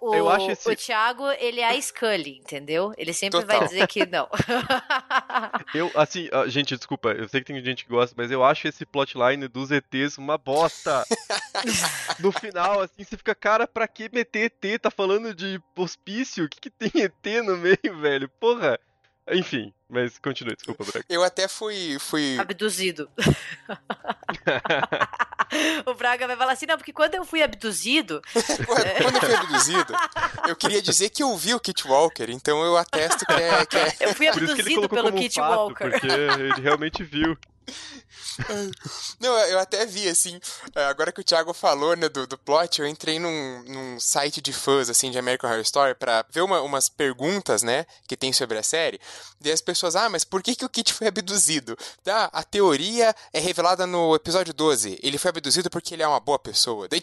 [0.00, 2.94] O, o, Eu acho esse- o Thiago, ele é a Scully, entendeu?
[2.96, 3.58] Ele sempre Total.
[3.58, 4.28] vai dizer que não.
[5.74, 8.84] Eu, assim, gente, desculpa, eu sei que tem gente que gosta, mas eu acho esse
[8.86, 11.04] plotline dos ETs uma bosta.
[12.20, 14.80] no final, assim, você fica, cara, pra que meter ET?
[14.80, 16.44] Tá falando de hospício?
[16.44, 18.28] O que, que tem ET no meio, velho?
[18.40, 18.78] Porra.
[19.32, 21.04] Enfim, mas continue, desculpa, Braga.
[21.08, 21.98] Eu até fui.
[21.98, 22.38] fui...
[22.38, 23.10] abduzido.
[25.84, 28.22] o Braga vai falar assim, não, porque quando eu fui abduzido,
[29.02, 29.92] Quando eu fui abduzido,
[30.48, 33.66] eu queria dizer que eu vi o Kit Walker, então eu atesto que é.
[33.66, 33.96] Que é...
[34.00, 35.90] eu fui Por isso que ele abduzido pelo como um Kit fato, Walker.
[35.90, 37.36] porque ele realmente viu.
[39.20, 40.38] Não, eu até vi, assim,
[40.74, 44.40] é, agora que o Thiago falou, né, do, do plot, eu entrei num, num site
[44.40, 48.32] de fãs, assim, de American Horror Story pra ver uma- umas perguntas, né, que tem
[48.32, 49.00] sobre a série.
[49.44, 51.76] E as pessoas, ah, mas por que, que o Kit foi abduzido?
[52.02, 54.98] Tá, a teoria é revelada no episódio 12.
[55.02, 56.88] Ele foi abduzido porque ele é uma boa pessoa.
[56.88, 57.02] Daí,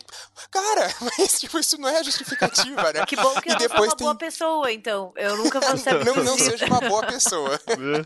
[0.51, 3.05] cara, mas, tipo, isso não é a justificativa, né?
[3.13, 5.13] Que bom que E eu não sou depois uma tem- boa pessoa, então.
[5.15, 6.51] Eu nunca vou ser Não, não abduzida.
[6.51, 7.59] seja uma boa pessoa.
[7.77, 8.05] né?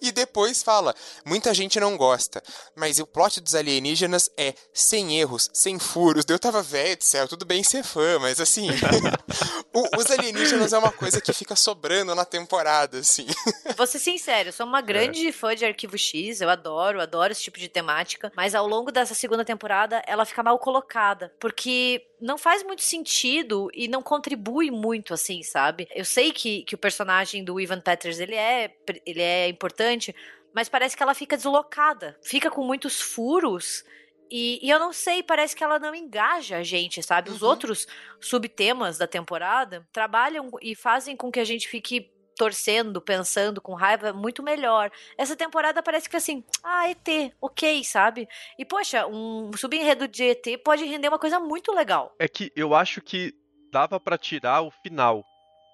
[0.00, 2.42] E depois fala, muita gente não gosta,
[2.74, 6.24] mas o plot dos alienígenas é sem erros, sem furos.
[6.28, 8.68] Eu tava velho do céu, tudo bem ser fã, mas assim,
[9.74, 13.26] o- os alienígenas é uma coisa que fica sobrando na temporada, assim.
[13.76, 17.42] Vou ser sincero, eu sou uma grande fã de Arquivo X, eu adoro, adoro esse
[17.42, 22.38] tipo de temática, mas ao longo dessa segunda temporada ela fica mal colocada, porque não
[22.38, 25.88] faz muito sentido e não contribui muito, assim, sabe?
[25.94, 28.70] Eu sei que, que o personagem do Ivan Peters, ele é,
[29.04, 30.14] ele é importante,
[30.54, 33.84] mas parece que ela fica deslocada, fica com muitos furos.
[34.30, 37.30] E, e eu não sei, parece que ela não engaja a gente, sabe?
[37.30, 37.48] Os Uhum.
[37.48, 37.86] outros
[38.20, 44.12] subtemas da temporada trabalham e fazem com que a gente fique torcendo, pensando com raiva
[44.12, 44.90] muito melhor.
[45.18, 48.26] Essa temporada parece que assim, ah, ET, ok, sabe?
[48.58, 52.14] E poxa, um subenredo de ET pode render uma coisa muito legal.
[52.18, 53.34] É que eu acho que
[53.70, 55.22] dava pra tirar o final.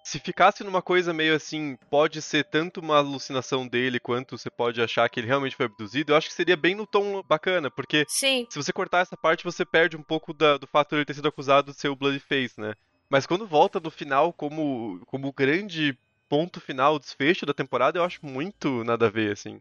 [0.08, 4.80] Se ficasse numa coisa meio assim, pode ser tanto uma alucinação dele quanto você pode
[4.80, 8.06] achar que ele realmente foi abduzido, eu acho que seria bem no tom bacana, porque
[8.08, 11.04] Sim, se você cortar essa parte, você perde um pouco da- do fato de ele
[11.04, 12.72] ter sido acusado de ser o Bloodface, né?
[13.10, 15.94] Mas quando volta do final como, como grande
[16.26, 19.60] ponto final, desfecho da temporada, eu acho muito nada a ver, assim.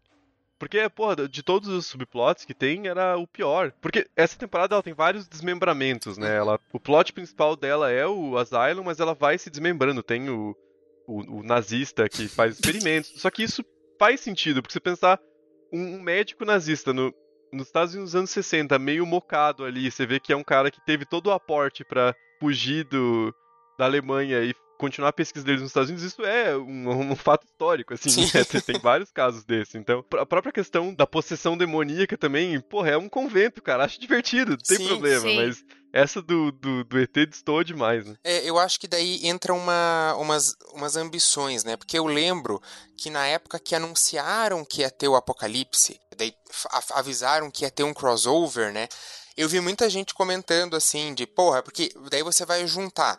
[0.59, 3.71] Porque, porra, de todos os subplots que tem, era o pior.
[3.79, 6.35] Porque essa temporada ela tem vários desmembramentos, né?
[6.35, 10.01] Ela, o plot principal dela é o Asylum, mas ela vai se desmembrando.
[10.01, 10.55] Tem o,
[11.07, 13.13] o, o nazista que faz experimentos.
[13.17, 13.63] Só que isso
[13.99, 15.19] faz sentido, porque você pensar
[15.71, 17.13] um, médico nazista no,
[17.51, 20.71] nos Estados Unidos nos anos 60, meio mocado ali, você vê que é um cara
[20.71, 23.33] que teve todo o aporte pra fugir do,
[23.77, 27.45] da Alemanha e continuar a pesquisa deles nos Estados Unidos, isso é um, um fato
[27.45, 28.29] histórico, assim, Sim.
[28.33, 28.43] né?
[28.43, 29.75] Tem- vários casos desses.
[29.75, 34.51] Então, a própria questão da possessão demoníaca também, porra, é um convento, cara, acho divertido,
[34.51, 35.35] não tem Sim, problema, sim.
[35.35, 38.15] mas essa do, do, do ET destoa demais, né?
[38.23, 41.75] É, eu acho que daí entra uma, umas, umas ambições, né?
[41.75, 42.61] Porque eu lembro
[42.95, 46.33] que na época que anunciaram que ia ter o Apocalipse, daí
[46.93, 48.87] avisaram que ia ter um crossover, né?
[49.35, 53.15] Eu vi muita gente comentando assim, de porra, porque daí você vai juntar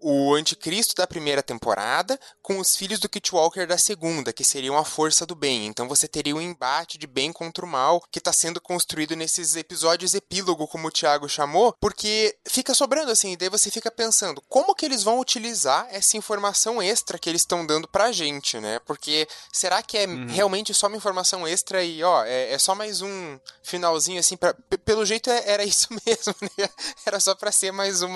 [0.00, 4.76] o anticristo da primeira temporada com os filhos do Kit Walker da segunda, que seriam
[4.76, 5.66] a força do bem.
[5.66, 9.56] Então você teria um embate de bem contra o mal que está sendo construído nesses
[9.56, 14.42] episódios epílogo, como o Thiago chamou, porque fica sobrando assim, e daí você fica pensando,
[14.48, 18.78] como que eles vão utilizar essa informação extra que eles estão dando pra gente, né?
[18.86, 20.26] Porque será que é uhum.
[20.28, 24.54] realmente só uma informação extra e, ó, é, é só mais um finalzinho assim, pra,
[24.84, 26.68] pelo jeito é, era isso mesmo, né?
[27.04, 28.10] Era só pra ser mais um,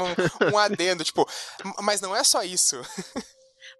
[0.52, 1.28] um adendo, tipo,
[1.82, 2.80] mas não é só isso.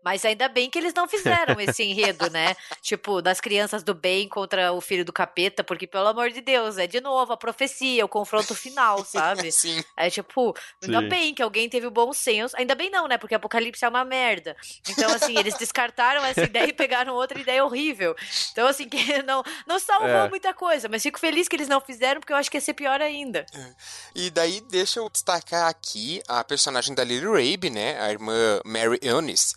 [0.05, 2.55] Mas ainda bem que eles não fizeram esse enredo, né?
[2.82, 6.76] tipo, das crianças do bem contra o filho do capeta, porque, pelo amor de Deus,
[6.76, 9.50] é de novo a profecia, o confronto final, sabe?
[9.50, 9.82] Sim.
[9.96, 11.09] É tipo, ainda Sim.
[11.09, 12.55] bem que alguém teve o bom senso.
[12.59, 13.16] Ainda bem não, né?
[13.16, 14.55] Porque Apocalipse é uma merda.
[14.88, 18.14] Então, assim, eles descartaram essa ideia e pegaram outra ideia horrível.
[18.52, 20.28] Então, assim, que não, não salvou é.
[20.28, 22.74] muita coisa, mas fico feliz que eles não fizeram, porque eu acho que ia ser
[22.74, 23.46] pior ainda.
[23.55, 23.72] É.
[24.14, 27.98] E daí, deixa eu destacar aqui a personagem da Lily Rabe, né?
[28.00, 29.55] A irmã Mary Eunice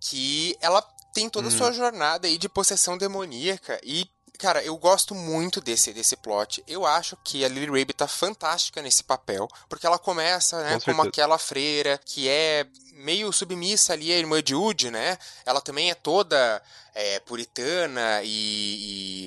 [0.00, 0.82] que ela
[1.12, 1.56] tem toda a hum.
[1.56, 4.08] sua jornada aí de possessão demoníaca e
[4.40, 6.64] Cara, eu gosto muito desse, desse plot.
[6.66, 10.92] Eu acho que a Lily Rabe tá fantástica nesse papel, porque ela começa, né, Com
[10.92, 15.18] como aquela freira que é meio submissa ali, a irmã de Woody, né?
[15.44, 16.62] Ela também é toda
[16.94, 18.30] é, puritana e,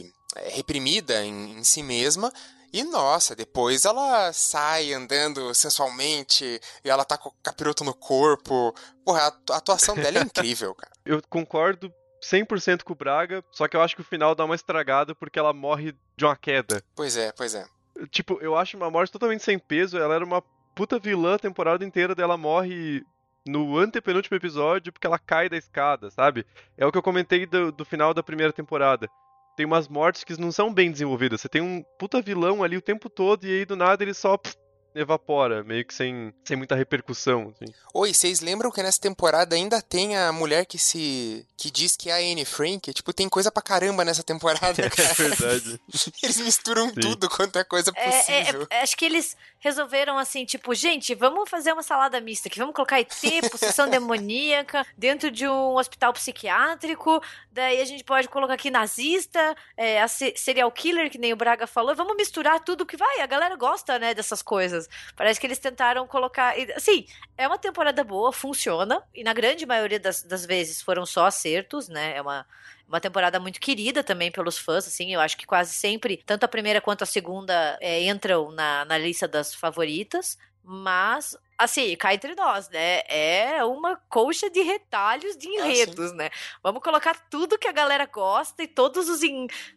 [0.02, 2.34] e é, reprimida em, em si mesma,
[2.74, 8.74] e nossa, depois ela sai andando sensualmente e ela tá com o capiroto no corpo.
[9.06, 10.92] Porra, a atuação dela é incrível, cara.
[11.06, 11.94] Eu concordo
[12.24, 15.38] 100% com o Braga, só que eu acho que o final dá uma estragada porque
[15.38, 16.84] ela morre de uma queda.
[16.96, 17.64] Pois é, pois é.
[18.10, 20.00] Tipo, eu acho uma morte totalmente sem peso.
[20.00, 20.42] Ela era uma
[20.74, 23.06] puta vilã a temporada inteira dela morre
[23.46, 26.44] no antepenúltimo episódio porque ela cai da escada, sabe?
[26.76, 29.08] É o que eu comentei do, do final da primeira temporada
[29.56, 31.42] tem umas mortes que não são bem desenvolvidas.
[31.42, 34.38] Você tem um puta vilão ali o tempo todo e aí do nada ele só
[34.38, 34.56] pff,
[34.96, 37.54] evapora, meio que sem, sem muita repercussão.
[37.56, 37.74] Assim.
[37.94, 41.46] Oi, vocês lembram que nessa temporada ainda tem a mulher que se.
[41.58, 42.94] que diz que é a Anne Frank?
[42.94, 45.10] Tipo, tem coisa pra caramba nessa temporada, é cara.
[45.10, 45.82] É verdade.
[46.22, 46.96] eles misturam Sim.
[46.96, 48.68] tudo quanto é coisa possível.
[48.70, 52.60] É, é, acho que eles resolveram assim, tipo, gente, vamos fazer uma salada mista aqui,
[52.60, 53.10] vamos colocar ET,
[53.50, 60.02] possessão demoníaca, dentro de um hospital psiquiátrico, daí a gente pode colocar aqui nazista, é,
[60.02, 63.56] a serial killer, que nem o Braga falou, vamos misturar tudo que vai, a galera
[63.56, 65.14] gosta, né, dessas coisas coisas.
[65.16, 66.56] Parece que eles tentaram colocar.
[66.76, 67.06] Assim,
[67.38, 71.88] é uma temporada boa, funciona, e na grande maioria das, das vezes foram só acertos,
[71.88, 72.18] né?
[72.18, 72.46] É uma,
[72.88, 76.48] uma temporada muito querida também pelos fãs, assim, eu acho que quase sempre, tanto a
[76.48, 82.36] primeira quanto a segunda é, entram na, na lista das favoritas, mas assim, cá entre
[82.36, 83.02] nós, né?
[83.08, 86.30] É uma colcha de retalhos de enredos, ah, né?
[86.62, 89.22] Vamos colocar tudo que a galera gosta e todos os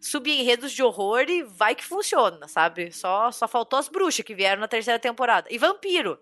[0.01, 2.93] subenredos de horror e vai que funciona, sabe?
[2.93, 5.49] Só, só faltou as bruxas que vieram na terceira temporada.
[5.51, 6.19] E vampiro.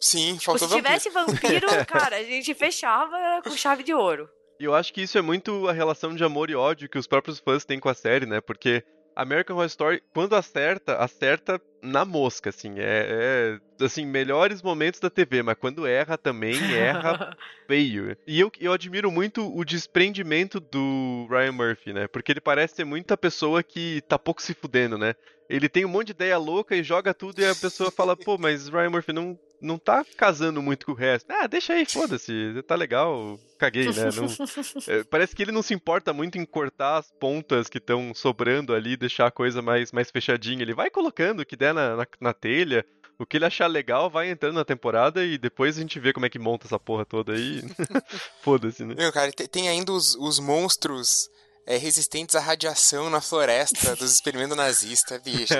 [0.00, 1.00] Sim, tipo, faltou se vampiro.
[1.00, 4.28] tivesse vampiro, cara, a gente fechava com chave de ouro.
[4.58, 7.06] E eu acho que isso é muito a relação de amor e ódio que os
[7.06, 8.40] próprios fãs têm com a série, né?
[8.40, 8.84] Porque
[9.14, 12.74] American Horror Story, quando acerta, acerta na mosca, assim.
[12.78, 17.36] É, é, assim, melhores momentos da TV, mas quando erra também, erra
[17.66, 18.16] feio.
[18.26, 22.06] E eu, eu admiro muito o desprendimento do Ryan Murphy, né?
[22.06, 25.14] Porque ele parece ser muita pessoa que tá pouco se fudendo, né?
[25.48, 28.38] Ele tem um monte de ideia louca e joga tudo e a pessoa fala, pô,
[28.38, 31.30] mas Ryan Murphy não, não tá casando muito com o resto.
[31.30, 34.10] Ah, deixa aí, foda-se, tá legal, caguei, né?
[34.14, 34.26] Não,
[34.92, 38.74] é, parece que ele não se importa muito em cortar as pontas que estão sobrando
[38.74, 40.62] ali, deixar a coisa mais, mais fechadinha.
[40.62, 42.84] Ele vai colocando o que der na, na, na telha,
[43.18, 46.26] o que ele achar legal vai entrando na temporada e depois a gente vê como
[46.26, 47.62] é que monta essa porra toda aí.
[48.42, 48.94] Foda-se, né?
[48.96, 51.30] Meu, cara, tem ainda os, os monstros
[51.66, 55.54] é, resistentes à radiação na floresta dos experimentos nazistas, bicho.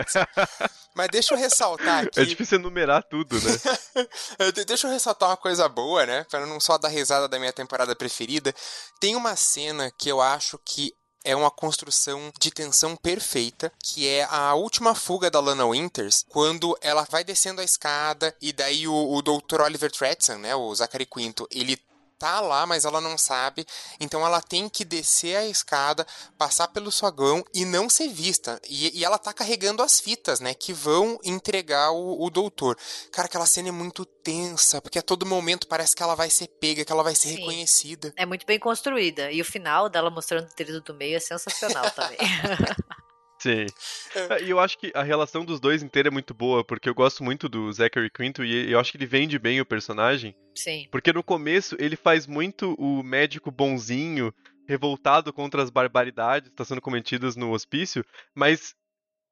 [0.95, 2.21] Mas deixa eu ressaltar aqui.
[2.21, 4.05] É difícil enumerar tudo, né?
[4.67, 6.25] deixa eu ressaltar uma coisa boa, né?
[6.31, 8.55] Para não só dar risada da minha temporada preferida.
[9.01, 10.93] Tem uma cena que eu acho que
[11.25, 16.77] é uma construção de tensão perfeita, que é a última fuga da Lana Winters, quando
[16.81, 19.61] ela vai descendo a escada e daí o, o Dr.
[19.61, 21.81] Oliver Tretson, né, o Zachary Quinto, ele
[22.23, 23.67] tá lá, mas ela não sabe.
[23.99, 26.07] Então ela tem que descer a escada,
[26.39, 28.61] passar pelo sogão e não ser vista.
[28.71, 30.55] E, e ela tá carregando as fitas, né?
[30.55, 32.79] Que vão entregar o, o doutor.
[33.11, 36.47] Cara, aquela cena é muito tensa, porque a todo momento parece que ela vai ser
[36.47, 37.39] pega, que ela vai ser Sim.
[37.39, 38.13] reconhecida.
[38.17, 39.33] É muito bem construída.
[39.33, 42.19] E o final dela mostrando o trilho do meio é sensacional também.
[43.43, 43.67] Sim.
[44.15, 44.35] É.
[44.35, 44.43] é.
[44.45, 47.25] E eu acho que a relação dos dois inteira é muito boa, porque eu gosto
[47.25, 50.35] muito do Zachary Quinto e eu acho que ele vende bem o personagem.
[50.55, 50.87] Sim.
[50.91, 54.33] Porque no começo ele faz muito o médico bonzinho,
[54.69, 58.77] revoltado contra as barbaridades que estão sendo cometidas no hospício, mas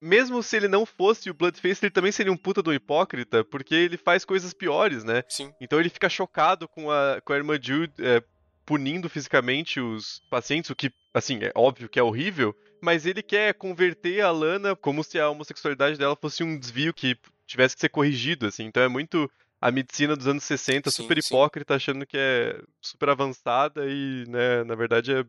[0.02, 3.74] mesmo se ele não fosse o Bloodface, ele também seria um puta do hipócrita, porque
[3.74, 5.22] ele faz coisas piores, né?
[5.28, 5.52] Sim.
[5.60, 8.22] Então ele fica chocado com a, com a irmã Jude é,
[8.70, 13.52] punindo fisicamente os pacientes, o que, assim, é óbvio que é horrível, mas ele quer
[13.52, 17.18] converter a Lana como se a homossexualidade dela fosse um desvio que
[17.48, 18.66] tivesse que ser corrigido, assim.
[18.66, 19.28] Então é muito
[19.60, 21.26] a medicina dos anos 60, Sim, super sim.
[21.26, 25.24] hipócrita, achando que é super avançada e, né, na verdade é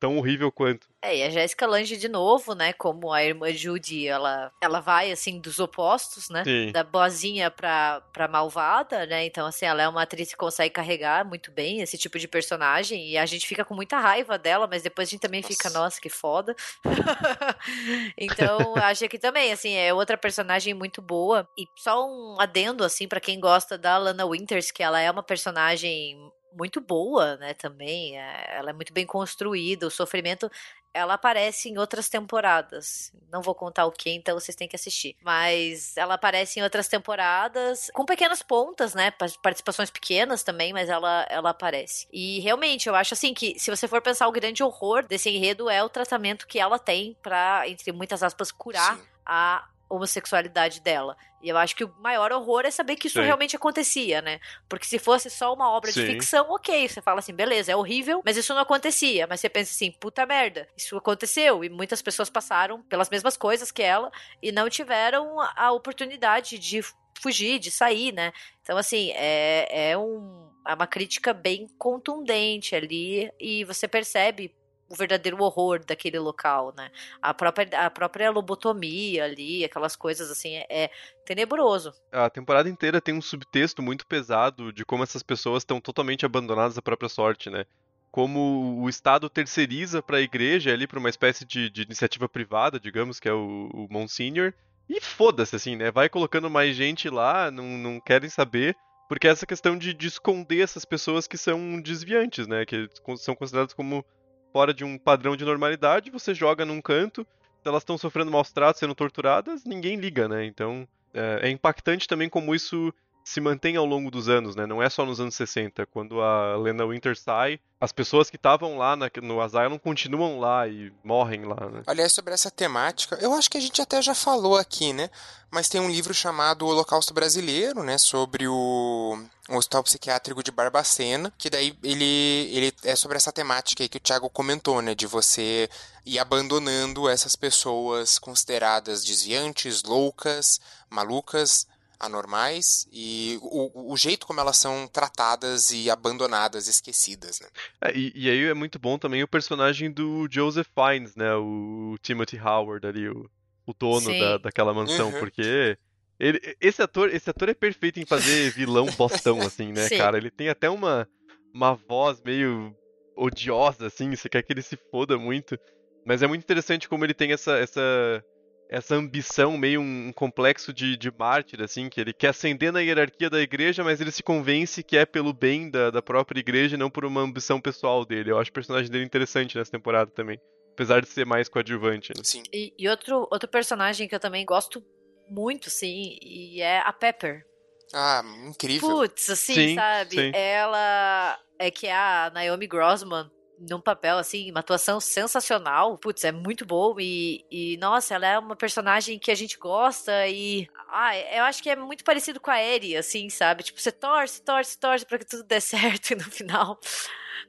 [0.00, 0.88] tão horrível quanto.
[1.02, 5.12] É, e a Jéssica Lange de novo, né, como a irmã Judy, ela, ela vai,
[5.12, 6.72] assim, dos opostos, né, Sim.
[6.72, 11.24] da boazinha pra, pra malvada, né, então, assim, ela é uma atriz que consegue carregar
[11.24, 14.82] muito bem esse tipo de personagem, e a gente fica com muita raiva dela, mas
[14.82, 15.78] depois a gente também fica, Nossa.
[15.80, 16.54] nossa, que foda.
[18.16, 23.06] então, acho que também, assim, é outra personagem muito boa, e só um adendo, assim,
[23.06, 26.18] pra quem gosta da Lana Winters, que ela é uma personagem
[26.52, 30.50] muito boa, né, também, é, ela é muito bem construída, o sofrimento
[30.92, 33.12] ela aparece em outras temporadas.
[33.30, 35.16] Não vou contar o que, então vocês têm que assistir.
[35.22, 39.12] Mas ela aparece em outras temporadas, com pequenas pontas, né?
[39.12, 42.08] pa- Participações pequenas também, mas ela, ela aparece.
[42.12, 45.70] E realmente, eu acho assim que, se você for pensar, o grande horror desse enredo
[45.70, 49.02] é o tratamento que ela tem pra, entre muitas aspas, curar Sim.
[49.24, 51.16] a homossexualidade dela.
[51.42, 53.24] E eu acho que o maior horror é saber que isso Sim.
[53.24, 54.38] realmente acontecia, né?
[54.68, 56.06] Porque se fosse só uma obra de Sim.
[56.06, 59.26] ficção, ok, você fala assim, beleza, é horrível, mas isso não acontecia.
[59.26, 61.64] Mas você pensa assim, puta merda, isso aconteceu.
[61.64, 64.10] E muitas pessoas passaram pelas mesmas coisas que ela
[64.42, 66.80] e não tiveram a- a oportunidade de
[67.20, 68.32] fugir, de sair, né?
[68.62, 74.54] Então, assim, é, é, um, é uma crítica bem contundente ali e você percebe
[74.90, 76.90] o verdadeiro horror daquele local, né?
[77.22, 80.90] A própria, a própria lobotomia ali, aquelas coisas assim, é, é
[81.24, 81.94] tenebroso.
[82.10, 86.76] A temporada inteira tem um subtexto muito pesado de como essas pessoas estão totalmente abandonadas
[86.76, 87.64] à própria sorte, né?
[88.10, 92.80] Como o Estado terceiriza para a igreja ali para uma espécie de, de iniciativa privada,
[92.80, 94.52] digamos, que é o, o Monsignor,
[94.88, 95.92] e foda-se, assim, né?
[95.92, 98.76] Vai colocando mais gente lá, não, não querem saber,
[99.08, 102.66] porque é essa questão de, de esconder essas pessoas que são desviantes, né?
[102.66, 102.88] Que
[103.18, 104.04] são consideradas como
[104.52, 107.26] fora de um padrão de normalidade, você joga num canto,
[107.64, 110.44] elas estão sofrendo maus tratos, sendo torturadas, ninguém liga, né?
[110.44, 112.92] Então é, é impactante também como isso
[113.24, 114.66] se mantém ao longo dos anos, né?
[114.66, 115.86] Não é só nos anos 60.
[115.86, 120.66] Quando a Lena Winter sai, as pessoas que estavam lá na- no Asylum continuam lá
[120.66, 121.82] e morrem lá, né?
[121.86, 125.08] Aliás, sobre essa temática, eu acho que a gente até já falou aqui, né?
[125.50, 127.98] Mas tem um livro chamado Holocausto Brasileiro, né?
[127.98, 129.18] Sobre o,
[129.48, 133.98] o Hospital Psiquiátrico de Barbacena, que daí ele, ele é sobre essa temática aí que
[133.98, 134.94] o Thiago comentou, né?
[134.94, 135.68] De você
[136.04, 141.66] ir abandonando essas pessoas consideradas desviantes, loucas, malucas,
[142.00, 147.48] anormais, e o, o jeito como elas são tratadas e abandonadas, esquecidas, né?
[147.82, 151.34] É, e, e aí é muito bom também o personagem do Joseph Fiennes, né?
[151.34, 153.30] O Timothy Howard ali, o,
[153.66, 155.18] o dono da, daquela mansão, Uhum.
[155.20, 155.76] porque
[156.18, 159.98] ele, esse ator, esse ator é perfeito em fazer vilão bostão, assim, né, Sim.
[159.98, 160.16] cara?
[160.16, 161.08] Ele tem até uma,
[161.52, 162.74] uma voz meio
[163.16, 165.58] odiosa, assim, você quer que ele se foda muito.
[166.04, 168.24] Mas é muito interessante como ele tem essa, essa,
[168.70, 173.28] essa ambição, meio um complexo de, de mártir, assim, que ele quer ascender na hierarquia
[173.28, 176.78] da igreja, mas ele se convence que é pelo bem da, da própria igreja e
[176.78, 178.30] não por uma ambição pessoal dele.
[178.30, 180.40] Eu acho o personagem dele interessante nessa temporada também.
[180.72, 182.22] Apesar de ser mais coadjuvante, né?
[182.22, 182.44] Sim.
[182.52, 184.80] E, e outro, outro personagem que eu também gosto
[185.28, 187.44] muito, sim, e é a Pepper.
[187.92, 188.88] Ah, incrível.
[188.88, 190.14] Putz, assim, Sim, sabe?
[190.14, 190.30] sim.
[190.32, 193.28] Ela é que é a Naomi Grossman
[193.60, 195.98] num papel, assim, uma atuação sensacional.
[195.98, 200.26] Putz, é muito boa e, e, nossa, ela é uma personagem que a gente gosta
[200.28, 200.68] e...
[200.88, 203.62] Ah, eu acho que é muito parecido com a Eri, assim, sabe?
[203.62, 206.78] Tipo, você torce, torce, torce pra que tudo dê certo e no final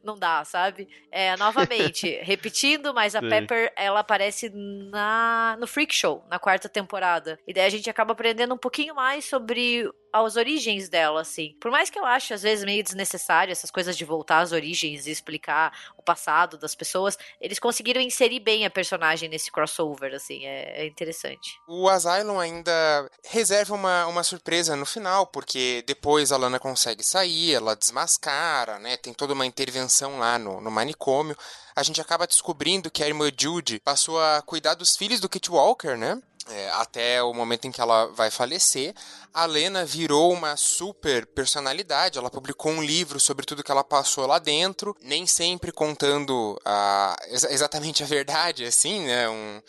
[0.03, 0.88] não dá, sabe?
[1.12, 3.30] É, novamente, repetindo, mas a Sim.
[3.30, 7.39] Pepper, ela aparece na no Freak Show, na quarta temporada.
[7.47, 11.55] E daí a gente acaba aprendendo um pouquinho mais sobre as origens dela, assim.
[11.59, 15.07] Por mais que eu ache, às vezes, meio desnecessário essas coisas de voltar às origens
[15.07, 20.45] e explicar o passado das pessoas, eles conseguiram inserir bem a personagem nesse crossover, assim,
[20.45, 21.59] é, é interessante.
[21.68, 27.53] O Asylum ainda reserva uma, uma surpresa no final, porque depois a Lana consegue sair,
[27.53, 28.97] ela desmascara, né?
[28.97, 31.38] Tem toda uma intervenção lá no, no manicômio.
[31.76, 35.49] A gente acaba descobrindo que a irmã Judy passou a cuidar dos filhos do Kit
[35.49, 36.22] Walker, né?
[36.50, 38.94] É, até o momento em que ela vai falecer.
[39.34, 42.18] A Lena virou uma super personalidade.
[42.18, 47.16] Ela publicou um livro sobre tudo que ela passou lá dentro, nem sempre contando a,
[47.28, 49.30] exa- exatamente a verdade, assim, né?
[49.30, 49.62] Um,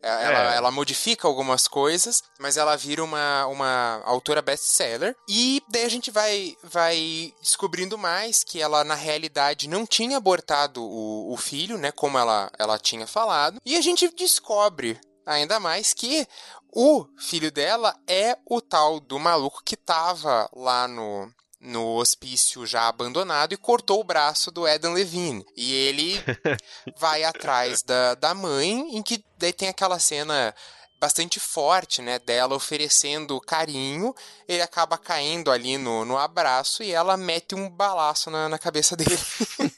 [0.00, 0.56] ela, É.
[0.58, 5.16] ela modifica algumas coisas, mas ela vira uma, uma autora best-seller.
[5.28, 10.84] E daí a gente vai, vai descobrindo mais que ela, na realidade, não tinha abortado
[10.84, 11.90] o, o filho, né?
[11.90, 13.58] Como ela, ela tinha falado.
[13.66, 16.26] E a gente descobre Ainda mais que
[16.72, 22.88] o filho dela é o tal do maluco que tava lá no, no hospício já
[22.88, 25.44] abandonado e cortou o braço do Adam Levine.
[25.54, 26.14] E ele
[26.96, 30.54] vai atrás da, da mãe, em que daí tem aquela cena
[30.98, 34.14] bastante forte, né, dela oferecendo carinho,
[34.48, 38.96] ele acaba caindo ali no, no abraço e ela mete um balaço na, na cabeça
[38.96, 39.16] dele.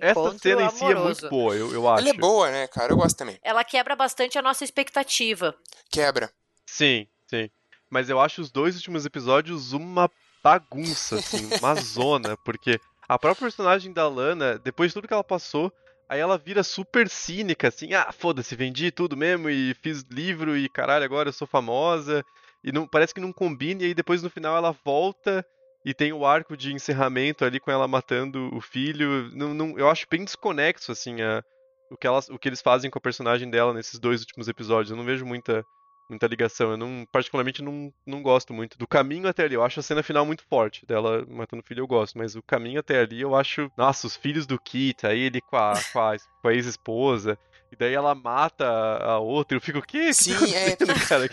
[0.00, 2.02] Essa cena em si é muito boa, eu, eu acho.
[2.02, 2.92] Ela é boa, né, cara?
[2.92, 3.38] Eu gosto também.
[3.42, 5.54] Ela quebra bastante a nossa expectativa.
[5.90, 6.30] Quebra.
[6.66, 7.48] Sim, sim.
[7.88, 10.10] Mas eu acho os dois últimos episódios uma
[10.42, 15.24] bagunça, assim, uma zona, porque a própria personagem da Lana, depois de tudo que ela
[15.24, 15.72] passou,
[16.08, 20.68] aí ela vira super cínica, assim, ah, foda-se, vendi tudo mesmo e fiz livro e
[20.68, 22.24] caralho, agora eu sou famosa.
[22.62, 25.46] E não, parece que não combina, e aí depois no final ela volta
[25.86, 29.30] e tem o arco de encerramento ali com ela matando o filho.
[29.32, 31.44] Não, não, eu acho bem desconexo, assim, a,
[31.88, 34.90] o, que elas, o que eles fazem com a personagem dela nesses dois últimos episódios.
[34.90, 35.64] Eu não vejo muita,
[36.10, 36.72] muita ligação.
[36.72, 39.54] Eu não, particularmente não, não gosto muito do caminho até ali.
[39.54, 40.84] Eu acho a cena final muito forte.
[40.84, 43.70] Dela matando o filho eu gosto, mas o caminho até ali eu acho.
[43.78, 47.38] Nossa, os filhos do Kit, aí ele com a, com a, com a ex-esposa.
[47.76, 49.54] E daí ela mata a outra.
[49.54, 50.12] Eu fico, o quê?
[50.14, 50.74] Sim, que é.
[51.06, 51.28] cara?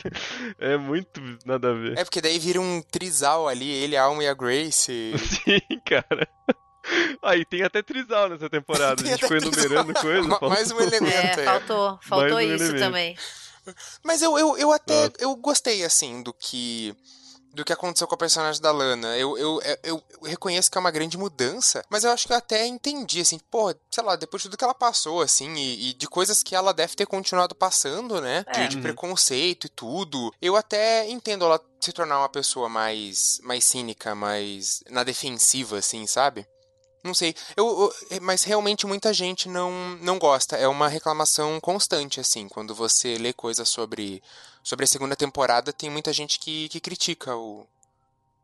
[0.59, 1.97] É muito nada a ver.
[1.97, 5.13] É porque daí vira um trisal ali, ele, a Alma e a Grace.
[5.17, 6.27] Sim, cara.
[7.21, 9.01] Aí tem até trisal nessa temporada.
[9.01, 10.27] a gente foi enumerando coisas.
[10.41, 11.39] Mais um elemento.
[11.39, 12.79] É, faltou, faltou um isso elemento.
[12.79, 13.17] também.
[14.03, 16.93] Mas eu, eu, eu até eu gostei, assim, do que
[17.53, 19.15] do que aconteceu com a personagem da Lana.
[19.17, 22.37] Eu, eu, eu, eu, reconheço que é uma grande mudança, mas eu acho que eu
[22.37, 25.93] até entendi, assim, pô, sei lá, depois de tudo que ela passou, assim, e, e
[25.93, 28.43] de coisas que ela deve ter continuado passando, né?
[28.47, 28.67] É.
[28.67, 30.33] De, de, preconceito e tudo.
[30.41, 36.07] Eu até entendo ela se tornar uma pessoa mais, mais cínica, mais na defensiva, assim,
[36.07, 36.47] sabe?
[37.03, 37.35] Não sei.
[37.57, 40.55] Eu, eu, mas realmente muita gente não, não gosta.
[40.55, 42.47] É uma reclamação constante, assim.
[42.47, 44.23] Quando você lê coisas sobre,
[44.63, 47.67] sobre a segunda temporada, tem muita gente que, que critica o.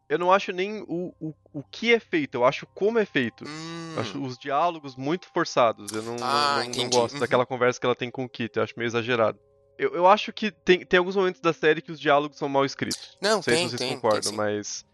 [0.08, 3.44] Eu não acho nem o, o, o que é feito, eu acho como é feito.
[3.48, 3.94] Hum.
[3.96, 5.92] Eu acho os diálogos muito forçados.
[5.92, 7.20] Eu não, ah, não, não, gosto uhum.
[7.20, 9.40] daquela conversa que ela tem com o Kit, eu acho meio exagerado.
[9.78, 12.66] Eu, eu acho que tem, tem alguns momentos da série que os diálogos são mal
[12.66, 13.18] escritos.
[13.22, 14.86] Não, não sei tem, se vocês tem, concordam, tem, mas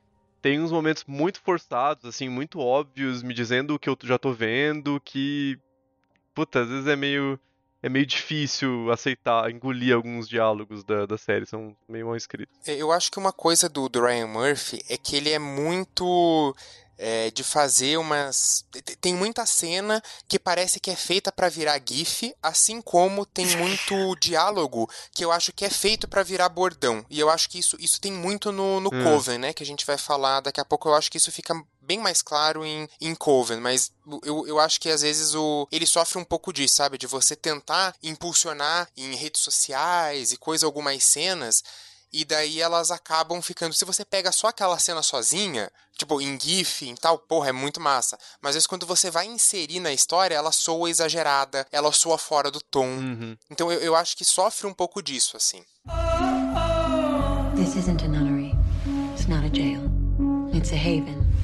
[0.45, 4.31] tem uns momentos muito forçados, assim, muito óbvios, me dizendo o que eu já tô
[4.31, 5.57] vendo, que.
[6.35, 7.39] Puta, às vezes é meio.
[7.85, 12.57] É meio difícil aceitar, engolir alguns diálogos da, da série, são meio mal escritos.
[12.65, 16.55] É, eu acho que uma coisa do, do Ryan Murphy é que ele é muito
[16.97, 18.65] é, de fazer umas.
[18.99, 24.15] Tem muita cena que parece que é feita para virar GIF, assim como tem muito
[24.19, 27.05] diálogo que eu acho que é feito para virar bordão.
[27.09, 29.03] E eu acho que isso, isso tem muito no, no hum.
[29.03, 29.53] Coven, né?
[29.53, 30.89] Que a gente vai falar daqui a pouco.
[30.89, 31.53] Eu acho que isso fica
[31.85, 33.91] bem mais claro em, em Coven, mas
[34.23, 36.97] eu, eu acho que às vezes o, ele sofre um pouco disso, sabe?
[36.97, 41.63] De você tentar impulsionar em redes sociais e coisa, algumas cenas
[42.15, 43.73] e daí elas acabam ficando.
[43.73, 47.81] Se você pega só aquela cena sozinha, tipo, em GIF, em tal, porra, é muito
[47.81, 48.17] massa.
[48.41, 52.49] Mas às vezes quando você vai inserir na história, ela soa exagerada, ela soa fora
[52.49, 52.87] do tom.
[52.87, 53.37] Uhum.
[53.51, 55.61] Então eu, eu acho que sofre um pouco disso, assim.
[57.57, 58.53] This isn't a nunnery.
[59.13, 59.81] It's not a jail.
[60.53, 61.34] It's a haven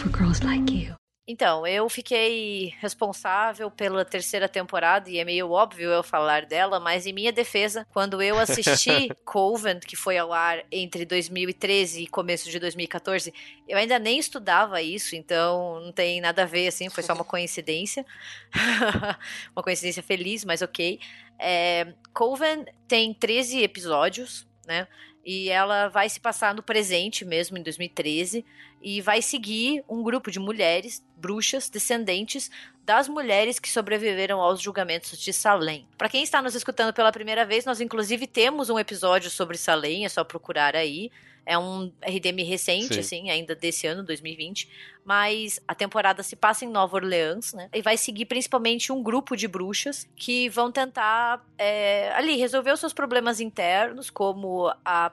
[0.00, 0.94] for girls like you.
[1.28, 7.06] Então, eu fiquei responsável pela terceira temporada, e é meio óbvio eu falar dela, mas
[7.06, 12.50] em minha defesa, quando eu assisti Coven, que foi ao ar entre 2013 e começo
[12.50, 13.32] de 2014,
[13.68, 17.22] eu ainda nem estudava isso, então não tem nada a ver, assim, foi só uma
[17.22, 18.04] coincidência.
[19.54, 20.98] uma coincidência feliz, mas ok.
[21.38, 24.88] É, Coven tem 13 episódios, né?
[25.24, 28.44] E ela vai se passar no presente mesmo, em 2013,
[28.80, 32.50] e vai seguir um grupo de mulheres, bruxas, descendentes
[32.84, 35.86] das mulheres que sobreviveram aos julgamentos de Salem.
[35.96, 40.04] Para quem está nos escutando pela primeira vez, nós inclusive temos um episódio sobre Salem,
[40.04, 41.10] é só procurar aí.
[41.46, 43.00] É um RDM recente, Sim.
[43.00, 44.68] assim, ainda desse ano, 2020.
[45.04, 47.68] Mas a temporada se passa em Nova Orleans, né?
[47.72, 52.78] E vai seguir principalmente um grupo de bruxas que vão tentar é, ali resolver os
[52.78, 55.10] seus problemas internos, como a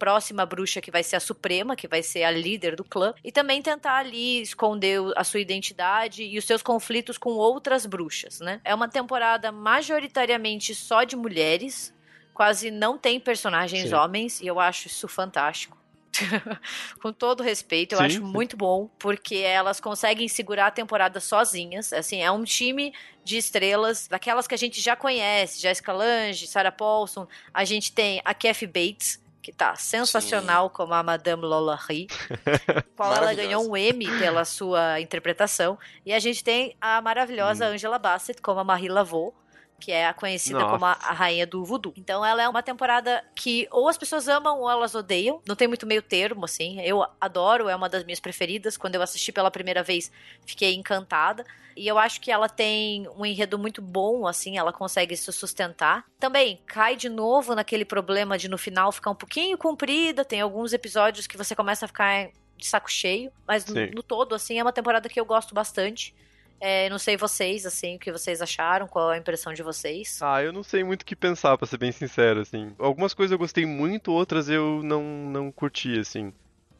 [0.00, 3.30] próxima bruxa que vai ser a Suprema, que vai ser a líder do clã, e
[3.30, 8.62] também tentar ali esconder a sua identidade e os seus conflitos com outras bruxas, né?
[8.64, 11.94] É uma temporada majoritariamente só de mulheres,
[12.32, 13.94] quase não tem personagens Sim.
[13.94, 15.78] homens, e eu acho isso fantástico.
[17.00, 18.22] com todo respeito, eu sim, acho sim.
[18.22, 21.92] muito bom, porque elas conseguem segurar a temporada sozinhas.
[21.92, 22.92] Assim, é um time
[23.22, 27.28] de estrelas, daquelas que a gente já conhece, Jessica Lange, Sarah Paulson.
[27.52, 30.74] A gente tem a Kathy Bates, que tá sensacional Sim.
[30.74, 32.06] como a Madame Lolari,
[32.96, 35.78] qual ela ganhou um Emmy pela sua interpretação.
[36.04, 37.72] E a gente tem a maravilhosa hum.
[37.72, 39.34] Angela Bassett como a Marie Laveau,
[39.80, 40.72] que é a conhecida Nossa.
[40.72, 41.92] como a, a rainha do voodoo.
[41.96, 45.40] Então ela é uma temporada que ou as pessoas amam ou elas odeiam.
[45.48, 46.80] Não tem muito meio termo, assim.
[46.82, 48.76] Eu adoro, é uma das minhas preferidas.
[48.76, 50.12] Quando eu assisti pela primeira vez,
[50.46, 51.44] fiquei encantada.
[51.76, 56.04] E eu acho que ela tem um enredo muito bom, assim, ela consegue se sustentar.
[56.18, 60.24] Também cai de novo naquele problema de no final ficar um pouquinho comprida.
[60.24, 63.32] Tem alguns episódios que você começa a ficar de saco cheio.
[63.46, 66.14] Mas no, no todo, assim, é uma temporada que eu gosto bastante.
[66.60, 70.18] É, não sei vocês, assim, o que vocês acharam, qual a impressão de vocês.
[70.20, 72.72] Ah, eu não sei muito o que pensar, pra ser bem sincero, assim.
[72.78, 76.32] Algumas coisas eu gostei muito, outras eu não, não curti, assim.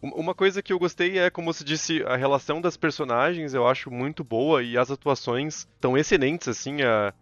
[0.02, 3.66] Um- Uma coisa que eu gostei é, como se disse, a relação das personagens eu
[3.66, 6.82] acho muito boa e as atuações estão excelentes, assim.
[6.82, 7.14] A,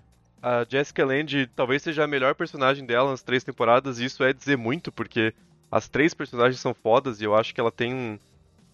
[0.42, 4.32] a Jessica Lange talvez seja a melhor personagem dela nas três temporadas e isso é
[4.32, 5.32] dizer muito, porque
[5.70, 8.18] as três personagens são fodas e eu acho que ela tem um,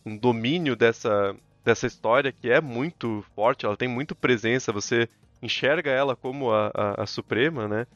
[0.07, 5.09] um domínio dessa, dessa história que é muito forte, ela tem muito presença, você
[5.43, 7.87] enxerga ela como a, a, a Suprema, né?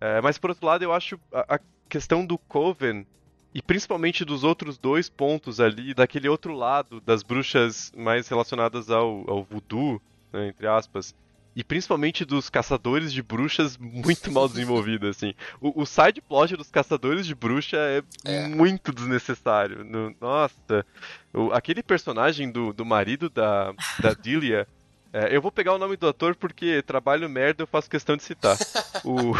[0.00, 3.06] É, mas por outro lado, eu acho a, a questão do Coven
[3.54, 9.24] e principalmente dos outros dois pontos ali, daquele outro lado das bruxas mais relacionadas ao,
[9.30, 10.02] ao voodoo,
[10.32, 11.14] né, entre aspas,
[11.56, 15.34] e principalmente dos caçadores de bruxas muito mal desenvolvido, assim.
[15.60, 18.48] O, o side plot dos caçadores de bruxa é, É.
[18.48, 19.84] muito desnecessário.
[19.84, 20.84] No- nossa,
[21.32, 24.66] o- aquele personagem do, do marido da, da Delia.
[25.14, 28.24] É, eu vou pegar o nome do ator porque trabalho merda eu faço questão de
[28.24, 28.58] citar.
[29.04, 29.34] O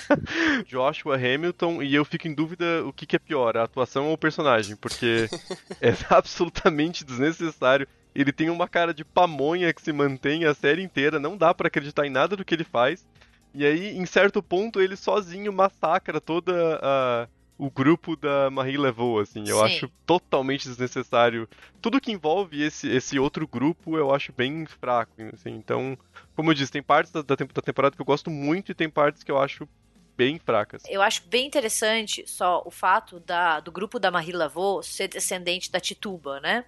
[0.66, 4.14] Joshua Hamilton, e eu fico em dúvida o que, que é pior, a atuação ou
[4.14, 5.28] o personagem, porque
[5.80, 7.86] é absolutamente desnecessário.
[8.12, 11.68] Ele tem uma cara de pamonha que se mantém a série inteira, não dá pra
[11.68, 13.06] acreditar em nada do que ele faz.
[13.54, 17.28] E aí, em certo ponto, ele sozinho massacra toda a
[17.58, 19.40] o grupo da Marie Laveau, assim.
[19.46, 19.64] Eu Sim.
[19.64, 21.48] acho totalmente desnecessário.
[21.80, 25.50] Tudo que envolve esse, esse outro grupo eu acho bem fraco, assim.
[25.50, 25.96] Então,
[26.34, 28.88] como eu disse, tem partes da, da da temporada que eu gosto muito e tem
[28.88, 29.68] partes que eu acho
[30.16, 30.82] bem fracas.
[30.88, 35.70] Eu acho bem interessante só o fato da, do grupo da Marie Laveau ser descendente
[35.70, 36.64] da Tituba, né?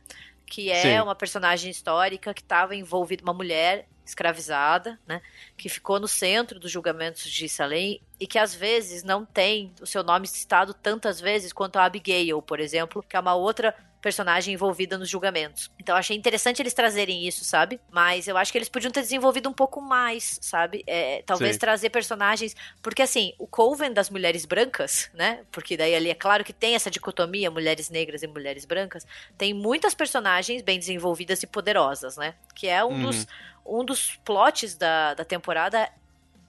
[0.48, 1.00] Que é Sim.
[1.00, 5.20] uma personagem histórica que estava envolvida, uma mulher escravizada, né?
[5.56, 9.86] Que ficou no centro dos julgamentos de Salem e que às vezes não tem o
[9.86, 14.54] seu nome citado tantas vezes quanto a Abigail, por exemplo, que é uma outra personagem
[14.54, 15.70] envolvida nos julgamentos.
[15.78, 17.80] Então eu achei interessante eles trazerem isso, sabe?
[17.90, 20.84] Mas eu acho que eles podiam ter desenvolvido um pouco mais, sabe?
[20.86, 21.58] É, talvez Sim.
[21.60, 22.54] trazer personagens.
[22.82, 25.40] Porque assim, o Coven das mulheres brancas, né?
[25.50, 29.06] Porque daí ali é claro que tem essa dicotomia, mulheres negras e mulheres brancas.
[29.36, 32.34] Tem muitas personagens bem desenvolvidas e poderosas, né?
[32.54, 33.00] Que é um Uhum.
[33.02, 33.26] dos
[33.70, 35.90] um dos plots da, da temporada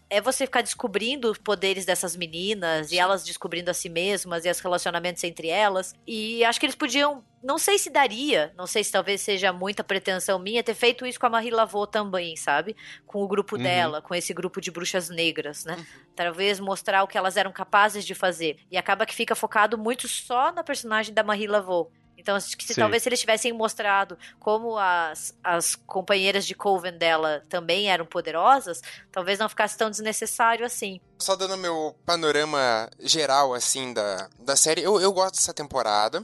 [0.09, 4.49] é você ficar descobrindo os poderes dessas meninas e elas descobrindo a si mesmas e
[4.49, 5.93] os relacionamentos entre elas.
[6.07, 7.23] E acho que eles podiam.
[7.41, 11.17] Não sei se daria, não sei se talvez seja muita pretensão minha ter feito isso
[11.19, 12.75] com a Marie Laveau também, sabe?
[13.07, 13.63] Com o grupo Uhum.
[13.63, 15.77] dela, com esse grupo de bruxas negras, né?
[16.15, 18.57] Talvez mostrar o que elas eram capazes de fazer.
[18.69, 21.91] E acaba que fica focado muito só na personagem da Marie Laveau.
[22.19, 22.81] Então, acho que se, Sim.
[22.81, 28.81] talvez se eles tivessem mostrado como as, as companheiras de Coven dela também eram poderosas,
[29.11, 30.99] talvez não ficasse tão desnecessário assim.
[31.17, 36.21] Só dando meu panorama geral, assim, da, da série, eu, eu gosto dessa temporada.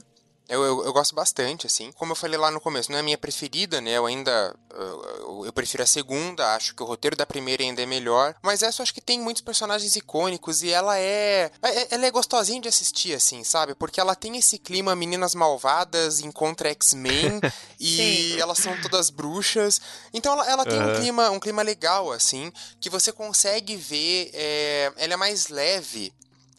[0.48, 1.90] Eu, eu, eu gosto bastante, assim.
[1.92, 3.92] Como eu falei lá no começo, não é a minha preferida, né?
[3.92, 4.54] Eu ainda.
[4.72, 8.34] Eu, eu prefiro a segunda, acho que o roteiro da primeira ainda é melhor.
[8.42, 11.50] Mas essa eu acho que tem muitos personagens icônicos e ela é.
[11.62, 13.74] é- Ela é gostosinha de assistir, assim, sabe?
[13.74, 17.40] Porque ela tem esse clima meninas malvadas, encontra X-Men
[17.80, 17.96] e
[18.34, 18.40] Sim.
[18.40, 19.80] elas são todas bruxas.
[20.12, 21.00] Então ela, ela tem um Aham.
[21.00, 24.30] clima, um clima legal, assim, que você consegue ver.
[24.32, 26.12] é, ela é mais leve.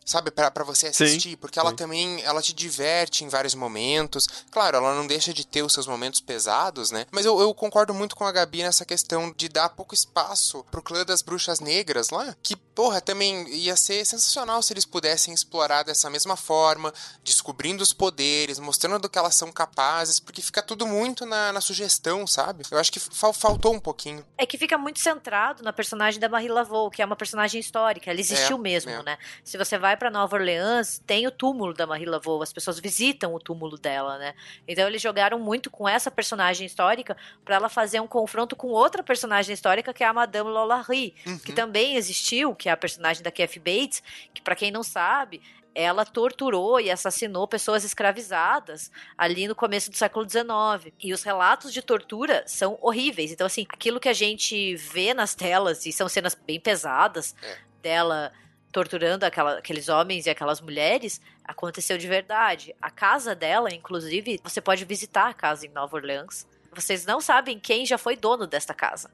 [0.08, 1.76] Sabe, pra pra você Sim, assistir, porque ela sim.
[1.76, 4.26] também, ela te diverte em vários momentos.
[4.50, 7.06] Claro, ela não deixa de ter os seus momentos pesados, né?
[7.12, 10.82] Mas eu, eu concordo muito com a Gabi nessa questão de dar pouco espaço pro
[10.82, 15.82] clã das bruxas negras lá, que, porra, também ia ser sensacional se eles pudessem explorar
[15.82, 20.86] dessa mesma forma, descobrindo os poderes, mostrando do que elas são capazes, porque fica tudo
[20.86, 22.64] muito na, na sugestão, sabe?
[22.70, 24.24] Eu acho que fal- faltou um pouquinho.
[24.38, 28.12] É que fica muito centrado na personagem da Marie Laveau, que é uma personagem histórica.
[28.12, 29.02] Ela existiu É, mesmo, é.
[29.02, 29.18] né?
[29.44, 33.34] Se você vai pra Nova Orleans, tem o túmulo da Marie Laveau, as pessoas visitam
[33.34, 34.36] o túmulo dela, né?
[34.68, 39.02] Então eles jogaram muito com essa personagem histórica pra ela fazer um confronto com outra
[39.02, 41.56] personagem histórica que é a Madame Lolary, que Uhum.
[41.56, 44.02] também existiu, que é a personagem da Kathy Bates,
[44.34, 45.42] que pra quem não sabe,
[45.76, 50.92] ela torturou e assassinou pessoas escravizadas ali no começo do século XIX.
[51.00, 53.32] E os relatos de tortura são horríveis.
[53.32, 57.58] Então, assim, aquilo que a gente vê nas telas, e são cenas bem pesadas É.
[57.82, 58.32] dela
[58.72, 62.76] torturando aquela- aqueles homens e aquelas mulheres, aconteceu de verdade.
[62.82, 66.46] A casa dela, inclusive, você pode visitar a casa em Nova Orleans.
[66.74, 69.10] Vocês não sabem quem já foi dono desta casa.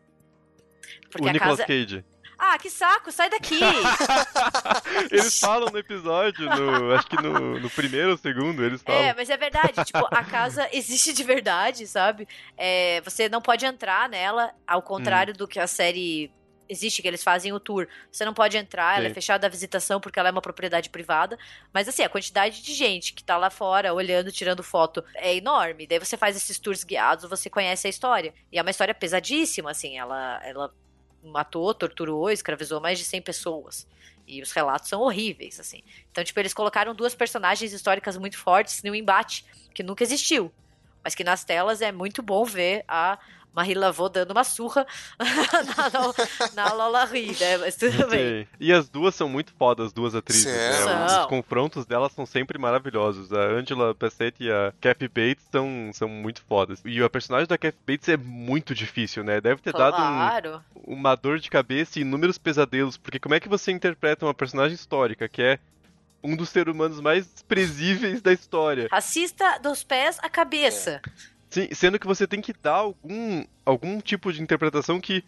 [1.15, 2.03] o Nicolas casa Cage.
[2.37, 3.59] Ah, que saco, sai daqui!
[5.11, 9.01] Eles falam no episódio, no, acho que no, no primeiro ou segundo, eles falam.
[9.01, 9.83] É, mas é verdade.
[9.85, 12.27] Tipo, a casa existe de verdade, sabe?
[12.57, 16.31] É, você não pode entrar nela, ao contrário do que a série
[16.67, 17.87] existe, que eles fazem o tour.
[18.11, 19.13] Você não pode entrar, ela é Sim.
[19.13, 21.37] fechada à visitação porque ela é uma propriedade privada.
[21.73, 25.87] Mas assim, a quantidade de gente que tá lá fora olhando, tirando foto é enorme.
[25.87, 28.33] Daí você faz esses tours guiados, você conhece a história.
[28.51, 29.97] E é uma história pesadíssima, assim.
[29.97, 30.73] Ela, ela
[31.23, 33.87] matou, torturou, escravizou mais de 100 pessoas.
[34.25, 35.83] E os relatos são horríveis, assim.
[36.11, 40.51] Então, tipo, eles colocaram duas personagens históricas muito fortes num embate que nunca existiu.
[41.03, 43.17] Mas que nas telas é muito bom ver a
[43.55, 44.83] Marie Laveau dando uma surra
[45.19, 45.91] na,
[46.55, 47.57] na, na Lola Ri, né?
[47.57, 48.43] Mas tudo bem.
[48.43, 48.47] Sim.
[48.59, 50.45] E as duas são muito fodas, as duas atrizes.
[50.45, 51.05] né?
[51.05, 53.31] Os confrontos delas são sempre maravilhosos.
[53.31, 56.81] A Angela Bassett e a Kathy Bates são, são muito fodas.
[56.83, 59.39] E a personagem da Kathy Bates é muito difícil, né?
[59.39, 60.63] Deve ter dado um, Claro.
[60.87, 62.97] uma dor de cabeça e inúmeros pesadelos.
[62.97, 65.59] Porque como é que você interpreta uma personagem histórica que é
[66.23, 68.87] um dos seres humanos mais desprezíveis da história?
[68.91, 71.01] Racista dos pés à cabeça.
[71.49, 75.21] Sim, sendo que você tem que dar algum, algum tipo de interpretação que,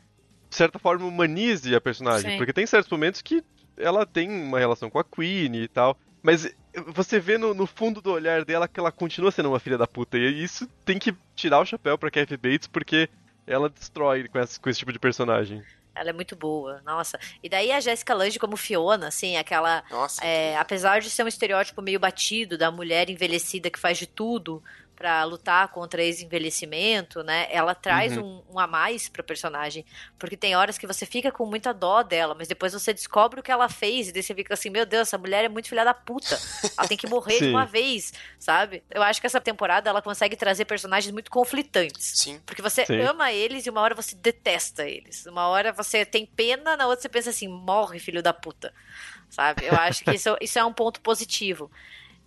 [0.49, 2.31] de certa forma, humanize a personagem.
[2.31, 2.37] Sim.
[2.37, 3.43] Porque tem certos momentos que
[3.77, 5.97] ela tem uma relação com a Queen e tal.
[6.23, 6.51] Mas
[6.87, 9.85] você vê no, no fundo do olhar dela que ela continua sendo uma filha da
[9.85, 10.17] puta.
[10.17, 13.07] E isso tem que tirar o chapéu pra Kathy Bates, porque
[13.45, 15.61] ela destrói com esse, com esse tipo de personagem.
[15.95, 17.19] Ela é muito boa, nossa.
[17.41, 20.23] E daí a Jessica Lange como Fiona, assim, aquela Nossa.
[20.23, 24.61] É, apesar de ser um estereótipo meio batido da mulher envelhecida que faz de tudo
[24.95, 27.47] pra lutar contra ex-envelhecimento, né?
[27.51, 29.85] Ela traz um, um a mais pra personagem.
[30.17, 33.43] Porque tem horas que você fica com muita dó dela, mas depois você descobre o
[33.43, 35.83] que ela fez e daí você fica assim, meu Deus, essa mulher é muito filha
[35.83, 36.39] da puta.
[36.77, 38.83] Ela tem que morrer de uma vez, sabe?
[38.89, 42.13] Eu acho que essa temporada ela consegue trazer personagens muito conflitantes.
[42.15, 42.39] Sim.
[42.45, 43.01] Porque você Sim.
[43.01, 45.25] ama eles e uma hora você detesta eles.
[45.25, 48.73] Uma hora você tem pena, na outra você pensa assim, morre, filho da puta.
[49.29, 49.65] Sabe?
[49.65, 51.69] Eu acho que isso, isso é um ponto positivo.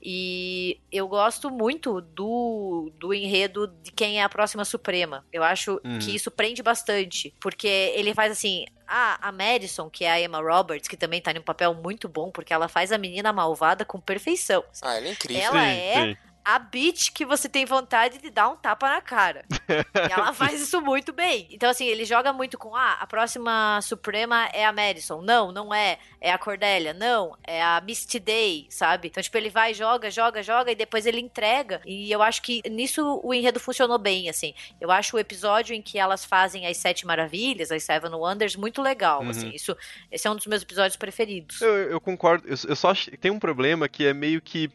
[0.03, 5.25] E eu gosto muito do, do enredo de quem é a próxima Suprema.
[5.33, 5.99] Eu acho Uhum.
[5.99, 7.35] que isso prende bastante.
[7.41, 8.65] Porque ele faz assim.
[8.91, 12.09] Ah, a Madison, que é a Emma Roberts, que também tá em um papel muito
[12.09, 14.65] bom, porque ela faz a menina malvada com perfeição.
[14.81, 15.43] Ah, ela é incrível.
[15.43, 16.17] Ela sim, é sim.
[16.55, 19.45] A bitch que você tem vontade de dar um tapa na cara.
[19.69, 21.47] e ela faz isso muito bem.
[21.51, 25.21] Então, assim, ele joga muito com, ah, a próxima Suprema é a Madison.
[25.21, 25.99] Não, não é.
[26.21, 26.95] É a Cordélia.
[26.95, 29.09] Não, é a Misty Day, sabe?
[29.09, 31.81] Então, tipo, ele vai, joga, joga, joga e depois ele entrega.
[31.85, 34.55] E eu acho que nisso o enredo funcionou bem, assim.
[34.81, 38.81] Eu acho o episódio em que elas fazem as Sete Maravilhas, as Seven Wonders, muito
[38.81, 39.31] legal, Uhum.
[39.31, 39.51] assim.
[39.51, 39.77] Isso,
[40.11, 41.61] esse é um dos meus episódios preferidos.
[41.61, 42.49] Eu, eu concordo.
[42.49, 44.71] Eu, eu só acho que tem um problema que é meio que.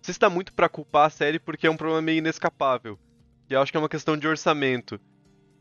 [0.00, 2.98] Você está muito pra culpar a série porque é um problema meio inescapável.
[3.48, 5.00] E eu acho que é uma questão de orçamento.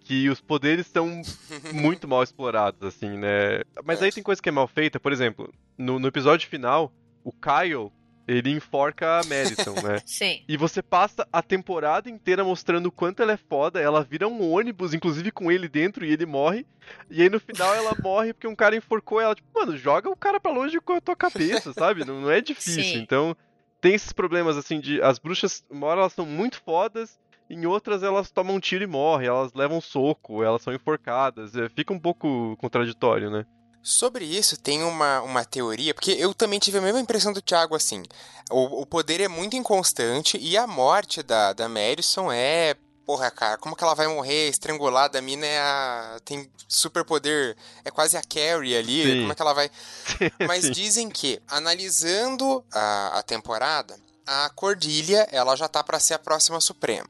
[0.02, 1.22] Que os poderes são
[1.74, 3.62] muito mal explorados, assim, né?
[3.84, 5.00] Mas aí tem coisa que é mal feita.
[5.00, 6.94] Por exemplo, no, no episódio final,
[7.24, 7.92] o Kyle,
[8.28, 10.02] ele enforca a Madison, né?
[10.06, 10.44] Sim.
[10.48, 13.82] E você passa a temporada inteira mostrando o quanto ela é foda.
[13.82, 16.66] Ela vira um ônibus, inclusive com ele dentro, e ele morre.
[17.10, 19.36] E aí no final ela morre porque um cara enforcou ela.
[19.36, 22.06] Tipo, mano, joga o cara pra longe com a tua cabeça, sabe?
[22.06, 22.84] Não, não é difícil.
[22.84, 23.00] Sim.
[23.00, 23.36] Então,
[23.82, 25.02] tem esses problemas assim de.
[25.02, 27.20] As bruxas, uma hora elas são muito fodas,
[27.50, 31.56] em outras elas tomam um tiro e morrem, elas levam soco, elas são enforcadas.
[31.56, 33.46] é, Fica um pouco contraditório, né?
[33.82, 37.76] Sobre isso, tem uma, uma teoria, porque eu também tive a mesma impressão do Thiago,
[37.76, 38.04] assim.
[38.52, 42.76] O, o poder é muito inconstante e a morte da, da Madison é.
[43.10, 45.18] Porra, cara, como que ela vai morrer estrangulada?
[45.18, 46.20] A mina é a.
[46.24, 47.58] tem super poder.
[47.84, 49.02] É quase a Carrie ali.
[49.02, 49.22] Sim.
[49.22, 49.72] Como é que ela vai.
[50.48, 50.72] Mas Sim.
[50.72, 56.62] dizem que, analisando a, a temporada, a Cordilha, ela já tá pra ser a próxima
[56.62, 57.10] Suprema.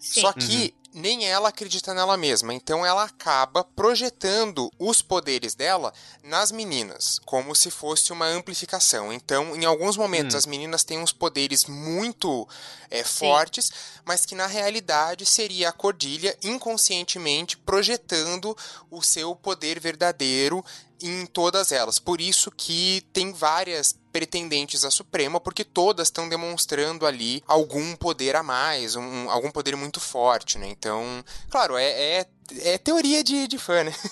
[0.00, 0.22] Sim.
[0.22, 5.92] Só que nem ela acredita nela mesma, então ela acaba projetando os poderes dela
[6.22, 9.12] nas meninas, como se fosse uma amplificação.
[9.12, 10.38] Então, em alguns momentos, Hum.
[10.38, 12.46] as meninas têm uns poderes muito
[12.90, 13.70] é, fortes,
[14.04, 18.56] mas que na realidade seria a Cordilha inconscientemente projetando
[18.90, 20.64] o seu poder verdadeiro
[21.02, 21.98] em todas elas.
[21.98, 28.34] Por isso que tem várias pretendentes à Suprema, porque todas estão demonstrando ali algum poder
[28.36, 30.66] a mais, um, algum poder muito forte, né?
[30.68, 32.26] Então, claro, é, é,
[32.62, 33.92] é teoria de, de fã, né?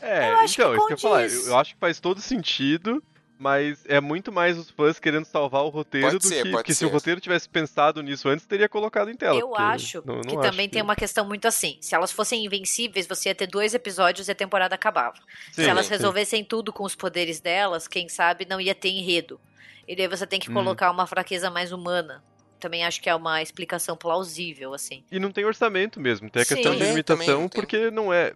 [0.00, 1.26] É, Eu acho que então, isso que eu ia falar.
[1.26, 3.02] eu acho que faz todo sentido,
[3.38, 6.50] mas é muito mais os fãs querendo salvar o roteiro Pode do ser, que.
[6.50, 9.38] pode Porque se o roteiro tivesse pensado nisso antes, teria colocado em tela.
[9.38, 11.78] Eu acho não- não que acho também tem uma questão muito assim.
[11.80, 15.16] Se elas fossem invencíveis, você ia ter dois episódios e a temporada acabava.
[15.52, 15.92] Sim, Se elas sim.
[15.92, 19.40] resolvessem tudo com os poderes delas, quem sabe não ia ter enredo.
[19.86, 20.54] E daí você tem que Hum.
[20.54, 22.22] colocar uma fraqueza mais humana
[22.58, 25.04] também acho que é uma explicação plausível, assim.
[25.10, 26.54] E não tem orçamento mesmo, tem a Sim.
[26.56, 28.32] questão de Também, limitação, não porque não é.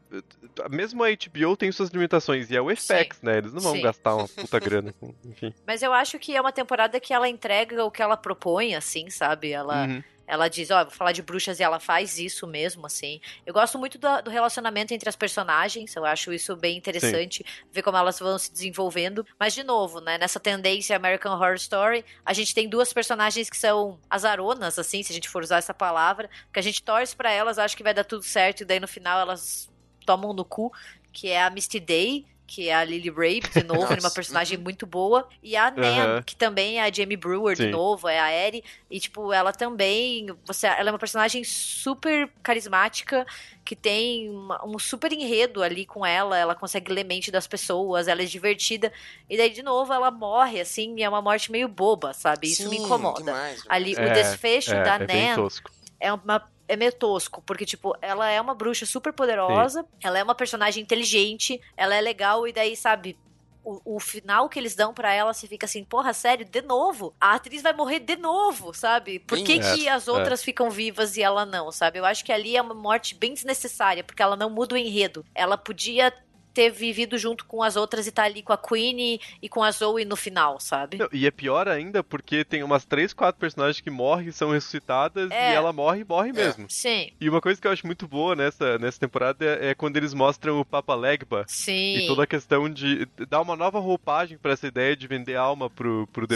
[0.71, 3.39] Mesmo a HBO tem suas limitações, e é o FX, né?
[3.39, 3.83] Eles não vão Sim.
[3.83, 4.95] gastar uma puta grana.
[5.25, 5.53] Enfim.
[5.67, 9.11] Mas eu acho que é uma temporada que ela entrega o que ela propõe, assim,
[9.11, 9.51] sabe?
[9.51, 10.03] Ela, Uhum.
[10.27, 13.21] Ela diz, ó, vou falar de bruxas e ela faz isso mesmo, assim.
[13.45, 17.83] Eu gosto muito do, do relacionamento entre as personagens, eu acho isso bem interessante, ver
[17.83, 19.27] como elas vão se desenvolvendo.
[19.39, 23.57] Mas, de novo, né, nessa tendência American Horror Story, a gente tem duas personagens que
[23.57, 27.31] são azaronas, assim, se a gente for usar essa palavra, que a gente torce pra
[27.31, 29.71] elas, acha que vai dar tudo certo, e daí no final elas
[30.07, 30.73] tomam no cu,
[31.13, 34.59] que é a Misty Day, que é a Lily Rabe, de novo, Nossa, uma personagem
[34.59, 36.23] muito boa, e a Nan, Aham.
[36.27, 37.71] que também é a Jamie Brewer, de Sim.
[37.71, 43.25] novo, é a Eri, e tipo, ela também, você, ela é uma personagem super carismática,
[43.65, 48.07] que tem uma- um super enredo ali com ela, ela consegue ler mente das pessoas,
[48.09, 48.93] ela é divertida,
[49.29, 52.49] e daí, de novo, ela morre, assim, e é uma morte meio boba, sabe?
[52.49, 53.23] Isso me incomoda.
[53.25, 55.71] demais, Ali, É, o desfecho é, da é bem Nan tosco.
[56.01, 60.23] é uma é meio tosco, porque, tipo, ela é uma bruxa super poderosa, ela é
[60.23, 63.17] uma personagem inteligente, ela é legal, e daí, sabe,
[63.65, 67.15] o, o final que eles dão pra ela, você fica assim, porra, sério, de novo?
[67.21, 69.19] A atriz vai morrer de novo, sabe?
[69.19, 69.75] Por que, isso.
[69.75, 71.99] que as outras ficam vivas e ela não, sabe?
[71.99, 75.25] Eu acho que ali é uma morte bem desnecessária, porque ela não muda o enredo.
[75.35, 76.13] Ela podia
[76.53, 79.71] ter vivido junto com as outras e tá ali com a Queen e, com a
[79.71, 80.99] Zoe no final, sabe?
[80.99, 85.31] Não, e é pior ainda porque tem umas três, quatro personagens que morrem, são ressuscitadas,
[85.31, 85.53] É.
[85.53, 86.67] e ela morre e morre mesmo.
[86.69, 89.97] Sim, E uma coisa que eu acho muito boa nessa, nessa temporada é, é quando
[89.97, 91.45] eles mostram o Papa Legba.
[91.49, 91.97] sim.
[91.97, 95.69] E toda a questão de dar uma nova roupagem pra essa ideia de vender alma
[95.71, 96.29] pro, pro Sim.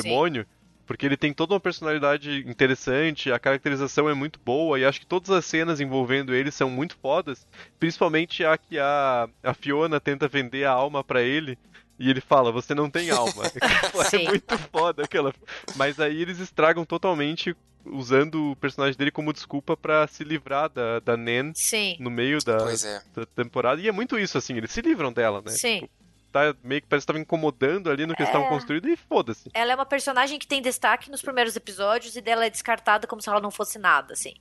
[0.86, 5.06] Porque ele tem toda uma personalidade interessante, a caracterização é muito boa, e acho que
[5.06, 7.46] todas as cenas envolvendo ele são muito fodas.
[7.78, 11.58] Principalmente a que a, a Fiona tenta vender a alma pra ele.
[11.98, 13.42] E ele fala, você não tem alma.
[14.12, 15.34] É muito foda aquela.
[15.74, 17.56] Mas aí eles estragam totalmente
[17.86, 22.38] usando o personagem dele como desculpa pra se livrar da, da Nen Sim, no meio
[22.44, 23.02] da, é.
[23.14, 23.80] da temporada.
[23.80, 25.52] E é muito isso, assim, eles se livram dela, né?
[25.52, 25.88] sim.
[26.32, 28.50] Tá meio que parece que tava incomodando ali no que eles estavam É.
[28.50, 29.50] construindo e foda-se.
[29.54, 33.22] Ela é uma personagem que tem destaque nos primeiros episódios e dela é descartada como
[33.22, 34.34] se ela não fosse nada, assim.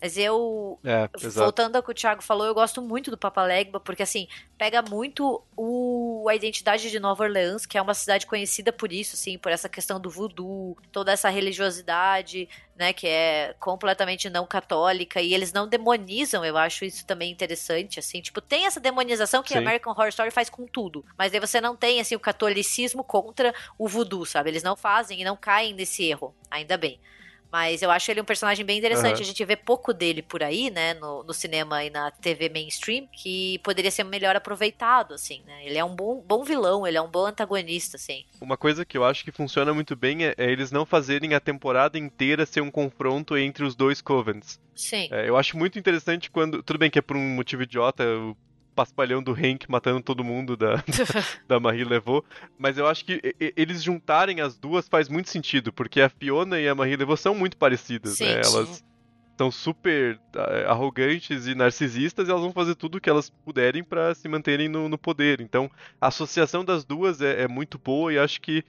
[0.00, 3.80] Mas eu, É, voltando ao que o Thiago falou, eu gosto muito do Papa Legba,
[3.80, 4.28] porque assim,
[4.58, 9.14] pega muito o, a identidade de Nova Orleans, que é uma cidade conhecida por isso,
[9.14, 15.20] assim, por essa questão do voodoo, toda essa religiosidade, né, que é completamente não católica,
[15.20, 19.52] e eles não demonizam, eu acho isso também interessante, assim, tipo, tem essa demonização que
[19.52, 19.58] Sim.
[19.58, 23.88] American Horror Story faz com tudo, mas você não tem, assim, o catolicismo contra o
[23.88, 24.50] voodoo, sabe?
[24.50, 26.98] Eles não fazem e não caem nesse erro, ainda bem.
[27.52, 29.16] Mas eu acho ele um personagem bem interessante.
[29.16, 29.20] Aham.
[29.20, 30.94] A gente vê pouco dele por aí, né?
[30.94, 35.66] No, no cinema e na TV mainstream, que poderia ser melhor aproveitado, assim, né?
[35.66, 38.24] Ele é um bom, bom vilão, ele é um bom antagonista, assim.
[38.40, 41.40] Uma coisa que eu acho que funciona muito bem é, é eles não fazerem a
[41.40, 44.58] temporada inteira ser um confronto entre os dois Covens.
[44.74, 45.08] Sim.
[45.10, 46.62] É, eu acho muito interessante quando.
[46.62, 48.02] Tudo bem que é por um motivo idiota,
[48.74, 50.82] paspalhão do Hank matando todo mundo da,
[51.46, 52.24] da Marie levou,
[52.58, 53.20] mas eu acho que
[53.56, 57.34] eles juntarem as duas faz muito sentido, porque a Fiona e a Marie levou são
[57.34, 58.40] muito parecidas, Sim, né?
[58.44, 58.84] Elas
[59.36, 63.82] são super ah, arrogantes e narcisistas e elas vão fazer tudo o que elas puderem
[63.82, 65.40] pra se manterem no, no poder.
[65.40, 65.70] Então,
[66.00, 68.64] a associação das duas é, é muito boa e acho que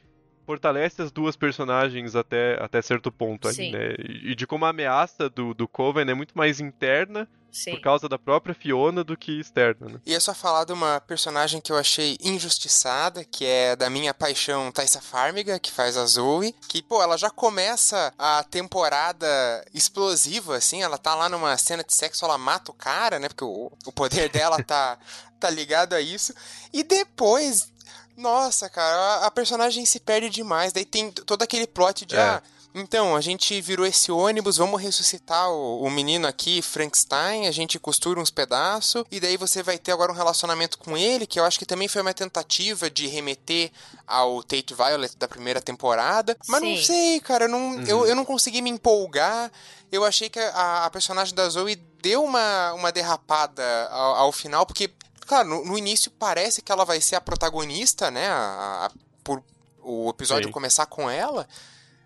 [0.46, 3.96] fortalece as duas personagens até, até certo ponto ali, né?
[4.00, 7.76] E e de como a ameaça do, do Coven é muito mais interna Sim.
[7.76, 10.00] por causa da própria Fiona do que externa, né?
[10.06, 14.14] E é só falar de uma personagem que eu achei injustiçada, que é da minha
[14.14, 19.28] paixão Thaisa Farmiga, que faz a Zoe, que, pô, ela já começa a temporada
[19.74, 23.44] explosiva, assim, ela tá lá numa cena de sexo, ela mata o cara, né, porque
[23.46, 24.98] o, o poder dela tá,
[25.40, 26.34] tá ligado a isso,
[26.74, 27.72] e depois...
[28.16, 30.72] Nossa, cara, a, a personagem se perde demais.
[30.72, 32.20] Daí tem todo aquele plot de, É.
[32.20, 32.44] ah,
[32.76, 37.78] então, a gente virou esse ônibus, vamos ressuscitar o, o menino aqui, Frankenstein, a gente
[37.80, 41.46] costura uns pedaços, e daí você vai ter agora um relacionamento com ele, que eu
[41.46, 43.72] acho que também foi uma tentativa de remeter
[44.08, 46.36] ao Tate Violet da primeira temporada.
[46.48, 46.84] Mas não Sim.
[46.84, 49.52] sei, cara, não, eu, eu não consegui me empolgar.
[49.92, 54.66] Eu achei que a, a personagem da Zoe deu uma, uma derrapada ao, ao final,
[54.66, 54.90] porque,
[55.28, 58.28] claro, no, no início parece que ela vai ser a protagonista, né?
[58.28, 58.92] A, a-
[59.24, 59.44] por
[59.84, 60.52] o episódio Sim.
[60.52, 61.48] começar com ela.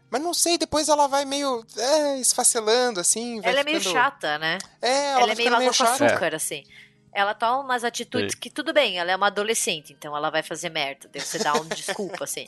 [0.10, 3.42] Mas não sei, depois ela vai meio é, esfacelando, assim.
[3.42, 4.58] vai Ela é meio ficando- chata, né?
[4.82, 6.06] É, ela, ela é meio água meio com chata.
[6.06, 6.64] açúcar, assim.
[7.14, 8.40] Ela toma umas atitudes Sim.
[8.40, 11.10] que, tudo bem, ela é uma adolescente, então ela vai fazer merda.
[11.12, 12.48] Daí você dá um desculpa, assim.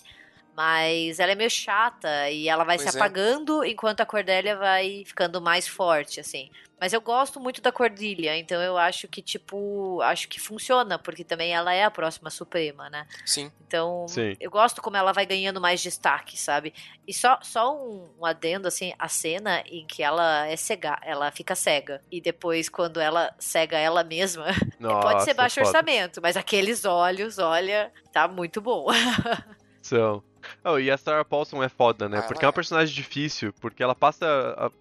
[0.56, 3.00] Mas ela é meio chata e ela vai Pois se é.
[3.00, 6.50] apagando enquanto a Cordélia vai ficando mais forte, assim.
[6.80, 11.24] Mas eu gosto muito da Cordilha, então eu acho que, tipo, acho que funciona, porque
[11.24, 13.06] também ela é a próxima Suprema, né?
[13.26, 13.52] Sim.
[13.68, 14.36] Então, Sim.
[14.40, 16.74] eu gosto como ela vai ganhando mais destaque, sabe?
[17.08, 21.30] E só, só um, um adendo, assim, a cena em que ela é cega, ela
[21.32, 22.02] fica cega.
[22.10, 24.46] E depois, quando ela cega ela mesma,
[24.80, 25.68] pode ser Nossa, baixo foda.
[25.68, 28.88] orçamento, mas aqueles olhos, olha, tá muito bom.
[29.82, 30.24] São.
[30.64, 32.20] Oh, e a Sarah Paulson é foda, né?
[32.20, 32.56] Ah, porque é uma é.
[32.56, 34.26] personagem difícil, porque ela passa
[34.58, 34.72] a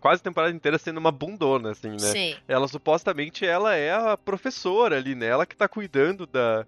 [0.00, 1.98] quase a temporada inteira sendo uma bundona, assim, né?
[1.98, 2.36] Sim.
[2.48, 5.26] Ela supostamente ela é a professora ali, né?
[5.26, 6.66] Ela que tá cuidando da,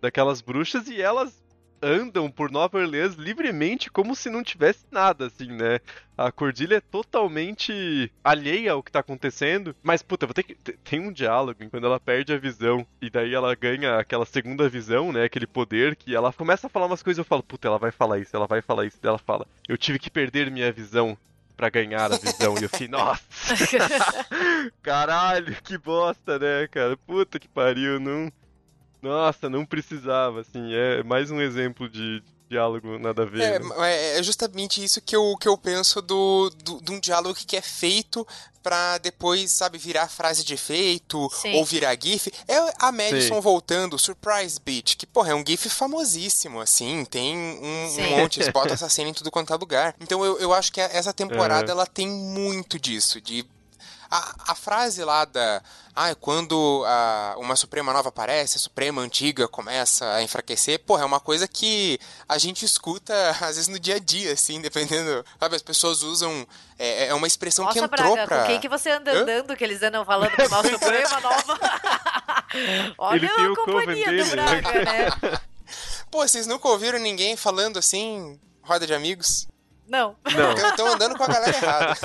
[0.00, 1.42] daquelas bruxas e elas
[1.82, 5.80] andam por Nova Orleans livremente como se não tivesse nada, assim, né?
[6.16, 9.74] A Cordilha é totalmente alheia ao que tá acontecendo.
[9.82, 10.54] Mas, puta, vou ter que.
[10.54, 14.24] te- Tem um diálogo em quando ela perde a visão e daí ela ganha aquela
[14.24, 15.24] segunda visão, né?
[15.24, 17.90] Aquele poder que ela começa a falar umas coisas e eu falo, puta, ela vai
[17.90, 18.98] falar isso, ela vai falar isso.
[19.02, 21.16] Daí ela fala, eu tive que perder minha visão
[21.56, 22.56] pra ganhar a visão.
[22.58, 23.22] e eu fiquei, nossa!
[24.82, 26.96] Caralho, que bosta, né, cara?
[26.96, 28.32] Puta que pariu, não.
[29.00, 30.72] Nossa, não precisava, assim.
[30.72, 33.42] É mais um exemplo de diálogo nada a ver.
[33.42, 33.68] É, né?
[33.78, 37.56] é- é justamente isso que eu, que eu penso do, do, de um diálogo que
[37.56, 38.26] é feito
[38.62, 41.54] pra depois, sabe, virar frase de efeito Sim.
[41.56, 42.32] ou virar gif.
[42.48, 43.40] É a Madison Sim.
[43.40, 48.48] voltando, Surprise Beach, que, porra, é um gif famosíssimo, assim, tem um, um monte, eles
[48.50, 49.94] botam essa cena em tudo quanto é lugar.
[50.00, 51.78] Então eu, eu acho que essa temporada, Uhum.
[51.78, 53.44] ela tem muito disso, de...
[54.16, 55.60] A, a frase lá da.
[55.92, 61.04] Ah, quando a- uma Suprema nova aparece, a Suprema antiga começa a enfraquecer, porra, é
[61.04, 63.12] uma coisa que a gente escuta,
[63.42, 65.24] às vezes, no dia a dia, assim, dependendo.
[65.40, 66.46] Sabe, as pessoas usam.
[66.78, 68.40] É, é uma expressão que Nossa, entrou Braga, pra.
[68.42, 69.22] com quem que você anda Hã?
[69.22, 71.58] andando que eles andam falando do nosso Suprema nova?
[72.98, 74.60] Olha Ele tem a companhia dele, do né?
[74.62, 75.40] Braga, né?
[76.10, 79.48] Pô, vocês nunca ouviram ninguém falando assim, roda de amigos?
[79.88, 80.16] Não.
[80.32, 80.52] Não.
[80.70, 81.96] Estão andando com a galera errada.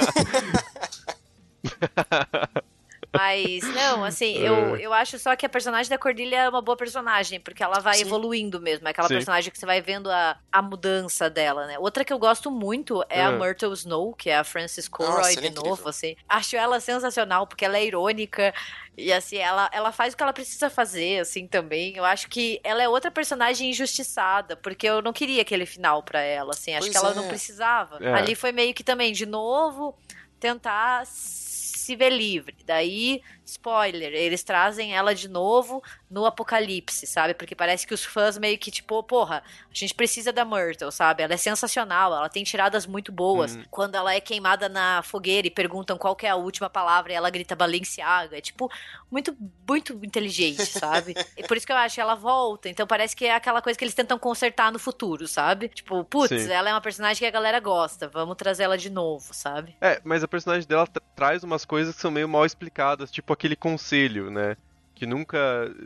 [3.12, 4.48] Mas, não, assim, É.
[4.48, 7.80] eu, eu acho só que a personagem da Cordilha é uma boa personagem, porque ela
[7.80, 8.02] vai Sim.
[8.04, 8.88] evoluindo mesmo.
[8.88, 9.16] É aquela Sim.
[9.16, 11.80] personagem que você vai vendo a, a mudança dela, né?
[11.80, 13.32] Outra que eu gosto muito é a É.
[13.32, 15.64] Myrtle Snow, que é a Frances Conroy ela é de incrível.
[15.64, 16.16] novo, assim.
[16.28, 18.54] Acho ela sensacional, porque ela é irônica.
[18.96, 21.96] E assim, ela, ela faz o que ela precisa fazer, assim, também.
[21.96, 26.22] Eu acho que ela é outra personagem injustiçada, porque eu não queria aquele final pra
[26.22, 26.74] ela, assim.
[26.76, 27.16] Acho Pois que ela é.
[27.16, 27.98] não precisava.
[28.06, 28.14] É.
[28.14, 29.98] Ali foi meio que também, de novo,
[30.40, 32.56] tentar se ver livre.
[32.66, 37.34] Daí, spoiler, eles trazem ela de novo no apocalipse, sabe?
[37.34, 41.24] Porque parece que os fãs meio que, tipo, porra, a gente precisa da Myrtle, sabe?
[41.24, 43.56] Ela é sensacional, ela tem tiradas muito boas.
[43.56, 43.64] Hum.
[43.70, 47.30] Quando ela é queimada na fogueira e perguntam qual é a última palavra e ela
[47.30, 48.72] grita Balenciaga, é tipo,
[49.12, 49.36] muito,
[49.68, 51.14] muito inteligente, sabe?
[51.38, 53.78] e por isso que eu acho que ela volta, então parece que é aquela coisa
[53.78, 55.70] que eles tentam consertar no futuro, sabe?
[55.70, 56.52] Tipo, putz, Sim.
[56.52, 59.76] ela é uma personagem que a galera gosta, vamos trazer ela de novo, sabe?
[59.82, 63.32] É, mas a personagem dela tra- traz umas coisas que são meio mal explicadas, tipo
[63.40, 64.58] aquele conselho, né?
[64.94, 65.40] Que nunca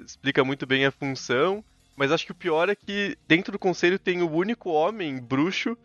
[0.06, 1.64] explica muito bem a função.
[1.96, 5.78] Mas acho que o pior é que dentro do conselho tem o único homem bruxo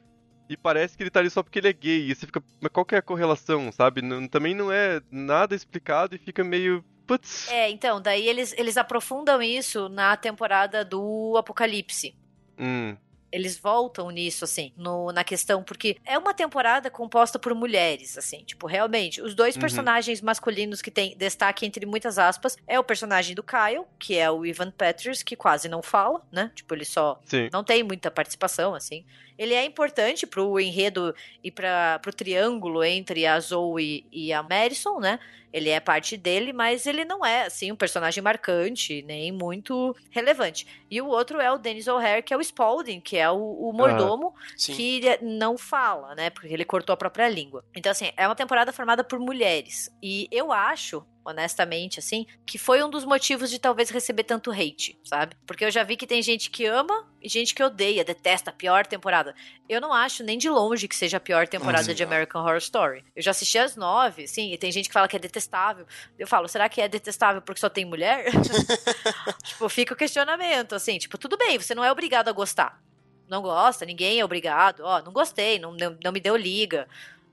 [0.49, 2.09] e parece que ele tá ali só porque ele é gay.
[2.11, 4.01] E você fica, mas qual que é a correlação, sabe?
[4.01, 6.83] Não- também não é nada explicado e fica meio.
[7.07, 7.49] Putz.
[7.51, 12.15] É, então, daí eles, eles aprofundam isso na temporada do Apocalipse.
[12.59, 12.97] Hum,
[13.31, 18.43] Eles voltam nisso, assim, no, na questão, porque é uma temporada composta por mulheres, assim,
[18.45, 19.61] tipo, realmente, os dois Uhum.
[19.61, 24.31] personagens masculinos que tem destaque entre muitas aspas é o personagem do Kyle, que é
[24.31, 26.51] o Ivan Peters, que quase não fala, né?
[26.55, 27.49] Tipo, ele só sim.
[27.53, 29.05] não tem muita participação, assim.
[29.39, 34.99] Ele é importante pro enredo e para pro triângulo entre a Zoe e a Madison,
[34.99, 35.19] né?
[35.53, 40.67] Ele é parte dele, mas ele não é, assim, um personagem marcante, nem muito relevante.
[40.91, 43.73] E o outro é o Dennis O'Hare, que é o Spalding, que é o, o
[43.73, 44.75] mordomo, Sim.
[44.75, 46.29] que não fala, né?
[46.29, 47.65] Porque ele cortou a própria língua.
[47.75, 49.91] Então, assim, é uma temporada formada por mulheres.
[50.03, 54.99] E eu acho, honestamente, assim, que foi um dos motivos de talvez receber tanto hate,
[55.05, 55.37] sabe?
[55.47, 58.53] Porque eu já vi que tem gente que ama e gente que odeia, detesta a
[58.53, 59.35] pior temporada.
[59.69, 62.03] Eu não acho nem de longe que seja a pior temporada de.
[62.03, 63.05] American Horror Story.
[63.15, 65.87] Eu já assisti as nove, sim, e tem gente que fala que é detestável.
[66.19, 68.31] Eu falo, será que é detestável porque só tem mulher?
[69.45, 72.81] tipo, fica o questionamento, assim, tipo, tudo bem, você não é obrigado a gostar.
[73.29, 74.81] Não gosta, ninguém é obrigado.
[74.81, 76.89] Ó, não gostei, não, não, não me deu liga,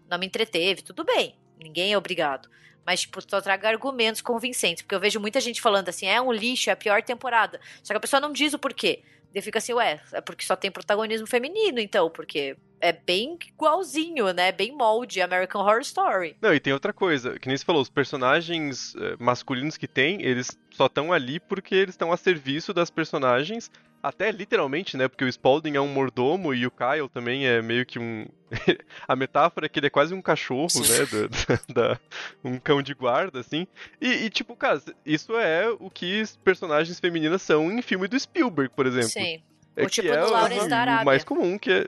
[0.10, 1.38] não me entreteve, tudo bem.
[1.58, 2.50] Ninguém é obrigado.
[2.86, 4.84] Mas, tipo, só traga argumentos convincentes.
[4.84, 7.60] Porque eu vejo muita gente falando assim, é um lixo, é a pior temporada.
[7.82, 9.02] Só que a pessoa não diz o porquê.
[9.34, 14.32] Daí fica assim, ué, é porque só tem protagonismo feminino, então, porque é bem igualzinho,
[14.34, 14.52] né?
[14.52, 16.36] Bem molde American Horror Story.
[16.42, 20.22] Não, e tem outra coisa, que nem você falou, os personagens eh, masculinos que tem,
[20.22, 23.70] eles só estão ali porque eles estão a serviço das personagens
[24.04, 25.08] Até literalmente, né?
[25.08, 28.28] Porque o Spaulding é um mordomo e o Kyle também é meio que um.
[29.08, 31.58] a metáfora é que ele é quase um cachorro, né?
[31.74, 32.00] Da, da-
[32.44, 33.66] um cão de guarda, assim.
[34.00, 38.72] E, e, tipo, cara, isso é o que personagens femininas são em filme do Spielberg,
[38.76, 39.10] por exemplo.
[39.10, 39.42] Sim.
[39.76, 41.06] É Ou tipo é do o- Lawrence da o Arábia.
[41.06, 41.88] mais comum, que é.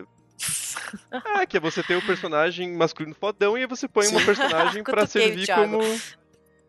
[1.39, 4.83] É, que é você ter o personagem masculino fodão e aí você põe uma personagem
[5.03, 5.79] o servir como.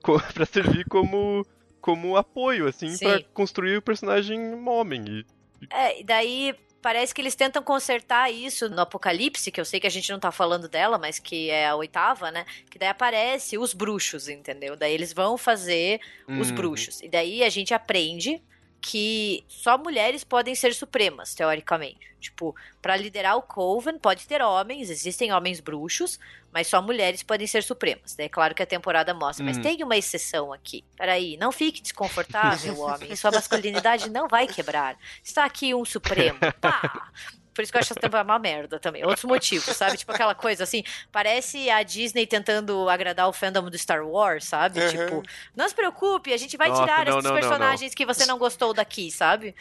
[0.03, 1.47] co- pra servir como.
[1.81, 3.05] como apoio, assim, Sim.
[3.05, 5.05] pra construir o personagem homem.
[5.09, 5.25] E
[5.71, 9.87] É, e daí parece que eles tentam consertar isso no Apocalipse, que eu sei que
[9.87, 12.45] a gente não tá falando dela, mas que é a oitava, né?
[12.71, 14.77] Que daí aparece os bruxos, entendeu?
[14.77, 16.55] Daí eles vão fazer os Uhum.
[16.57, 17.01] bruxos.
[17.03, 18.41] E daí a gente aprende
[18.81, 22.09] que só mulheres podem ser supremas, teoricamente.
[22.21, 26.19] Tipo, pra liderar o Coven, pode ter homens, existem homens bruxos,
[26.53, 28.19] mas só mulheres podem ser supremas.
[28.19, 29.63] É claro que a temporada mostra, mas Uhum.
[29.63, 30.85] tem uma exceção aqui.
[30.97, 33.15] Peraí, não fique desconfortável, homem.
[33.15, 34.97] Sua masculinidade não vai quebrar.
[35.23, 36.39] Está aqui um supremo.
[36.61, 37.11] Pá!
[37.59, 39.05] Por isso que eu acho essa temporada uma merda também.
[39.05, 39.97] Outros motivos, sabe?
[39.97, 44.79] Tipo aquela coisa assim, parece a Disney tentando agradar o fandom do Star Wars, sabe?
[44.81, 44.89] Uhum.
[44.89, 45.23] Tipo,
[45.57, 48.25] não se preocupe, a gente vai Nossa, tirar não, esses não, não, personagens que você
[48.27, 49.57] não gostou daqui, sabe?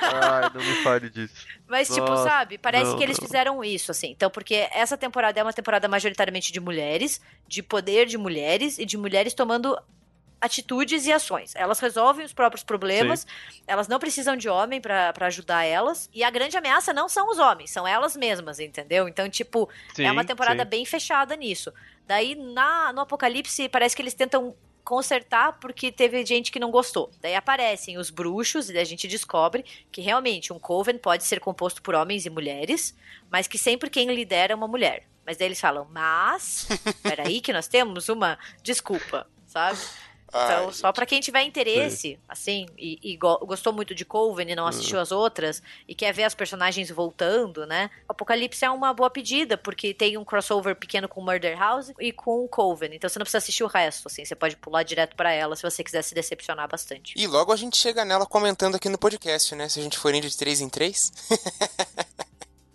[0.00, 1.34] Ai, não me fale disso.
[1.68, 3.26] Mas, tipo, Nossa, sabe, parece não, que eles não.
[3.26, 4.12] fizeram isso, assim.
[4.12, 8.86] Então, porque essa temporada é uma temporada majoritariamente de mulheres, de poder de mulheres e
[8.86, 9.78] de mulheres tomando
[10.44, 11.54] atitudes e ações.
[11.56, 13.26] Elas resolvem os próprios problemas,
[13.66, 16.08] elas não precisam de homem pra ajudar elas.
[16.12, 19.08] E a grande ameaça não são os homens, são elas mesmas, entendeu?
[19.08, 19.68] Então, tipo,
[19.98, 20.68] é uma Sim, temporada sim.
[20.68, 21.72] bem fechada nisso.
[22.06, 24.54] Daí, na, no Apocalipse, parece que eles tentam
[24.84, 27.10] consertar porque teve gente que não gostou.
[27.22, 31.40] Daí aparecem os bruxos e daí a gente descobre que realmente um coven pode ser
[31.40, 32.94] composto por homens e mulheres,
[33.30, 35.08] mas que sempre quem lidera é uma mulher.
[35.24, 36.68] Mas daí eles falam, mas,
[37.02, 39.78] peraí que nós temos uma desculpa, sabe?
[40.36, 44.50] Então, Ai, só pra quem tiver interesse, assim, e, e go- gostou muito de Coven
[44.50, 47.88] e não assistiu as outras, e quer ver as personagens voltando, né?
[48.08, 52.48] Apocalipse é uma boa pedida, porque tem um crossover pequeno com Murder House e com
[52.48, 52.90] Coven.
[52.92, 55.62] Então você não precisa assistir o resto, assim, você pode pular direto pra ela se
[55.62, 57.14] você quiser se decepcionar bastante.
[57.16, 59.68] E logo a gente chega nela comentando aqui no podcast, né?
[59.68, 61.12] Se a gente for indo de 3 em 3.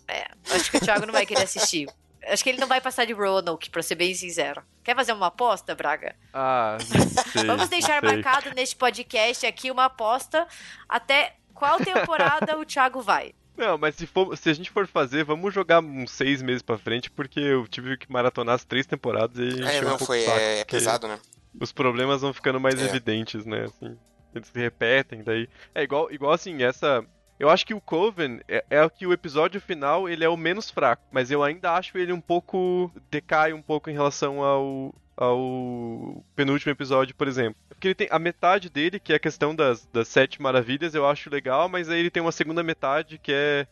[0.08, 1.88] É, acho que o Thiago não vai querer assistir.
[2.28, 4.62] Acho que ele não vai passar de Roanoke, pra ser bem sincero.
[4.84, 6.16] Quer fazer uma aposta, Braga?
[6.34, 6.78] Ah,
[7.32, 7.46] sei.
[7.46, 8.12] Vamos deixar sei.
[8.12, 10.46] marcado neste podcast aqui uma aposta
[10.88, 13.34] até qual temporada o Thiago vai.
[13.58, 16.78] Não, mas se, for, se a gente for fazer, vamos jogar uns seis meses pra
[16.78, 20.22] frente, porque eu tive que maratonar as três temporadas e É, um não, pouco foi.
[20.22, 21.20] saco, É, é pesado, né?
[21.60, 22.86] Os problemas vão ficando mais É.
[22.86, 23.66] evidentes, né?
[23.66, 23.98] Assim,
[24.34, 25.50] eles se repetem, daí.
[25.76, 27.04] É igual, igual assim, essa.
[27.40, 30.70] Eu acho que o Coven é, é que o episódio final ele é o menos
[30.70, 32.92] fraco, mas eu ainda acho ele um pouco.
[33.10, 34.94] decai um pouco em relação ao.
[35.16, 37.56] ao penúltimo episódio, por exemplo.
[37.70, 41.08] Porque ele tem a metade dele, que é a questão das, das sete maravilhas, eu
[41.08, 43.66] acho legal, mas aí ele tem uma segunda metade que é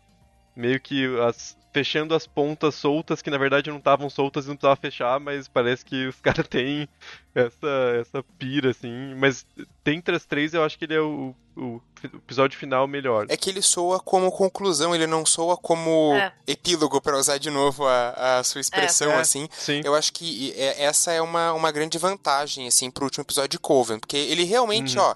[0.55, 4.55] meio que as, fechando as pontas soltas, que na verdade não estavam soltas e não
[4.55, 6.87] precisava fechar, mas parece que os caras têm
[7.35, 9.13] essa, essa pira, assim.
[9.15, 9.45] Mas
[9.83, 13.25] dentre as três, eu acho que ele é o, o episódio final melhor.
[13.29, 16.31] É que ele soa como conclusão, ele não soa como É.
[16.45, 19.19] epílogo, pra usar de novo a, a sua expressão, É.
[19.19, 19.47] assim.
[19.51, 19.81] Sim.
[19.83, 23.59] Eu acho que é- essa é uma, uma grande vantagem, assim, pro último episódio de
[23.59, 23.99] Coven.
[23.99, 25.03] Porque ele realmente, Uhum.
[25.03, 25.15] ó,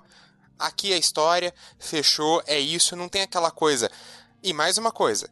[0.60, 3.90] aqui é a história, fechou, é isso, não tem aquela coisa.
[4.44, 5.30] E mais uma coisa.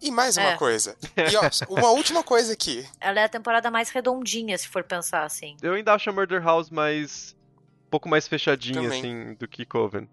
[0.00, 0.56] E mais uma É.
[0.56, 0.94] coisa.
[1.32, 2.86] E ó, uma última coisa aqui.
[3.00, 5.56] Ela é a temporada mais redondinha, se for pensar assim.
[5.62, 7.34] Eu ainda acho a Murder House mais.
[7.86, 8.98] um pouco mais fechadinha, Também.
[8.98, 10.06] assim, do que Coven.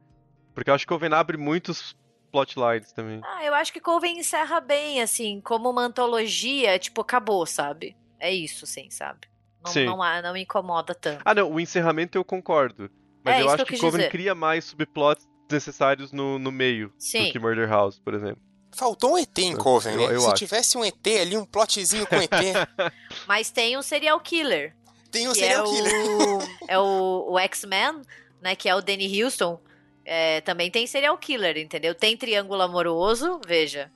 [0.53, 1.95] Porque eu acho que Coven abre muitos
[2.31, 3.21] plotlines também.
[3.23, 7.95] Ah, eu acho que Coven encerra bem, assim, como uma antologia, tipo, acabou, sabe?
[8.19, 9.27] É isso, sim, sabe?
[9.63, 9.85] Não, Sim.
[9.85, 11.21] não, não me incomoda tanto.
[11.23, 12.89] Ah, não, o encerramento eu concordo.
[13.23, 14.11] Mas É, eu acho que que, Coven dizer.
[14.11, 17.27] cria mais subplots necessários no, no meio Sim.
[17.27, 18.41] do que Murder House, por exemplo.
[18.75, 20.03] Faltou um ET em Coven, né?
[20.05, 20.35] Eu- eu Se acho.
[20.35, 22.29] tivesse um ET ali, um plotzinho com ET,
[23.27, 24.75] Mas tem um serial killer.
[25.11, 25.93] tem um que é serial killer.
[25.93, 28.01] o, é o, o X-Men,
[28.41, 28.55] né?
[28.55, 29.61] Que é o Danny Houston.
[30.05, 31.95] É, também tem serial killer, entendeu?
[31.95, 33.89] Tem triângulo amoroso, veja.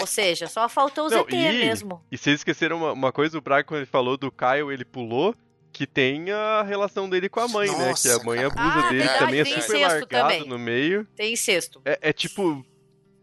[0.00, 2.02] Ou seja, só faltou o ZT e- mesmo.
[2.10, 5.34] E vocês esqueceram uma, uma coisa, o Braga, quando ele falou do Kyle, ele pulou,
[5.70, 7.88] que tem a relação dele com a mãe, né?
[7.90, 8.48] Nossa, Que a mãe cara.
[8.48, 10.48] abusa Ah, dele, verdade, também é tem super largado também.
[10.48, 11.06] no meio.
[11.14, 11.82] Tem incesto.
[11.84, 12.64] É, é tipo,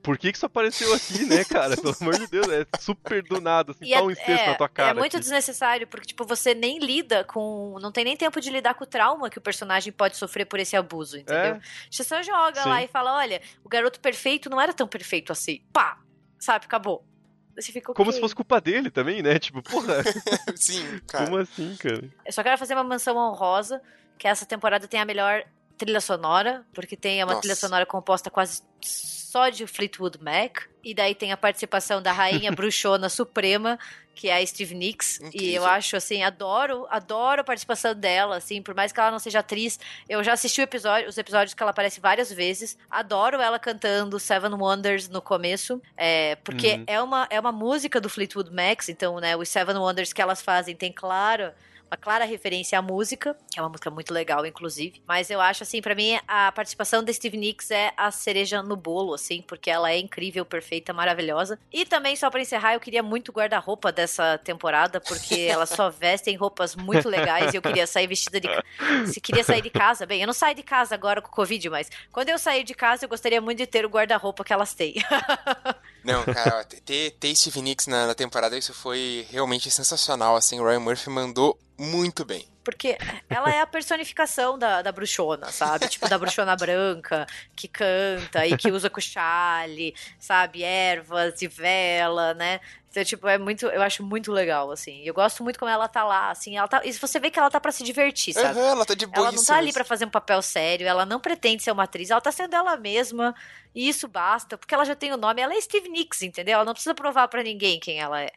[0.05, 1.75] por que que isso apareceu aqui, né, cara?
[1.75, 4.55] Pelo amor de Deus, é super do nada, assim, E é, um incesto é- na
[4.55, 4.91] tua cara.
[4.91, 5.21] é muito aqui.
[5.23, 7.77] desnecessário, porque, tipo, você nem lida com.
[7.81, 10.59] Não tem nem tempo de lidar com o trauma que o personagem pode sofrer por
[10.59, 11.55] esse abuso, entendeu?
[11.55, 11.61] É.
[11.89, 12.69] Você só joga Sim.
[12.69, 15.61] lá e fala: olha, o garoto perfeito não era tão perfeito assim.
[15.73, 15.97] Pá!
[16.39, 17.03] Sabe, acabou.
[17.61, 19.39] Fica, Como "Ok." se fosse culpa dele também, né?
[19.39, 20.03] Tipo, porra,
[20.55, 21.25] Sim, cara.
[21.25, 22.03] como assim, cara?
[22.25, 23.81] Eu só quero fazer uma menção honrosa,
[24.17, 25.41] que essa temporada tem a melhor
[25.77, 27.39] trilha sonora, porque tem uma Nossa.
[27.41, 28.61] trilha sonora composta quase
[29.35, 30.59] só de Fleetwood Mac.
[30.81, 33.77] E daí tem a participação da rainha bruxona suprema,
[34.13, 35.19] que é a Steve Nicks.
[35.19, 35.55] E Incrível.
[35.55, 39.39] eu acho, assim, adoro, adoro a participação dela, assim, por mais que ela não seja
[39.39, 39.77] atriz.
[40.07, 42.77] Eu já assisti o episódio, os episódios que ela aparece várias vezes.
[42.89, 46.83] Adoro ela cantando Seven Wonders no começo, é, porque Uhum.
[46.87, 50.41] é, uma, é uma música do Fleetwood Mac, então, né, os Seven Wonders que elas
[50.41, 51.51] fazem tem, claro,
[51.89, 55.01] uma clara referência à música, que é uma música muito legal, inclusive.
[55.07, 58.75] Mas eu acho, assim, pra mim, a participação da Steve Nicks é a cereja no
[58.75, 61.59] bolo, assim, porque ela é incrível, perfeita, maravilhosa.
[61.71, 65.89] E também, só pra encerrar, eu queria muito o guarda-roupa dessa temporada, porque elas só
[65.89, 68.47] vestem roupas muito legais e eu queria sair vestida de.
[69.07, 71.69] Se queria sair de casa, bem, eu não saio de casa agora com o Covid,
[71.69, 74.73] mas quando eu sair de casa, eu gostaria muito de ter o guarda-roupa que elas
[74.73, 74.95] têm.
[76.05, 80.63] Não, cara, ter, ter Steve Nicks na, na temporada, isso foi realmente sensacional, assim, o
[80.63, 82.47] Ryan Murphy mandou muito bem.
[82.65, 82.97] Porque
[83.29, 85.87] ela é a personificação da, da bruxona, sabe?
[85.87, 90.63] Tipo, da bruxona branca, que canta e que usa cuchale, sabe?
[90.63, 92.59] Ervas e vela, né?
[92.89, 93.65] Então, tipo, é muito.
[93.67, 95.03] Eu acho muito legal, assim.
[95.03, 96.57] Eu gosto muito como ela tá lá, assim.
[96.57, 98.57] Ela tá, e você vê que ela tá pra se divertir, sabe?
[98.57, 101.05] Aham, ela tá de boa Ela não tá ali pra fazer um papel sério, ela
[101.05, 103.35] não pretende ser uma atriz, ela tá sendo ela mesma,
[103.73, 106.55] e isso basta, porque ela já tem o nome, ela é Steve Nicks, entendeu?
[106.55, 108.31] Ela não precisa provar pra ninguém quem ela é.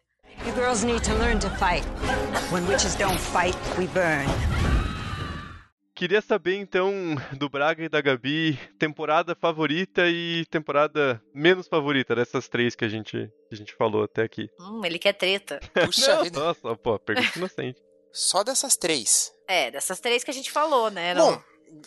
[0.47, 1.85] You girls need to learn to fight.
[2.53, 4.27] When witches don't fight, we burn.
[5.95, 12.49] Queria saber então do Braga e da Gabi, temporada favorita e temporada menos favorita dessas
[12.49, 14.49] três que a gente, que a gente falou até aqui.
[14.61, 15.59] Hum, ele quer treta.
[15.85, 17.81] Puxa Não, vida, nossa, pô, pergunta inocente.
[18.13, 19.33] só dessas três.
[19.49, 21.15] É, dessas três que a gente falou, né?
[21.15, 21.43] Não- Bom,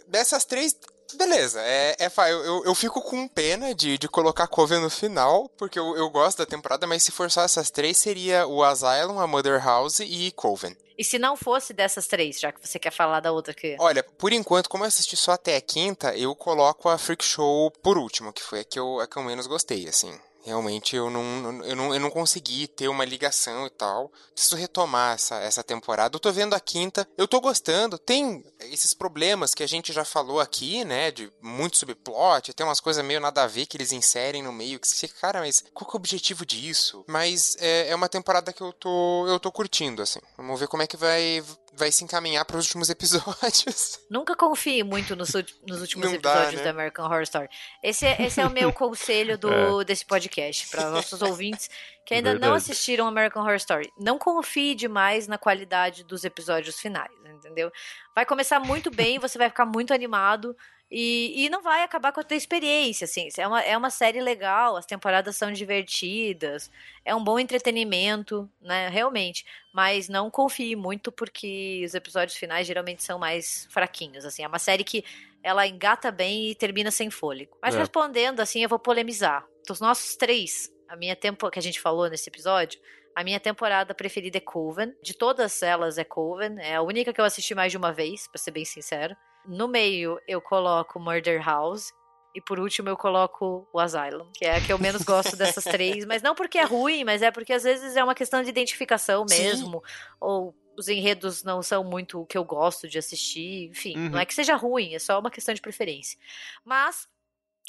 [0.09, 0.75] dessas três,
[1.17, 1.61] beleza.
[1.61, 5.79] É, é eu, eu, eu fico com pena de, de colocar Coven no final, porque
[5.79, 9.27] eu, eu gosto da temporada, mas se for só essas três, seria o Asylum, a
[9.27, 10.75] Mother House e Coven.
[10.97, 13.75] E se não fosse dessas três, já que você quer falar da outra que.
[13.79, 17.71] Olha, por enquanto, como eu assisti só até a quinta, eu coloco a Freak Show
[17.81, 20.15] por último, que foi a que eu, a que eu menos gostei, assim.
[20.43, 24.11] Realmente eu não, eu, não, eu não consegui ter uma ligação e tal.
[24.33, 26.15] Preciso retomar essa, essa temporada.
[26.15, 27.97] Eu tô vendo a quinta, eu tô gostando.
[27.97, 31.11] Tem esses problemas que a gente já falou aqui, né?
[31.11, 34.79] De muito subplot, tem umas coisas meio nada a ver que eles inserem no meio.
[34.79, 37.03] Que você fica, cara, mas qual que é o objetivo disso?
[37.07, 40.19] Mas é, é uma temporada que eu tô, eu tô curtindo, assim.
[40.37, 41.43] Vamos ver como é que vai,
[41.73, 43.99] vai se encaminhar para os últimos episódios.
[44.09, 45.33] Nunca confie muito nos,
[45.67, 46.63] nos últimos Não dá, episódios né?
[46.65, 47.49] da American Horror Story.
[47.81, 51.69] Esse, é- esse é o meu conselho do, desse podcast para nossos ouvintes
[52.05, 52.57] que ainda não Verdade.
[52.57, 53.91] assistiram American Horror Story.
[53.97, 57.71] Não confie demais na qualidade dos episódios finais, entendeu?
[58.13, 60.55] Vai começar muito bem, você vai ficar muito animado.
[60.93, 63.29] E, e não vai acabar com a tua experiência, assim.
[63.37, 66.69] É uma, é uma série legal, as temporadas são divertidas,
[67.05, 68.89] é um bom entretenimento, né?
[68.89, 69.45] Realmente.
[69.73, 74.43] Mas não confie muito, porque os episódios finais geralmente são mais fraquinhos, assim.
[74.43, 75.05] É uma série que
[75.41, 77.57] ela engata bem e termina sem fôlego.
[77.61, 77.79] Mas É.
[77.79, 79.45] respondendo, assim, eu vou polemizar.
[79.65, 82.81] Dos nossos três, a minha tempo que a gente falou nesse episódio,
[83.15, 84.93] a minha temporada preferida é Coven.
[85.01, 86.55] De todas elas é Coven.
[86.59, 89.15] É a única que eu assisti mais de uma vez, pra ser bem sincero.
[89.45, 91.91] No meio eu coloco Murder House.
[92.33, 95.65] E por último eu coloco o Asylum, que é a que eu menos gosto dessas
[95.65, 96.05] três.
[96.05, 99.27] Mas não porque é ruim, mas é porque às vezes é uma questão de identificação
[99.27, 99.37] Sim.
[99.37, 99.83] mesmo.
[100.17, 103.69] Ou os enredos não são muito o que eu gosto de assistir.
[103.69, 104.09] Enfim, Uhum.
[104.11, 106.17] não é que seja ruim, é só uma questão de preferência.
[106.63, 107.09] Mas,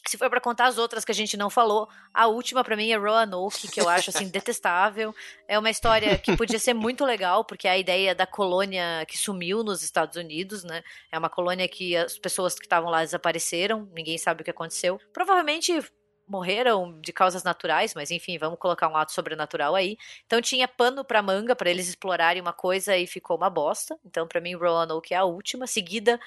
[0.06, 2.90] se for pra contar as outras que a gente não falou, a última pra mim
[2.90, 5.14] é Roanoke, que eu acho assim detestável.
[5.46, 9.16] É uma história que podia ser muito legal, porque é a ideia da colônia que
[9.16, 10.82] sumiu nos Estados Unidos, né?
[11.10, 15.00] É uma colônia que as pessoas que estavam lá desapareceram, ninguém sabe o que aconteceu.
[15.12, 15.78] Provavelmente
[16.26, 19.96] morreram de causas naturais, mas enfim, vamos colocar um ato sobrenatural aí.
[20.26, 23.98] Então tinha pano pra manga pra eles explorarem uma coisa e ficou uma bosta.
[24.04, 26.18] Então pra mim Roanoke é a última, seguida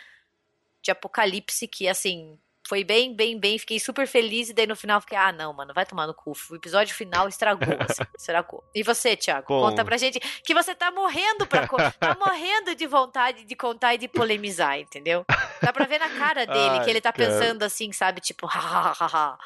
[0.81, 4.99] de Apocalipse, que assim, foi bem, bem, bem, fiquei super feliz e daí no final
[4.99, 6.33] fiquei, ah, não, mano, vai tomar no cu.
[6.49, 8.63] O episódio final estragou, assim, estragou.
[8.73, 13.45] E você, Thiago, conta pra gente que você tá morrendo pra tá morrendo de vontade
[13.45, 15.25] de contar e de polemizar, entendeu?
[15.61, 17.29] Dá pra ver na cara dele Ai, que ele tá cara.
[17.29, 19.37] pensando assim, sabe, tipo, hahaha.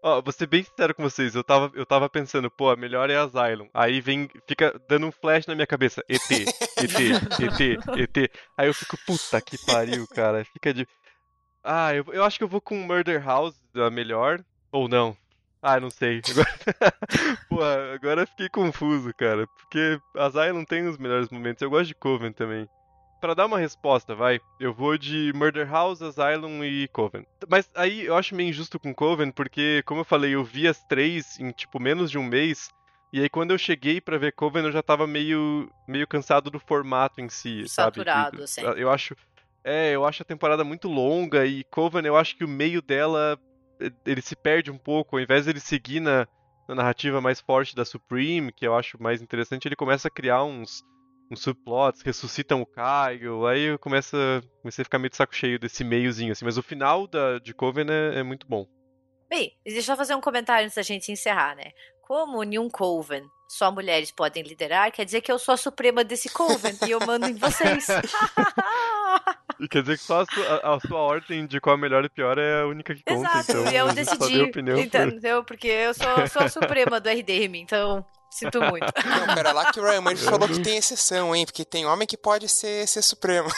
[0.00, 3.10] Ó, vou ser bem sincero com vocês, eu tava, eu tava pensando, pô, a melhor
[3.10, 3.68] é Asylum.
[3.74, 7.00] Aí vem, fica dando um flash na minha cabeça, ET, ET,
[7.40, 8.30] ET, ET.
[8.56, 10.44] Aí eu fico, puta que pariu, cara.
[10.44, 10.86] Fica de.
[11.62, 14.42] Ah, eu, eu acho que eu vou com Murder House, a melhor.
[14.72, 15.16] Ou não.
[15.60, 16.22] Ah, não sei.
[16.30, 16.94] Agora,
[17.48, 17.62] pô,
[17.94, 19.46] agora fiquei confuso, cara.
[19.46, 21.60] Porque Asylum tem os melhores momentos.
[21.60, 22.68] Eu gosto de Coven também.
[23.20, 27.26] Pra dar uma resposta, vai, eu vou de Murder House, Asylum e Coven.
[27.48, 30.80] Mas aí eu acho meio injusto com Coven, porque, como eu falei, eu vi as
[30.84, 32.70] três em, tipo, menos de um mês.
[33.12, 36.60] E aí quando eu cheguei pra ver Coven, eu já tava meio, meio cansado do
[36.60, 37.96] formato em si, sabe?
[37.96, 38.60] Saturado, assim.
[38.60, 39.16] Eu acho...
[39.64, 43.38] É, eu acho a temporada muito longa e Coven, eu acho que o meio dela
[44.04, 45.16] ele se perde um pouco.
[45.16, 46.26] Ao invés de ele seguir na,
[46.68, 50.44] na narrativa mais forte da Supreme, que eu acho mais interessante, ele começa a criar
[50.44, 50.82] uns,
[51.30, 54.16] uns subplots, ressuscitam o Caio, aí eu começo,
[54.60, 57.54] comecei a ficar meio de saco cheio desse meiozinho, assim, mas o final da, de
[57.54, 58.66] Coven é, é muito bom.
[59.28, 61.72] Bem, deixa eu fazer um comentário antes da gente encerrar, né?
[62.02, 66.02] Como em um Coven só mulheres podem liderar, quer dizer que eu sou a suprema
[66.02, 67.86] desse Coven e eu mando em vocês.
[69.60, 72.04] E quer dizer que só a sua, a, a sua, ordem de qual é melhor
[72.04, 73.28] e pior é a única que conta.
[73.28, 74.40] Exato, então, e eu decidi.
[74.42, 75.42] Opinião entendeu?
[75.42, 75.48] Por...
[75.48, 78.86] Porque eu sou, sou a suprema do RDM, então Sinto muito.
[79.04, 81.46] Não, pera lá que o Ryan Murphy falou que tem exceção, hein?
[81.46, 83.48] Porque tem homem que pode ser, ser supremo.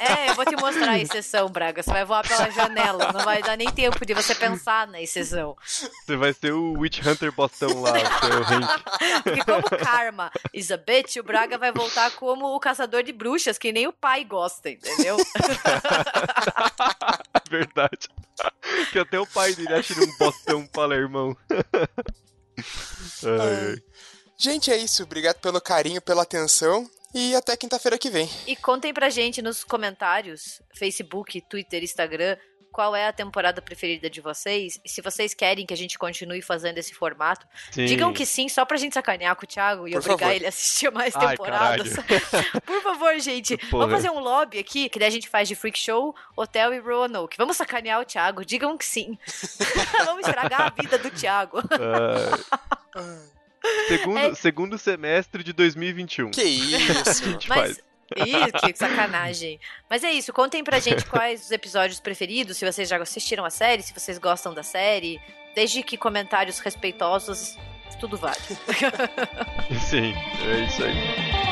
[0.00, 1.82] É, eu vou te mostrar a exceção, Braga.
[1.82, 3.12] Você vai voar pela janela.
[3.12, 5.56] Não vai dar nem tempo de você pensar na exceção.
[6.04, 9.22] Você vai ser o Witch Hunter Bostão lá, seu.
[9.22, 13.58] Porque como Karma is a bitch, o Braga vai voltar como o caçador de bruxas,
[13.58, 15.16] que nem o pai gosta, entendeu?
[17.50, 18.08] Verdade.
[18.92, 21.36] Que até o pai dele acha ele um bostão palermão.
[23.24, 23.82] Ai.
[24.42, 25.04] Gente, é isso.
[25.04, 26.90] Obrigado pelo carinho, pela atenção.
[27.14, 28.28] E até quinta-feira que vem.
[28.44, 32.36] E contem pra gente nos comentários, Facebook, Twitter, Instagram,
[32.72, 34.80] qual é a temporada preferida de vocês.
[34.84, 37.84] E se vocês querem que a gente continue fazendo esse formato, sim.
[37.84, 40.34] digam que sim, só pra gente sacanear com o Thiago e Por obrigar favor.
[40.34, 41.94] ele a assistir mais Ai, temporadas.
[42.66, 43.56] Por favor, gente.
[43.58, 43.86] Porra.
[43.86, 46.80] Vamos fazer um lobby aqui, que daí a gente faz de Freak Show, Hotel e
[46.80, 47.36] Roanoke.
[47.36, 48.44] Vamos sacanear o Thiago.
[48.44, 49.16] Digam que sim.
[50.04, 51.58] Vamos estragar a vida do Thiago.
[52.94, 53.41] Uh...
[53.88, 54.34] Segundo, é...
[54.34, 56.30] segundo semestre de 2021.
[56.30, 57.24] Que isso?
[57.24, 57.58] a gente Mas...
[57.58, 57.82] faz.
[58.16, 59.58] Ih, que sacanagem.
[59.88, 63.50] Mas é isso, contem pra gente quais os episódios preferidos, se vocês já assistiram a
[63.50, 65.20] série, se vocês gostam da série.
[65.54, 67.58] Desde que comentários respeitosos,
[68.00, 68.36] tudo vale.
[69.88, 70.14] Sim,
[70.46, 71.51] é isso aí.